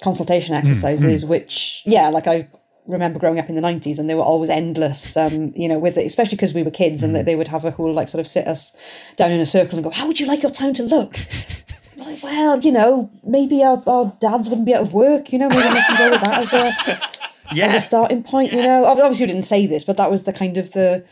consultation 0.03 0.55
mm, 0.55 0.59
exercises, 0.59 1.24
mm, 1.24 1.28
mm. 1.28 1.30
which, 1.30 1.84
yeah, 1.86 2.09
like 2.09 2.28
I 2.28 2.47
remember 2.88 3.20
growing 3.20 3.39
up 3.39 3.49
in 3.49 3.55
the 3.55 3.61
90s 3.61 3.99
and 3.99 4.09
they 4.09 4.16
were 4.16 4.22
always 4.22 4.49
endless, 4.49 5.16
um, 5.18 5.53
you 5.55 5.68
know, 5.68 5.80
with 5.80 5.97
it, 5.97 6.05
especially 6.05 6.36
because 6.36 6.53
we 6.53 6.63
were 6.63 6.72
kids 6.72 7.03
and 7.03 7.16
mm. 7.16 7.26
they 7.26 7.36
would 7.36 7.47
have 7.47 7.66
a 7.66 7.72
whole, 7.72 7.91
like, 7.93 8.07
sort 8.07 8.20
of 8.20 8.28
sit 8.28 8.47
us 8.47 8.76
down 9.16 9.32
in 9.32 9.39
a 9.39 9.45
circle 9.45 9.78
and 9.78 9.84
go, 9.84 9.91
How 9.91 10.07
would 10.07 10.20
you 10.20 10.28
like 10.28 10.43
your 10.43 10.51
town 10.51 10.74
to 10.76 10.84
look? 10.84 11.18
like, 11.97 12.22
well, 12.22 12.59
you 12.59 12.72
know, 12.72 13.09
maybe 13.24 13.63
our, 13.63 13.82
our 13.88 14.16
dads 14.20 14.49
wouldn't 14.49 14.66
be 14.66 14.76
out 14.76 14.82
of 14.82 14.93
work, 14.93 15.32
you 15.32 15.39
know, 15.39 15.49
maybe 15.49 15.74
we 15.74 15.82
can 15.82 15.97
go 15.97 16.11
with 16.11 16.22
that 16.22 16.41
as 16.41 16.53
a. 16.53 17.14
Yeah. 17.54 17.66
As 17.66 17.76
a 17.76 17.80
starting 17.80 18.24
point, 18.24 18.54
you 18.54 18.62
know, 18.62 18.86
obviously 18.86 19.26
we 19.26 19.34
didn't 19.34 19.46
say 19.46 19.66
this, 19.68 19.84
but 19.84 19.98
that 19.98 20.10
was 20.10 20.24
the 20.24 20.34
kind 20.34 20.58
of 20.58 20.72
the 20.74 21.06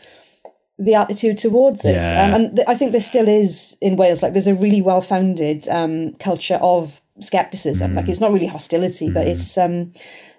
the 0.78 0.94
attitude 0.94 1.38
towards 1.38 1.84
it. 1.84 1.94
Yeah. 1.94 2.24
Um, 2.24 2.34
and 2.34 2.56
th- 2.56 2.68
I 2.68 2.74
think 2.74 2.92
there 2.92 3.00
still 3.00 3.28
is 3.28 3.76
in 3.80 3.96
Wales, 3.96 4.22
like 4.22 4.32
there's 4.32 4.48
a 4.48 4.54
really 4.54 4.82
well 4.82 5.00
founded 5.00 5.68
um, 5.68 6.14
culture 6.14 6.58
of 6.60 7.00
skepticism. 7.20 7.92
Mm. 7.92 7.96
Like 7.96 8.08
it's 8.08 8.20
not 8.20 8.32
really 8.32 8.46
hostility, 8.46 9.08
mm. 9.08 9.14
but 9.14 9.28
it's 9.28 9.56
um, 9.56 9.90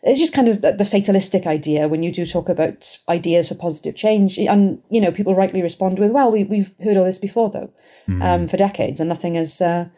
it's 0.03 0.19
just 0.19 0.33
kind 0.33 0.47
of 0.47 0.61
the 0.61 0.85
fatalistic 0.85 1.47
idea 1.47 1.87
when 1.87 2.03
you 2.03 2.11
do 2.11 2.25
talk 2.25 2.49
about 2.49 2.97
ideas 3.09 3.49
for 3.49 3.55
positive 3.55 3.95
change, 3.95 4.37
and 4.37 4.81
you 4.89 4.99
know 5.01 5.11
people 5.11 5.35
rightly 5.35 5.61
respond 5.61 5.99
with, 5.99 6.11
"Well, 6.11 6.31
we 6.31 6.43
we've 6.43 6.73
heard 6.83 6.97
all 6.97 7.05
this 7.05 7.19
before, 7.19 7.49
though, 7.49 7.71
mm. 8.07 8.23
um, 8.23 8.47
for 8.47 8.57
decades, 8.57 8.99
and 8.99 9.09
nothing 9.09 9.35
has." 9.35 9.61
Uh, 9.61 9.89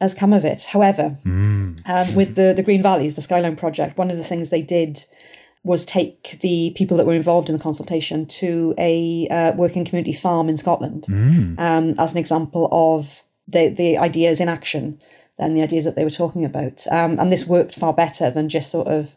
has 0.00 0.14
come 0.14 0.32
of 0.32 0.44
it. 0.44 0.64
However, 0.64 1.16
mm. 1.24 1.80
um, 1.86 2.14
with 2.14 2.34
the 2.34 2.52
the 2.54 2.62
Green 2.62 2.82
Valleys, 2.82 3.16
the 3.16 3.22
Skyline 3.22 3.56
project, 3.56 3.98
one 3.98 4.10
of 4.10 4.16
the 4.16 4.24
things 4.24 4.50
they 4.50 4.62
did 4.62 5.04
was 5.64 5.84
take 5.84 6.38
the 6.40 6.72
people 6.76 6.96
that 6.96 7.06
were 7.06 7.14
involved 7.14 7.50
in 7.50 7.56
the 7.56 7.62
consultation 7.62 8.24
to 8.26 8.74
a 8.78 9.26
uh, 9.28 9.52
working 9.52 9.84
community 9.84 10.12
farm 10.12 10.48
in 10.48 10.56
Scotland 10.56 11.04
mm. 11.08 11.58
um, 11.58 11.94
as 11.98 12.12
an 12.12 12.18
example 12.18 12.68
of 12.70 13.24
the 13.46 13.68
the 13.68 13.98
ideas 13.98 14.40
in 14.40 14.48
action 14.48 15.00
than 15.36 15.54
the 15.54 15.62
ideas 15.62 15.84
that 15.84 15.94
they 15.94 16.04
were 16.04 16.10
talking 16.10 16.44
about. 16.44 16.86
Um, 16.90 17.18
and 17.18 17.30
this 17.30 17.46
worked 17.46 17.74
far 17.74 17.92
better 17.92 18.30
than 18.30 18.48
just 18.48 18.70
sort 18.70 18.88
of 18.88 19.16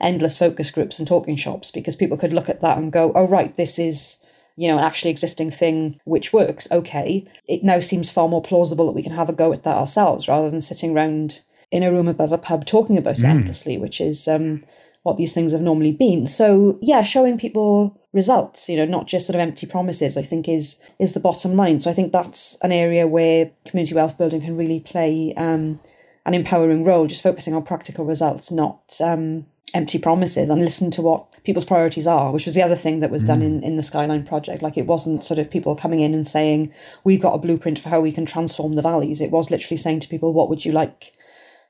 endless 0.00 0.36
focus 0.36 0.70
groups 0.70 0.98
and 0.98 1.06
talking 1.06 1.36
shops 1.36 1.70
because 1.70 1.94
people 1.94 2.16
could 2.16 2.32
look 2.32 2.48
at 2.48 2.60
that 2.60 2.78
and 2.78 2.90
go, 2.92 3.12
oh, 3.14 3.26
right, 3.26 3.54
this 3.54 3.78
is 3.78 4.16
you 4.56 4.68
know, 4.68 4.78
an 4.78 4.84
actually 4.84 5.10
existing 5.10 5.50
thing 5.50 5.98
which 6.04 6.32
works, 6.32 6.68
okay. 6.70 7.26
It 7.48 7.64
now 7.64 7.78
seems 7.78 8.10
far 8.10 8.28
more 8.28 8.42
plausible 8.42 8.86
that 8.86 8.92
we 8.92 9.02
can 9.02 9.12
have 9.12 9.28
a 9.28 9.34
go 9.34 9.52
at 9.52 9.64
that 9.64 9.76
ourselves 9.76 10.28
rather 10.28 10.50
than 10.50 10.60
sitting 10.60 10.96
around 10.96 11.40
in 11.70 11.82
a 11.82 11.92
room 11.92 12.08
above 12.08 12.32
a 12.32 12.38
pub 12.38 12.66
talking 12.66 12.98
about 12.98 13.16
mm. 13.16 13.24
it 13.24 13.28
endlessly, 13.28 13.78
which 13.78 14.00
is 14.00 14.26
um, 14.26 14.60
what 15.02 15.16
these 15.16 15.32
things 15.32 15.52
have 15.52 15.60
normally 15.60 15.92
been. 15.92 16.26
So 16.26 16.78
yeah, 16.82 17.02
showing 17.02 17.38
people 17.38 17.96
results, 18.12 18.68
you 18.68 18.76
know, 18.76 18.84
not 18.84 19.06
just 19.06 19.26
sort 19.26 19.36
of 19.36 19.40
empty 19.40 19.66
promises, 19.66 20.16
I 20.16 20.22
think 20.22 20.48
is 20.48 20.76
is 20.98 21.12
the 21.12 21.20
bottom 21.20 21.54
line. 21.54 21.78
So 21.78 21.90
I 21.90 21.94
think 21.94 22.12
that's 22.12 22.56
an 22.62 22.72
area 22.72 23.06
where 23.06 23.50
community 23.66 23.94
wealth 23.94 24.18
building 24.18 24.40
can 24.40 24.56
really 24.56 24.80
play 24.80 25.32
um, 25.36 25.78
an 26.26 26.34
empowering 26.34 26.84
role, 26.84 27.06
just 27.06 27.22
focusing 27.22 27.54
on 27.54 27.62
practical 27.62 28.04
results, 28.04 28.50
not 28.50 28.98
um, 29.02 29.46
empty 29.74 29.98
promises, 29.98 30.50
and 30.50 30.60
listen 30.60 30.90
to 30.92 31.02
what 31.02 31.26
people's 31.44 31.64
priorities 31.64 32.06
are, 32.06 32.32
which 32.32 32.44
was 32.44 32.54
the 32.54 32.62
other 32.62 32.76
thing 32.76 33.00
that 33.00 33.10
was 33.10 33.24
mm. 33.24 33.28
done 33.28 33.42
in, 33.42 33.62
in 33.62 33.76
the 33.76 33.82
Skyline 33.82 34.24
project. 34.24 34.62
Like 34.62 34.76
it 34.76 34.86
wasn't 34.86 35.24
sort 35.24 35.38
of 35.38 35.50
people 35.50 35.74
coming 35.76 36.00
in 36.00 36.14
and 36.14 36.26
saying, 36.26 36.72
We've 37.04 37.22
got 37.22 37.34
a 37.34 37.38
blueprint 37.38 37.78
for 37.78 37.88
how 37.88 38.00
we 38.00 38.12
can 38.12 38.26
transform 38.26 38.74
the 38.74 38.82
valleys. 38.82 39.20
It 39.20 39.30
was 39.30 39.50
literally 39.50 39.76
saying 39.76 40.00
to 40.00 40.08
people, 40.08 40.32
What 40.32 40.48
would 40.48 40.64
you 40.64 40.72
like? 40.72 41.12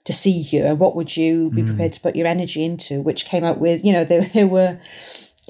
to 0.04 0.14
see 0.14 0.40
here 0.40 0.74
what 0.74 0.96
would 0.96 1.14
you 1.14 1.50
be 1.50 1.62
mm. 1.62 1.66
prepared 1.66 1.92
to 1.92 2.00
put 2.00 2.16
your 2.16 2.26
energy 2.26 2.64
into 2.64 3.02
which 3.02 3.26
came 3.26 3.44
out 3.44 3.58
with 3.58 3.84
you 3.84 3.92
know 3.92 4.02
there, 4.02 4.22
there 4.34 4.46
were 4.46 4.78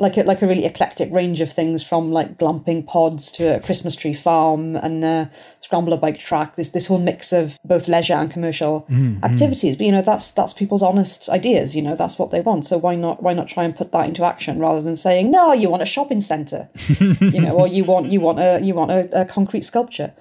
like 0.00 0.16
a, 0.16 0.22
like 0.22 0.42
a 0.42 0.46
really 0.46 0.64
eclectic 0.64 1.12
range 1.12 1.40
of 1.40 1.52
things 1.52 1.82
from 1.82 2.10
like 2.10 2.38
glamping 2.38 2.86
pods 2.86 3.30
to 3.32 3.56
a 3.56 3.60
Christmas 3.60 3.94
tree 3.94 4.14
farm 4.14 4.76
and 4.76 5.04
a 5.04 5.30
scrambler 5.60 5.96
bike 5.96 6.18
track. 6.18 6.56
This 6.56 6.70
this 6.70 6.86
whole 6.86 6.98
mix 6.98 7.32
of 7.32 7.58
both 7.64 7.86
leisure 7.86 8.14
and 8.14 8.30
commercial 8.30 8.86
mm, 8.90 9.22
activities. 9.22 9.76
But 9.76 9.86
you 9.86 9.92
know 9.92 10.02
that's 10.02 10.30
that's 10.30 10.52
people's 10.52 10.82
honest 10.82 11.28
ideas. 11.28 11.76
You 11.76 11.82
know 11.82 11.94
that's 11.94 12.18
what 12.18 12.30
they 12.30 12.40
want. 12.40 12.66
So 12.66 12.78
why 12.78 12.94
not 12.94 13.22
why 13.22 13.34
not 13.34 13.46
try 13.46 13.64
and 13.64 13.76
put 13.76 13.92
that 13.92 14.08
into 14.08 14.24
action 14.24 14.58
rather 14.58 14.80
than 14.80 14.96
saying 14.96 15.30
no, 15.30 15.52
you 15.52 15.68
want 15.68 15.82
a 15.82 15.86
shopping 15.86 16.20
centre, 16.20 16.68
you 16.98 17.40
know, 17.40 17.52
or 17.52 17.68
you 17.68 17.84
want 17.84 18.06
you 18.06 18.20
want 18.20 18.38
a 18.40 18.60
you 18.62 18.74
want 18.74 18.90
a, 18.90 19.20
a 19.20 19.24
concrete 19.24 19.62
sculpture. 19.62 20.12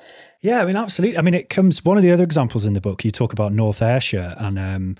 Yeah, 0.41 0.61
I 0.61 0.65
mean, 0.65 0.77
absolutely. 0.77 1.17
I 1.17 1.21
mean, 1.21 1.33
it 1.33 1.49
comes 1.49 1.83
one 1.83 1.97
of 1.97 2.03
the 2.03 2.11
other 2.11 2.23
examples 2.23 2.65
in 2.65 2.71
the 2.71 2.79
book. 2.79 3.03
You 3.03 3.11
talk 3.11 3.33
about 3.33 3.51
North 3.51 3.81
Ayrshire 3.81 4.35
and 4.37 4.57
um, 4.57 4.95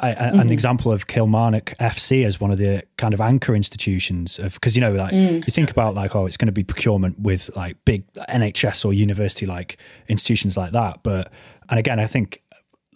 I, 0.00 0.12
mm-hmm. 0.12 0.40
an 0.40 0.50
example 0.50 0.92
of 0.92 1.06
Kilmarnock 1.06 1.74
FC 1.78 2.24
as 2.24 2.40
one 2.40 2.50
of 2.50 2.58
the 2.58 2.82
kind 2.96 3.14
of 3.14 3.20
anchor 3.20 3.54
institutions 3.54 4.40
of 4.40 4.54
because 4.54 4.74
you 4.74 4.80
know 4.80 4.92
like 4.92 5.12
mm. 5.12 5.34
you 5.34 5.52
think 5.52 5.70
about 5.70 5.94
like 5.94 6.16
oh 6.16 6.26
it's 6.26 6.36
going 6.36 6.46
to 6.46 6.52
be 6.52 6.64
procurement 6.64 7.18
with 7.20 7.48
like 7.54 7.76
big 7.84 8.04
NHS 8.14 8.84
or 8.84 8.92
university 8.92 9.46
like 9.46 9.78
institutions 10.08 10.56
like 10.56 10.72
that, 10.72 11.02
but 11.04 11.32
and 11.70 11.78
again 11.78 12.00
I 12.00 12.06
think 12.06 12.42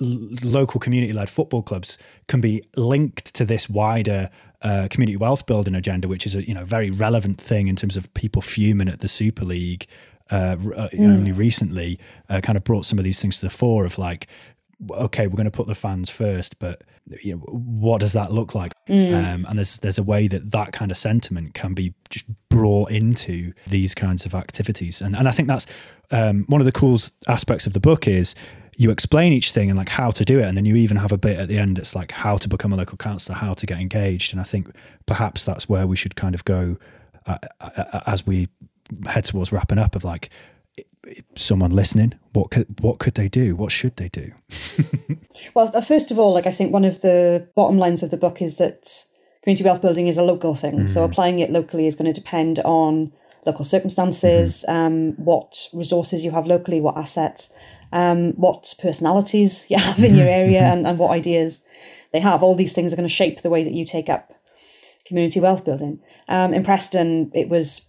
local 0.01 0.81
community 0.81 1.13
led 1.13 1.29
football 1.29 1.63
clubs 1.63 1.99
can 2.29 2.41
be 2.41 2.63
linked 2.77 3.35
to 3.35 3.45
this 3.45 3.69
wider 3.69 4.31
uh, 4.63 4.89
community 4.91 5.17
wealth 5.17 5.47
building 5.47 5.75
agenda, 5.75 6.09
which 6.09 6.27
is 6.27 6.35
a 6.35 6.47
you 6.47 6.55
know 6.55 6.65
very 6.65 6.91
relevant 6.91 7.41
thing 7.41 7.69
in 7.69 7.77
terms 7.77 7.97
of 7.97 8.13
people 8.15 8.43
fuming 8.43 8.89
at 8.89 9.01
the 9.01 9.09
Super 9.09 9.45
League 9.45 9.87
uh, 10.31 10.35
uh, 10.35 10.89
mm. 10.91 11.07
only 11.07 11.33
recently 11.33 11.99
uh, 12.29 12.41
kind 12.41 12.59
of 12.59 12.65
brought 12.65 12.85
some 12.85 12.99
of 12.99 13.05
these 13.05 13.21
things 13.21 13.39
to 13.39 13.47
the 13.47 13.51
fore 13.51 13.85
of 13.85 13.99
like 13.99 14.27
okay 14.91 15.27
we're 15.27 15.37
going 15.37 15.45
to 15.45 15.51
put 15.51 15.67
the 15.67 15.75
fans 15.75 16.11
first 16.11 16.59
but 16.59 16.83
you 17.23 17.37
know, 17.37 17.43
what 17.43 18.01
does 18.01 18.13
that 18.13 18.33
look 18.33 18.55
like? 18.55 18.73
Mm. 18.89 19.35
um, 19.35 19.47
and 19.49 19.59
there's 19.59 19.77
there's 19.79 19.99
a 19.99 20.03
way 20.03 20.29
that 20.29 20.51
that 20.51 20.73
kind 20.73 20.91
of 20.91 20.97
sentiment 20.97 21.55
can 21.55 21.75
be 21.75 21.95
just 22.11 22.25
brought 22.49 22.91
into 22.91 23.53
these 23.67 23.95
kinds 23.95 24.25
of 24.25 24.35
activities. 24.35 25.03
And 25.03 25.17
and 25.17 25.29
I 25.29 25.31
think 25.31 25.49
that's 25.49 25.67
um, 26.11 26.45
one 26.49 26.61
of 26.61 26.65
the 26.65 26.73
cool 26.73 26.99
aspects 27.27 27.67
of 27.67 27.73
the 27.73 27.81
book 27.81 28.09
is 28.09 28.35
you 28.77 28.91
explain 28.91 29.33
each 29.33 29.51
thing 29.51 29.71
and 29.71 29.77
like 29.77 29.89
how 29.89 30.11
to 30.13 30.25
do 30.25 30.39
it 30.39 30.45
and 30.45 30.57
then 30.57 30.65
you 30.65 30.77
even 30.77 30.97
have 30.97 31.11
a 31.11 31.19
bit 31.19 31.37
at 31.37 31.49
the 31.49 31.59
end 31.59 31.77
that's 31.77 31.97
like 31.97 32.13
how 32.13 32.37
to 32.37 32.49
become 32.49 32.73
a 32.73 32.77
local 32.77 32.97
councillor 32.97 33.37
how 33.37 33.53
to 33.53 33.67
get 33.67 33.79
engaged. 33.79 34.33
And 34.33 34.41
i 34.41 34.45
think 34.45 34.71
perhaps 35.05 35.45
that's 35.45 35.69
where 35.69 35.87
we 35.87 35.97
should 35.97 36.15
kind 36.15 36.35
of 36.35 36.45
go 36.45 36.77
uh, 37.27 37.39
uh 37.61 38.01
as 38.07 38.27
we 38.27 38.49
head 39.07 39.25
towards 39.25 39.53
wrapping 39.53 39.79
up 39.79 39.97
of 39.97 40.05
like 40.05 40.31
someone 41.35 41.71
listening 41.71 42.13
what 42.33 42.51
could 42.51 42.67
what 42.81 42.99
could 42.99 43.15
they 43.15 43.29
do 43.29 43.55
what 43.57 43.73
should 43.73 43.97
they 43.97 44.09
do 44.09 44.33
well 45.55 45.71
uh, 45.75 45.81
first 45.81 46.11
of 46.11 46.19
all 46.19 46.33
like 46.33 46.47
i 46.47 46.53
think 46.53 46.73
one 46.73 46.85
of 46.85 47.01
the 47.01 47.49
bottom 47.55 47.79
lines 47.79 48.03
of 48.03 48.11
the 48.11 48.17
book 48.17 48.41
is 48.43 48.57
that 48.57 49.05
community 49.43 49.65
wealth 49.65 49.83
building 49.83 50.07
is 50.07 50.19
a 50.19 50.23
local 50.23 50.55
thing 50.55 50.81
mm. 50.81 50.89
so 50.89 51.05
applying 51.05 51.39
it 51.39 51.51
locally 51.51 51.87
is 51.87 51.95
going 51.95 52.13
to 52.13 52.21
depend 52.21 52.59
on 52.61 53.13
local 53.47 53.65
circumstances 53.65 54.65
mm-hmm. 54.69 54.77
um, 54.77 55.13
what 55.13 55.69
resources 55.73 56.25
you 56.25 56.31
have 56.31 56.47
locally 56.47 56.81
what 56.81 56.97
assets 56.97 57.51
um, 57.93 58.33
what 58.33 58.75
personalities 58.81 59.65
you 59.71 59.79
have 59.79 60.03
in 60.05 60.15
your 60.15 60.29
area 60.29 60.61
and, 60.61 60.87
and 60.87 60.99
what 60.99 61.11
ideas 61.11 61.63
they 62.13 62.21
have 62.21 62.43
all 62.43 62.55
these 62.55 62.73
things 62.73 62.93
are 62.93 62.97
going 62.97 63.09
to 63.09 63.15
shape 63.15 63.43
the 63.43 63.51
way 63.51 63.65
that 63.65 63.73
you 63.73 63.85
take 63.85 64.09
up 64.09 64.33
community 65.09 65.41
wealth 65.41 65.65
building. 65.65 66.01
Um, 66.29 66.53
in 66.53 66.63
Preston, 66.63 67.33
it 67.35 67.49
was 67.49 67.81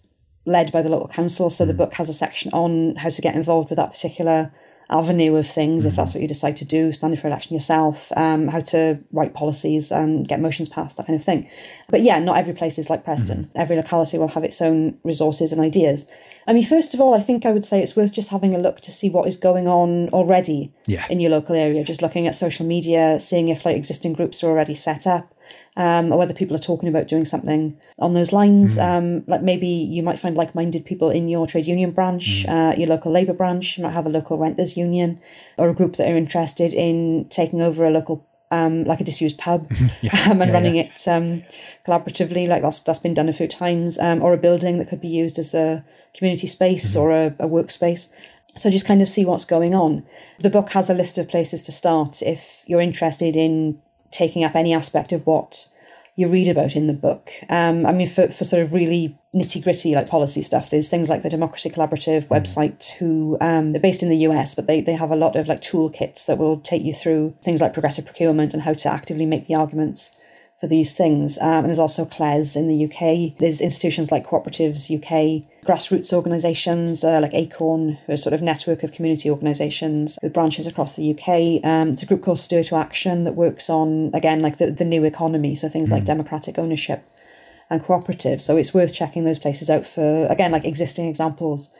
led 0.46 0.72
by 0.72 0.82
the 0.82 0.88
local 0.88 1.08
council, 1.08 1.50
so 1.50 1.64
mm. 1.64 1.68
the 1.68 1.74
book 1.74 1.94
has 1.94 2.08
a 2.08 2.14
section 2.14 2.50
on 2.52 2.96
how 2.96 3.10
to 3.10 3.22
get 3.22 3.34
involved 3.34 3.70
with 3.70 3.76
that 3.76 3.92
particular 3.92 4.50
avenue 4.90 5.36
of 5.36 5.46
things, 5.46 5.82
mm-hmm. 5.82 5.90
if 5.90 5.96
that's 5.96 6.12
what 6.12 6.20
you 6.20 6.28
decide 6.28 6.56
to 6.56 6.64
do, 6.64 6.92
standing 6.92 7.18
for 7.18 7.28
election 7.28 7.54
yourself, 7.54 8.10
um, 8.16 8.48
how 8.48 8.60
to 8.60 8.98
write 9.12 9.34
policies 9.34 9.90
and 9.90 10.26
get 10.26 10.40
motions 10.40 10.68
passed, 10.68 10.96
that 10.96 11.06
kind 11.06 11.18
of 11.18 11.24
thing. 11.24 11.48
But 11.88 12.02
yeah, 12.02 12.18
not 12.18 12.36
every 12.36 12.52
place 12.52 12.78
is 12.78 12.90
like 12.90 13.04
Preston. 13.04 13.44
Mm-hmm. 13.44 13.52
Every 13.54 13.76
locality 13.76 14.18
will 14.18 14.28
have 14.28 14.44
its 14.44 14.60
own 14.60 14.98
resources 15.04 15.52
and 15.52 15.60
ideas. 15.60 16.10
I 16.46 16.52
mean, 16.52 16.64
first 16.64 16.92
of 16.92 17.00
all, 17.00 17.14
I 17.14 17.20
think 17.20 17.46
I 17.46 17.52
would 17.52 17.64
say 17.64 17.82
it's 17.82 17.96
worth 17.96 18.12
just 18.12 18.30
having 18.30 18.54
a 18.54 18.58
look 18.58 18.80
to 18.80 18.90
see 18.90 19.08
what 19.08 19.28
is 19.28 19.36
going 19.36 19.68
on 19.68 20.08
already 20.08 20.72
yeah. 20.86 21.06
in 21.08 21.20
your 21.20 21.30
local 21.30 21.54
area. 21.54 21.84
Just 21.84 22.02
looking 22.02 22.26
at 22.26 22.34
social 22.34 22.66
media, 22.66 23.20
seeing 23.20 23.48
if 23.48 23.64
like 23.64 23.76
existing 23.76 24.14
groups 24.14 24.42
are 24.42 24.48
already 24.48 24.74
set 24.74 25.06
up 25.06 25.32
um, 25.76 26.12
or 26.12 26.18
whether 26.18 26.34
people 26.34 26.56
are 26.56 26.60
talking 26.60 26.88
about 26.88 27.08
doing 27.08 27.24
something 27.24 27.78
on 27.98 28.14
those 28.14 28.32
lines. 28.32 28.78
Mm. 28.78 28.88
Um, 28.88 29.24
like 29.26 29.42
maybe 29.42 29.68
you 29.68 30.02
might 30.02 30.18
find 30.18 30.36
like-minded 30.36 30.84
people 30.84 31.10
in 31.10 31.28
your 31.28 31.46
trade 31.46 31.66
union 31.66 31.92
branch, 31.92 32.44
mm. 32.46 32.50
uh, 32.50 32.76
your 32.76 32.88
local 32.88 33.12
labour 33.12 33.32
branch. 33.32 33.78
You 33.78 33.84
might 33.84 33.92
have 33.92 34.06
a 34.06 34.10
local 34.10 34.38
renters 34.38 34.76
union 34.76 35.20
or 35.58 35.68
a 35.68 35.74
group 35.74 35.96
that 35.96 36.10
are 36.10 36.16
interested 36.16 36.74
in 36.74 37.26
taking 37.30 37.62
over 37.62 37.84
a 37.84 37.90
local 37.90 38.26
um, 38.52 38.84
like 38.84 39.00
a 39.00 39.04
disused 39.04 39.38
pub 39.38 39.70
yeah, 40.00 40.10
um, 40.30 40.42
and 40.42 40.50
yeah, 40.50 40.52
running 40.52 40.74
yeah. 40.74 40.82
it 40.82 41.08
um, 41.08 41.42
collaboratively. 41.86 42.48
Like 42.48 42.62
that's 42.62 42.80
that's 42.80 42.98
been 42.98 43.14
done 43.14 43.28
a 43.28 43.32
few 43.32 43.48
times, 43.48 43.98
um, 43.98 44.22
or 44.22 44.32
a 44.32 44.38
building 44.38 44.78
that 44.78 44.88
could 44.88 45.00
be 45.00 45.08
used 45.08 45.38
as 45.38 45.54
a 45.54 45.84
community 46.14 46.46
space 46.46 46.90
mm-hmm. 46.90 47.00
or 47.00 47.10
a, 47.12 47.26
a 47.38 47.48
workspace. 47.48 48.08
So 48.56 48.70
just 48.70 48.86
kind 48.86 49.00
of 49.00 49.08
see 49.08 49.24
what's 49.24 49.44
going 49.44 49.74
on. 49.74 50.04
The 50.40 50.50
book 50.50 50.70
has 50.70 50.90
a 50.90 50.94
list 50.94 51.18
of 51.18 51.28
places 51.28 51.62
to 51.62 51.72
start 51.72 52.20
if 52.22 52.64
you're 52.66 52.80
interested 52.80 53.36
in 53.36 53.80
taking 54.10 54.44
up 54.44 54.54
any 54.54 54.72
aspect 54.72 55.12
of 55.12 55.26
what 55.26 55.66
you 56.16 56.28
read 56.28 56.48
about 56.48 56.76
in 56.76 56.86
the 56.86 56.92
book. 56.92 57.30
Um, 57.48 57.86
I 57.86 57.92
mean, 57.92 58.06
for, 58.06 58.28
for 58.28 58.44
sort 58.44 58.62
of 58.62 58.74
really 58.74 59.18
nitty 59.34 59.62
gritty 59.62 59.94
like 59.94 60.08
policy 60.08 60.42
stuff, 60.42 60.70
there's 60.70 60.88
things 60.88 61.08
like 61.08 61.22
the 61.22 61.30
Democracy 61.30 61.70
Collaborative 61.70 62.26
mm. 62.26 62.28
website, 62.28 62.92
who 62.92 63.38
um, 63.40 63.72
they're 63.72 63.80
based 63.80 64.02
in 64.02 64.10
the 64.10 64.18
US, 64.28 64.54
but 64.54 64.66
they, 64.66 64.80
they 64.80 64.92
have 64.92 65.10
a 65.10 65.16
lot 65.16 65.36
of 65.36 65.48
like 65.48 65.62
toolkits 65.62 66.26
that 66.26 66.38
will 66.38 66.60
take 66.60 66.82
you 66.82 66.92
through 66.92 67.34
things 67.42 67.60
like 67.60 67.72
progressive 67.72 68.04
procurement 68.04 68.52
and 68.52 68.62
how 68.62 68.74
to 68.74 68.92
actively 68.92 69.26
make 69.26 69.46
the 69.46 69.54
arguments 69.54 70.16
for 70.60 70.66
these 70.66 70.92
things. 70.92 71.38
Um, 71.38 71.48
and 71.48 71.66
there's 71.66 71.78
also 71.78 72.04
CLES 72.04 72.54
in 72.54 72.68
the 72.68 72.84
UK. 72.84 73.38
There's 73.38 73.62
institutions 73.62 74.12
like 74.12 74.26
Cooperatives 74.26 74.94
UK, 74.94 75.48
grassroots 75.64 76.12
organisations 76.12 77.02
uh, 77.02 77.18
like 77.20 77.32
Acorn, 77.32 77.98
who 78.04 78.12
are 78.12 78.14
a 78.14 78.18
sort 78.18 78.34
of 78.34 78.42
network 78.42 78.82
of 78.82 78.92
community 78.92 79.30
organisations 79.30 80.18
with 80.22 80.34
branches 80.34 80.66
across 80.66 80.94
the 80.94 81.12
UK. 81.12 81.64
Um, 81.64 81.88
it's 81.88 82.02
a 82.02 82.06
group 82.06 82.22
called 82.22 82.38
Stir 82.38 82.62
to 82.64 82.76
Action 82.76 83.24
that 83.24 83.36
works 83.36 83.70
on, 83.70 84.10
again, 84.12 84.40
like 84.42 84.58
the, 84.58 84.70
the 84.70 84.84
new 84.84 85.02
economy, 85.04 85.54
so 85.54 85.68
things 85.68 85.88
mm. 85.88 85.92
like 85.92 86.04
democratic 86.04 86.58
ownership 86.58 87.02
and 87.70 87.82
cooperatives. 87.82 88.42
So 88.42 88.58
it's 88.58 88.74
worth 88.74 88.92
checking 88.92 89.24
those 89.24 89.38
places 89.38 89.70
out 89.70 89.86
for, 89.86 90.26
again, 90.26 90.52
like 90.52 90.66
existing 90.66 91.08
examples 91.08 91.70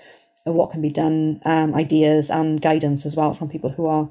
of 0.47 0.55
what 0.55 0.71
can 0.71 0.81
be 0.81 0.89
done, 0.89 1.43
um, 1.45 1.75
ideas 1.75 2.31
and 2.31 2.63
guidance 2.63 3.05
as 3.05 3.15
well 3.15 3.35
from 3.35 3.51
people 3.51 3.71
who 3.71 3.85
are 3.85 4.09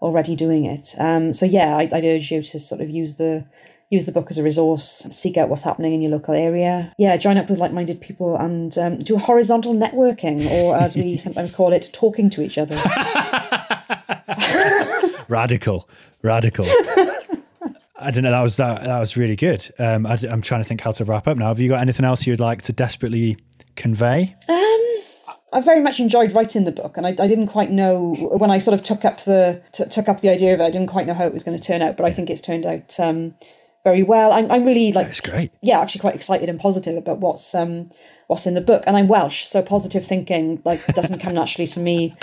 already 0.00 0.36
doing 0.36 0.64
it. 0.64 0.94
Um, 0.98 1.32
so 1.32 1.44
yeah, 1.44 1.76
I, 1.76 1.88
I'd 1.92 2.04
urge 2.04 2.30
you 2.30 2.42
to 2.42 2.58
sort 2.58 2.80
of 2.80 2.90
use 2.90 3.16
the 3.16 3.46
use 3.92 4.06
the 4.06 4.12
book 4.12 4.28
as 4.30 4.38
a 4.38 4.42
resource, 4.42 5.06
seek 5.10 5.36
out 5.36 5.50
what's 5.50 5.62
happening 5.62 5.92
in 5.92 6.00
your 6.00 6.10
local 6.10 6.34
area. 6.34 6.92
Yeah, 6.98 7.16
join 7.18 7.36
up 7.36 7.50
with 7.50 7.58
like 7.58 7.72
minded 7.72 8.00
people 8.00 8.36
and 8.36 8.76
um, 8.78 8.98
do 8.98 9.18
horizontal 9.18 9.74
networking, 9.74 10.50
or 10.50 10.76
as 10.76 10.96
we 10.96 11.16
sometimes 11.18 11.52
call 11.52 11.72
it, 11.72 11.90
talking 11.92 12.30
to 12.30 12.42
each 12.42 12.56
other. 12.56 12.74
radical, 15.28 15.88
radical. 16.22 16.64
I 18.00 18.10
don't 18.10 18.24
know. 18.24 18.30
That 18.30 18.42
was 18.42 18.56
that. 18.56 18.82
That 18.82 18.98
was 18.98 19.16
really 19.16 19.36
good. 19.36 19.68
Um, 19.78 20.06
I, 20.06 20.18
am 20.28 20.42
trying 20.42 20.62
to 20.62 20.64
think 20.64 20.80
how 20.80 20.90
to 20.92 21.04
wrap 21.04 21.28
up 21.28 21.36
now. 21.36 21.48
Have 21.48 21.60
you 21.60 21.68
got 21.68 21.82
anything 21.82 22.04
else 22.04 22.26
you'd 22.26 22.40
like 22.40 22.62
to 22.62 22.72
desperately 22.72 23.36
convey? 23.76 24.34
Um, 24.48 24.58
I 25.52 25.60
very 25.62 25.80
much 25.80 26.00
enjoyed 26.00 26.32
writing 26.32 26.64
the 26.64 26.72
book, 26.72 26.96
and 26.96 27.06
I, 27.06 27.10
I 27.10 27.28
didn't 27.28 27.48
quite 27.48 27.70
know 27.70 28.14
when 28.14 28.50
I 28.50 28.58
sort 28.58 28.74
of 28.74 28.82
took 28.82 29.04
up 29.04 29.20
the 29.20 29.62
t- 29.72 29.84
took 29.84 30.08
up 30.08 30.22
the 30.22 30.30
idea 30.30 30.54
of 30.54 30.60
it. 30.60 30.64
I 30.64 30.70
didn't 30.70 30.88
quite 30.88 31.06
know 31.06 31.14
how 31.14 31.26
it 31.26 31.32
was 31.32 31.44
going 31.44 31.56
to 31.56 31.62
turn 31.62 31.82
out, 31.82 31.98
but 31.98 32.06
I 32.06 32.10
think 32.10 32.30
it's 32.30 32.40
turned 32.40 32.64
out 32.64 32.98
um, 32.98 33.34
very 33.84 34.02
well. 34.02 34.32
I'm, 34.32 34.50
I'm 34.50 34.64
really 34.64 34.92
like, 34.92 35.08
it's 35.08 35.20
great. 35.20 35.52
Yeah, 35.60 35.80
actually 35.80 36.00
quite 36.00 36.14
excited 36.14 36.48
and 36.48 36.58
positive 36.60 36.96
about 36.96 37.18
what's 37.18 37.54
um 37.54 37.90
what's 38.26 38.46
in 38.46 38.54
the 38.54 38.60
book. 38.60 38.84
And 38.86 38.96
I'm 38.96 39.08
Welsh, 39.08 39.44
so 39.44 39.62
positive 39.62 40.04
thinking 40.04 40.62
like 40.64 40.84
doesn't 40.88 41.20
come 41.20 41.34
naturally 41.34 41.66
to 41.68 41.80
me 41.80 42.16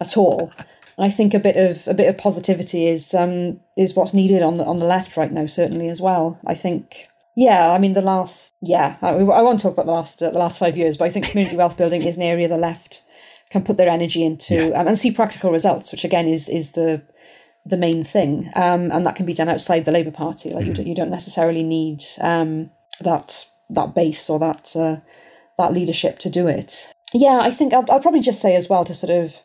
at 0.00 0.16
all. 0.16 0.52
I 0.98 1.10
think 1.10 1.34
a 1.34 1.38
bit 1.38 1.56
of 1.56 1.86
a 1.88 1.94
bit 1.94 2.08
of 2.08 2.18
positivity 2.18 2.86
is 2.86 3.14
um 3.14 3.60
is 3.76 3.94
what's 3.94 4.14
needed 4.14 4.42
on 4.42 4.54
the 4.54 4.64
on 4.64 4.78
the 4.78 4.86
left 4.86 5.16
right 5.16 5.32
now, 5.32 5.46
certainly 5.46 5.88
as 5.88 6.00
well. 6.00 6.38
I 6.46 6.54
think. 6.54 7.08
Yeah, 7.34 7.70
I 7.70 7.78
mean 7.78 7.94
the 7.94 8.02
last. 8.02 8.52
Yeah, 8.60 8.98
I, 9.00 9.10
I 9.10 9.42
won't 9.42 9.58
talk 9.58 9.72
about 9.72 9.86
the 9.86 9.92
last 9.92 10.22
uh, 10.22 10.30
the 10.30 10.38
last 10.38 10.58
five 10.58 10.76
years, 10.76 10.98
but 10.98 11.06
I 11.06 11.08
think 11.08 11.26
community 11.26 11.56
wealth 11.56 11.78
building 11.78 12.02
is 12.02 12.16
an 12.16 12.22
area 12.22 12.46
the 12.46 12.58
left 12.58 13.02
can 13.48 13.62
put 13.62 13.76
their 13.76 13.88
energy 13.88 14.24
into 14.24 14.68
yeah. 14.68 14.80
um, 14.80 14.88
and 14.88 14.98
see 14.98 15.10
practical 15.10 15.50
results, 15.50 15.92
which 15.92 16.04
again 16.04 16.26
is 16.26 16.48
is 16.48 16.72
the 16.72 17.02
the 17.64 17.76
main 17.76 18.02
thing, 18.02 18.50
um, 18.56 18.90
and 18.90 19.06
that 19.06 19.16
can 19.16 19.26
be 19.26 19.34
done 19.34 19.48
outside 19.48 19.84
the 19.84 19.92
Labour 19.92 20.10
Party. 20.10 20.50
Like 20.50 20.62
mm-hmm. 20.62 20.68
you, 20.68 20.74
do, 20.74 20.82
you 20.82 20.94
don't 20.94 21.10
necessarily 21.10 21.62
need 21.62 22.02
um, 22.20 22.70
that 23.00 23.46
that 23.70 23.94
base 23.94 24.28
or 24.28 24.38
that 24.38 24.74
uh, 24.76 24.96
that 25.58 25.72
leadership 25.72 26.18
to 26.20 26.30
do 26.30 26.48
it. 26.48 26.92
Yeah, 27.12 27.38
I 27.40 27.50
think 27.50 27.72
I'll, 27.72 27.84
I'll 27.90 28.00
probably 28.00 28.20
just 28.20 28.40
say 28.40 28.56
as 28.56 28.68
well 28.68 28.84
to 28.84 28.94
sort 28.94 29.12
of 29.12 29.36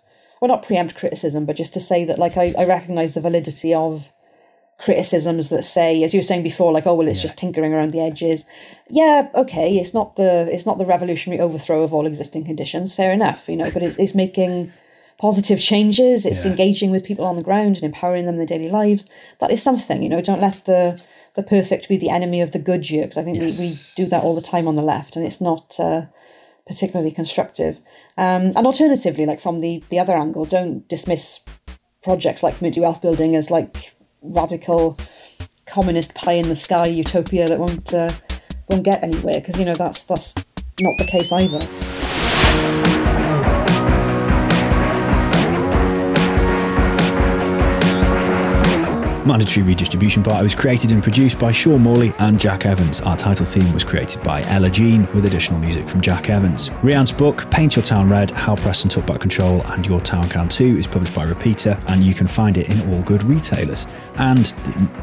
well 0.41 0.49
not 0.49 0.63
preempt 0.63 0.95
criticism, 0.95 1.45
but 1.45 1.55
just 1.55 1.73
to 1.75 1.79
say 1.79 2.05
that 2.05 2.19
like 2.19 2.37
I, 2.37 2.53
I 2.57 2.65
recognise 2.65 3.13
the 3.13 3.21
validity 3.21 3.73
of 3.73 4.11
criticisms 4.79 5.49
that 5.49 5.63
say, 5.63 6.03
as 6.03 6.13
you 6.13 6.19
were 6.19 6.23
saying 6.23 6.43
before, 6.43 6.71
like, 6.71 6.85
oh 6.85 6.95
well, 6.95 7.07
it's 7.07 7.19
yeah. 7.19 7.23
just 7.23 7.37
tinkering 7.37 7.73
around 7.73 7.91
the 7.91 8.01
edges. 8.01 8.45
Yeah, 8.89 9.29
okay, 9.35 9.77
it's 9.77 9.93
not 9.93 10.15
the 10.15 10.49
it's 10.51 10.65
not 10.65 10.77
the 10.77 10.85
revolutionary 10.85 11.39
overthrow 11.39 11.81
of 11.83 11.93
all 11.93 12.05
existing 12.05 12.45
conditions. 12.45 12.95
Fair 12.95 13.11
enough, 13.11 13.47
you 13.47 13.55
know, 13.55 13.71
but 13.71 13.83
it's 13.83 13.97
it's 13.97 14.15
making 14.15 14.71
positive 15.17 15.59
changes. 15.59 16.25
It's 16.25 16.45
yeah. 16.45 16.51
engaging 16.51 16.91
with 16.91 17.03
people 17.03 17.25
on 17.25 17.35
the 17.35 17.43
ground 17.43 17.77
and 17.77 17.83
empowering 17.83 18.25
them 18.25 18.35
in 18.35 18.37
their 18.37 18.57
daily 18.57 18.69
lives. 18.69 19.05
That 19.39 19.51
is 19.51 19.61
something, 19.61 20.01
you 20.01 20.09
know. 20.09 20.21
Don't 20.21 20.41
let 20.41 20.65
the 20.65 21.01
the 21.35 21.43
perfect 21.43 21.87
be 21.87 21.97
the 21.97 22.09
enemy 22.09 22.41
of 22.41 22.51
the 22.51 22.59
good 22.59 22.85
here, 22.85 23.03
because 23.03 23.17
I 23.17 23.23
think 23.23 23.37
yes. 23.37 23.59
we, 23.59 23.67
we 23.67 24.05
do 24.05 24.09
that 24.09 24.23
all 24.23 24.35
the 24.35 24.41
time 24.41 24.67
on 24.67 24.75
the 24.75 24.81
left, 24.81 25.15
and 25.15 25.25
it's 25.25 25.41
not 25.41 25.79
uh, 25.79 26.05
particularly 26.67 27.11
constructive. 27.11 27.77
Um, 28.17 28.53
and 28.55 28.65
alternatively, 28.65 29.25
like 29.25 29.39
from 29.39 29.59
the 29.59 29.83
the 29.89 29.99
other 29.99 30.15
angle, 30.15 30.45
don't 30.45 30.87
dismiss 30.87 31.41
projects 32.03 32.43
like 32.43 32.57
community 32.57 32.81
wealth 32.81 33.01
building 33.01 33.35
as 33.35 33.51
like 33.51 33.93
radical 34.21 34.97
communist 35.65 36.15
pie 36.15 36.33
in 36.33 36.47
the 36.47 36.55
sky 36.55 36.87
utopia 36.87 37.47
that 37.47 37.59
won't 37.59 37.93
uh, 37.93 38.09
won't 38.69 38.83
get 38.83 39.03
anywhere 39.03 39.35
because 39.35 39.59
you 39.59 39.65
know 39.65 39.75
that's 39.75 40.03
that's 40.03 40.35
not 40.81 40.97
the 40.97 41.05
case 41.05 41.31
either. 41.31 41.96
Mandatory 49.27 49.65
Redistribution 49.65 50.23
Party 50.23 50.43
was 50.43 50.55
created 50.55 50.93
and 50.93 51.03
produced 51.03 51.37
by 51.37 51.51
Sean 51.51 51.81
Morley 51.81 52.13
and 52.19 52.39
Jack 52.39 52.65
Evans. 52.65 53.01
Our 53.01 53.17
title 53.17 53.45
theme 53.45 53.73
was 53.73 53.83
created 53.83 54.23
by 54.23 54.41
Ella 54.43 54.69
Jean 54.69 55.01
with 55.13 55.25
additional 55.25 55.59
music 55.59 55.89
from 55.89 55.99
Jack 55.99 56.29
Evans. 56.29 56.71
Rhian's 56.81 57.11
book, 57.11 57.49
Paint 57.51 57.75
Your 57.75 57.83
Town 57.83 58.07
Red 58.09 58.31
How 58.31 58.55
Preston 58.55 58.89
Took 58.89 59.05
Back 59.05 59.19
Control 59.19 59.61
and 59.67 59.85
Your 59.85 59.99
Town 59.99 60.29
Can 60.29 60.47
Too, 60.47 60.77
is 60.77 60.87
published 60.87 61.13
by 61.13 61.23
Repeater, 61.23 61.77
and 61.87 62.03
you 62.03 62.13
can 62.13 62.25
find 62.25 62.57
it 62.57 62.69
in 62.69 62.89
all 62.89 63.03
good 63.03 63.23
retailers 63.23 63.85
and 64.15 64.53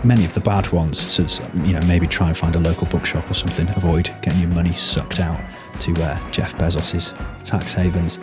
many 0.03 0.25
of 0.25 0.33
the 0.33 0.41
bad 0.41 0.73
ones. 0.73 1.13
So, 1.13 1.25
you 1.57 1.75
know, 1.75 1.83
maybe 1.87 2.07
try 2.07 2.29
and 2.29 2.37
find 2.37 2.57
a 2.57 2.61
local 2.61 2.87
bookshop 2.87 3.31
or 3.31 3.35
something. 3.35 3.69
Avoid 3.77 4.11
getting 4.23 4.41
your 4.41 4.51
money 4.51 4.75
sucked 4.75 5.21
out 5.21 5.41
to 5.81 5.93
uh, 6.03 6.31
Jeff 6.31 6.57
Bezos's 6.57 7.15
tax 7.45 7.75
havens. 7.75 8.19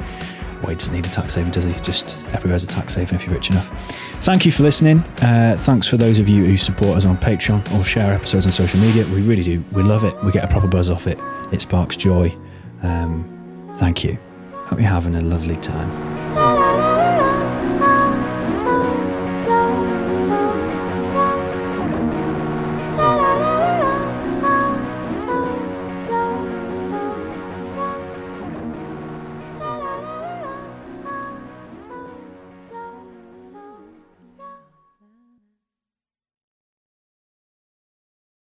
Wade 0.64 0.78
doesn't 0.78 0.94
need 0.94 1.06
a 1.06 1.10
tax 1.10 1.36
haven, 1.36 1.52
does 1.52 1.64
he? 1.64 1.74
Just 1.82 2.24
everywhere's 2.34 2.64
a 2.64 2.68
tax 2.68 2.94
haven 2.94 3.16
if 3.16 3.26
you're 3.26 3.36
rich 3.36 3.50
enough. 3.50 3.72
Thank 4.22 4.46
you 4.46 4.52
for 4.52 4.62
listening. 4.62 5.00
Uh, 5.20 5.56
thanks 5.58 5.88
for 5.88 5.98
those 5.98 6.20
of 6.20 6.30
you 6.30 6.46
who 6.46 6.56
support 6.56 6.96
us 6.96 7.06
on 7.06 7.18
Patreon 7.18 7.74
or 7.74 7.84
share 7.84 8.14
episodes 8.14 8.46
on 8.46 8.52
social 8.52 8.80
media. 8.80 9.04
We 9.06 9.24
really 9.24 9.42
do. 9.42 9.64
We 9.72 9.82
love 9.82 10.04
it. 10.04 10.16
We 10.24 10.32
get 10.32 10.44
a 10.44 10.48
proper 10.48 10.68
buzz 10.68 10.92
off 10.92 11.08
it. 11.08 11.20
It 11.52 11.60
sparks 11.62 11.98
joy. 11.98 12.36
Um, 12.84 13.74
thank 13.78 14.04
you. 14.04 14.20
Hope 14.54 14.80
you're 14.80 14.88
having 14.88 15.16
a 15.16 15.22
lovely 15.22 15.56
time. 15.56 16.21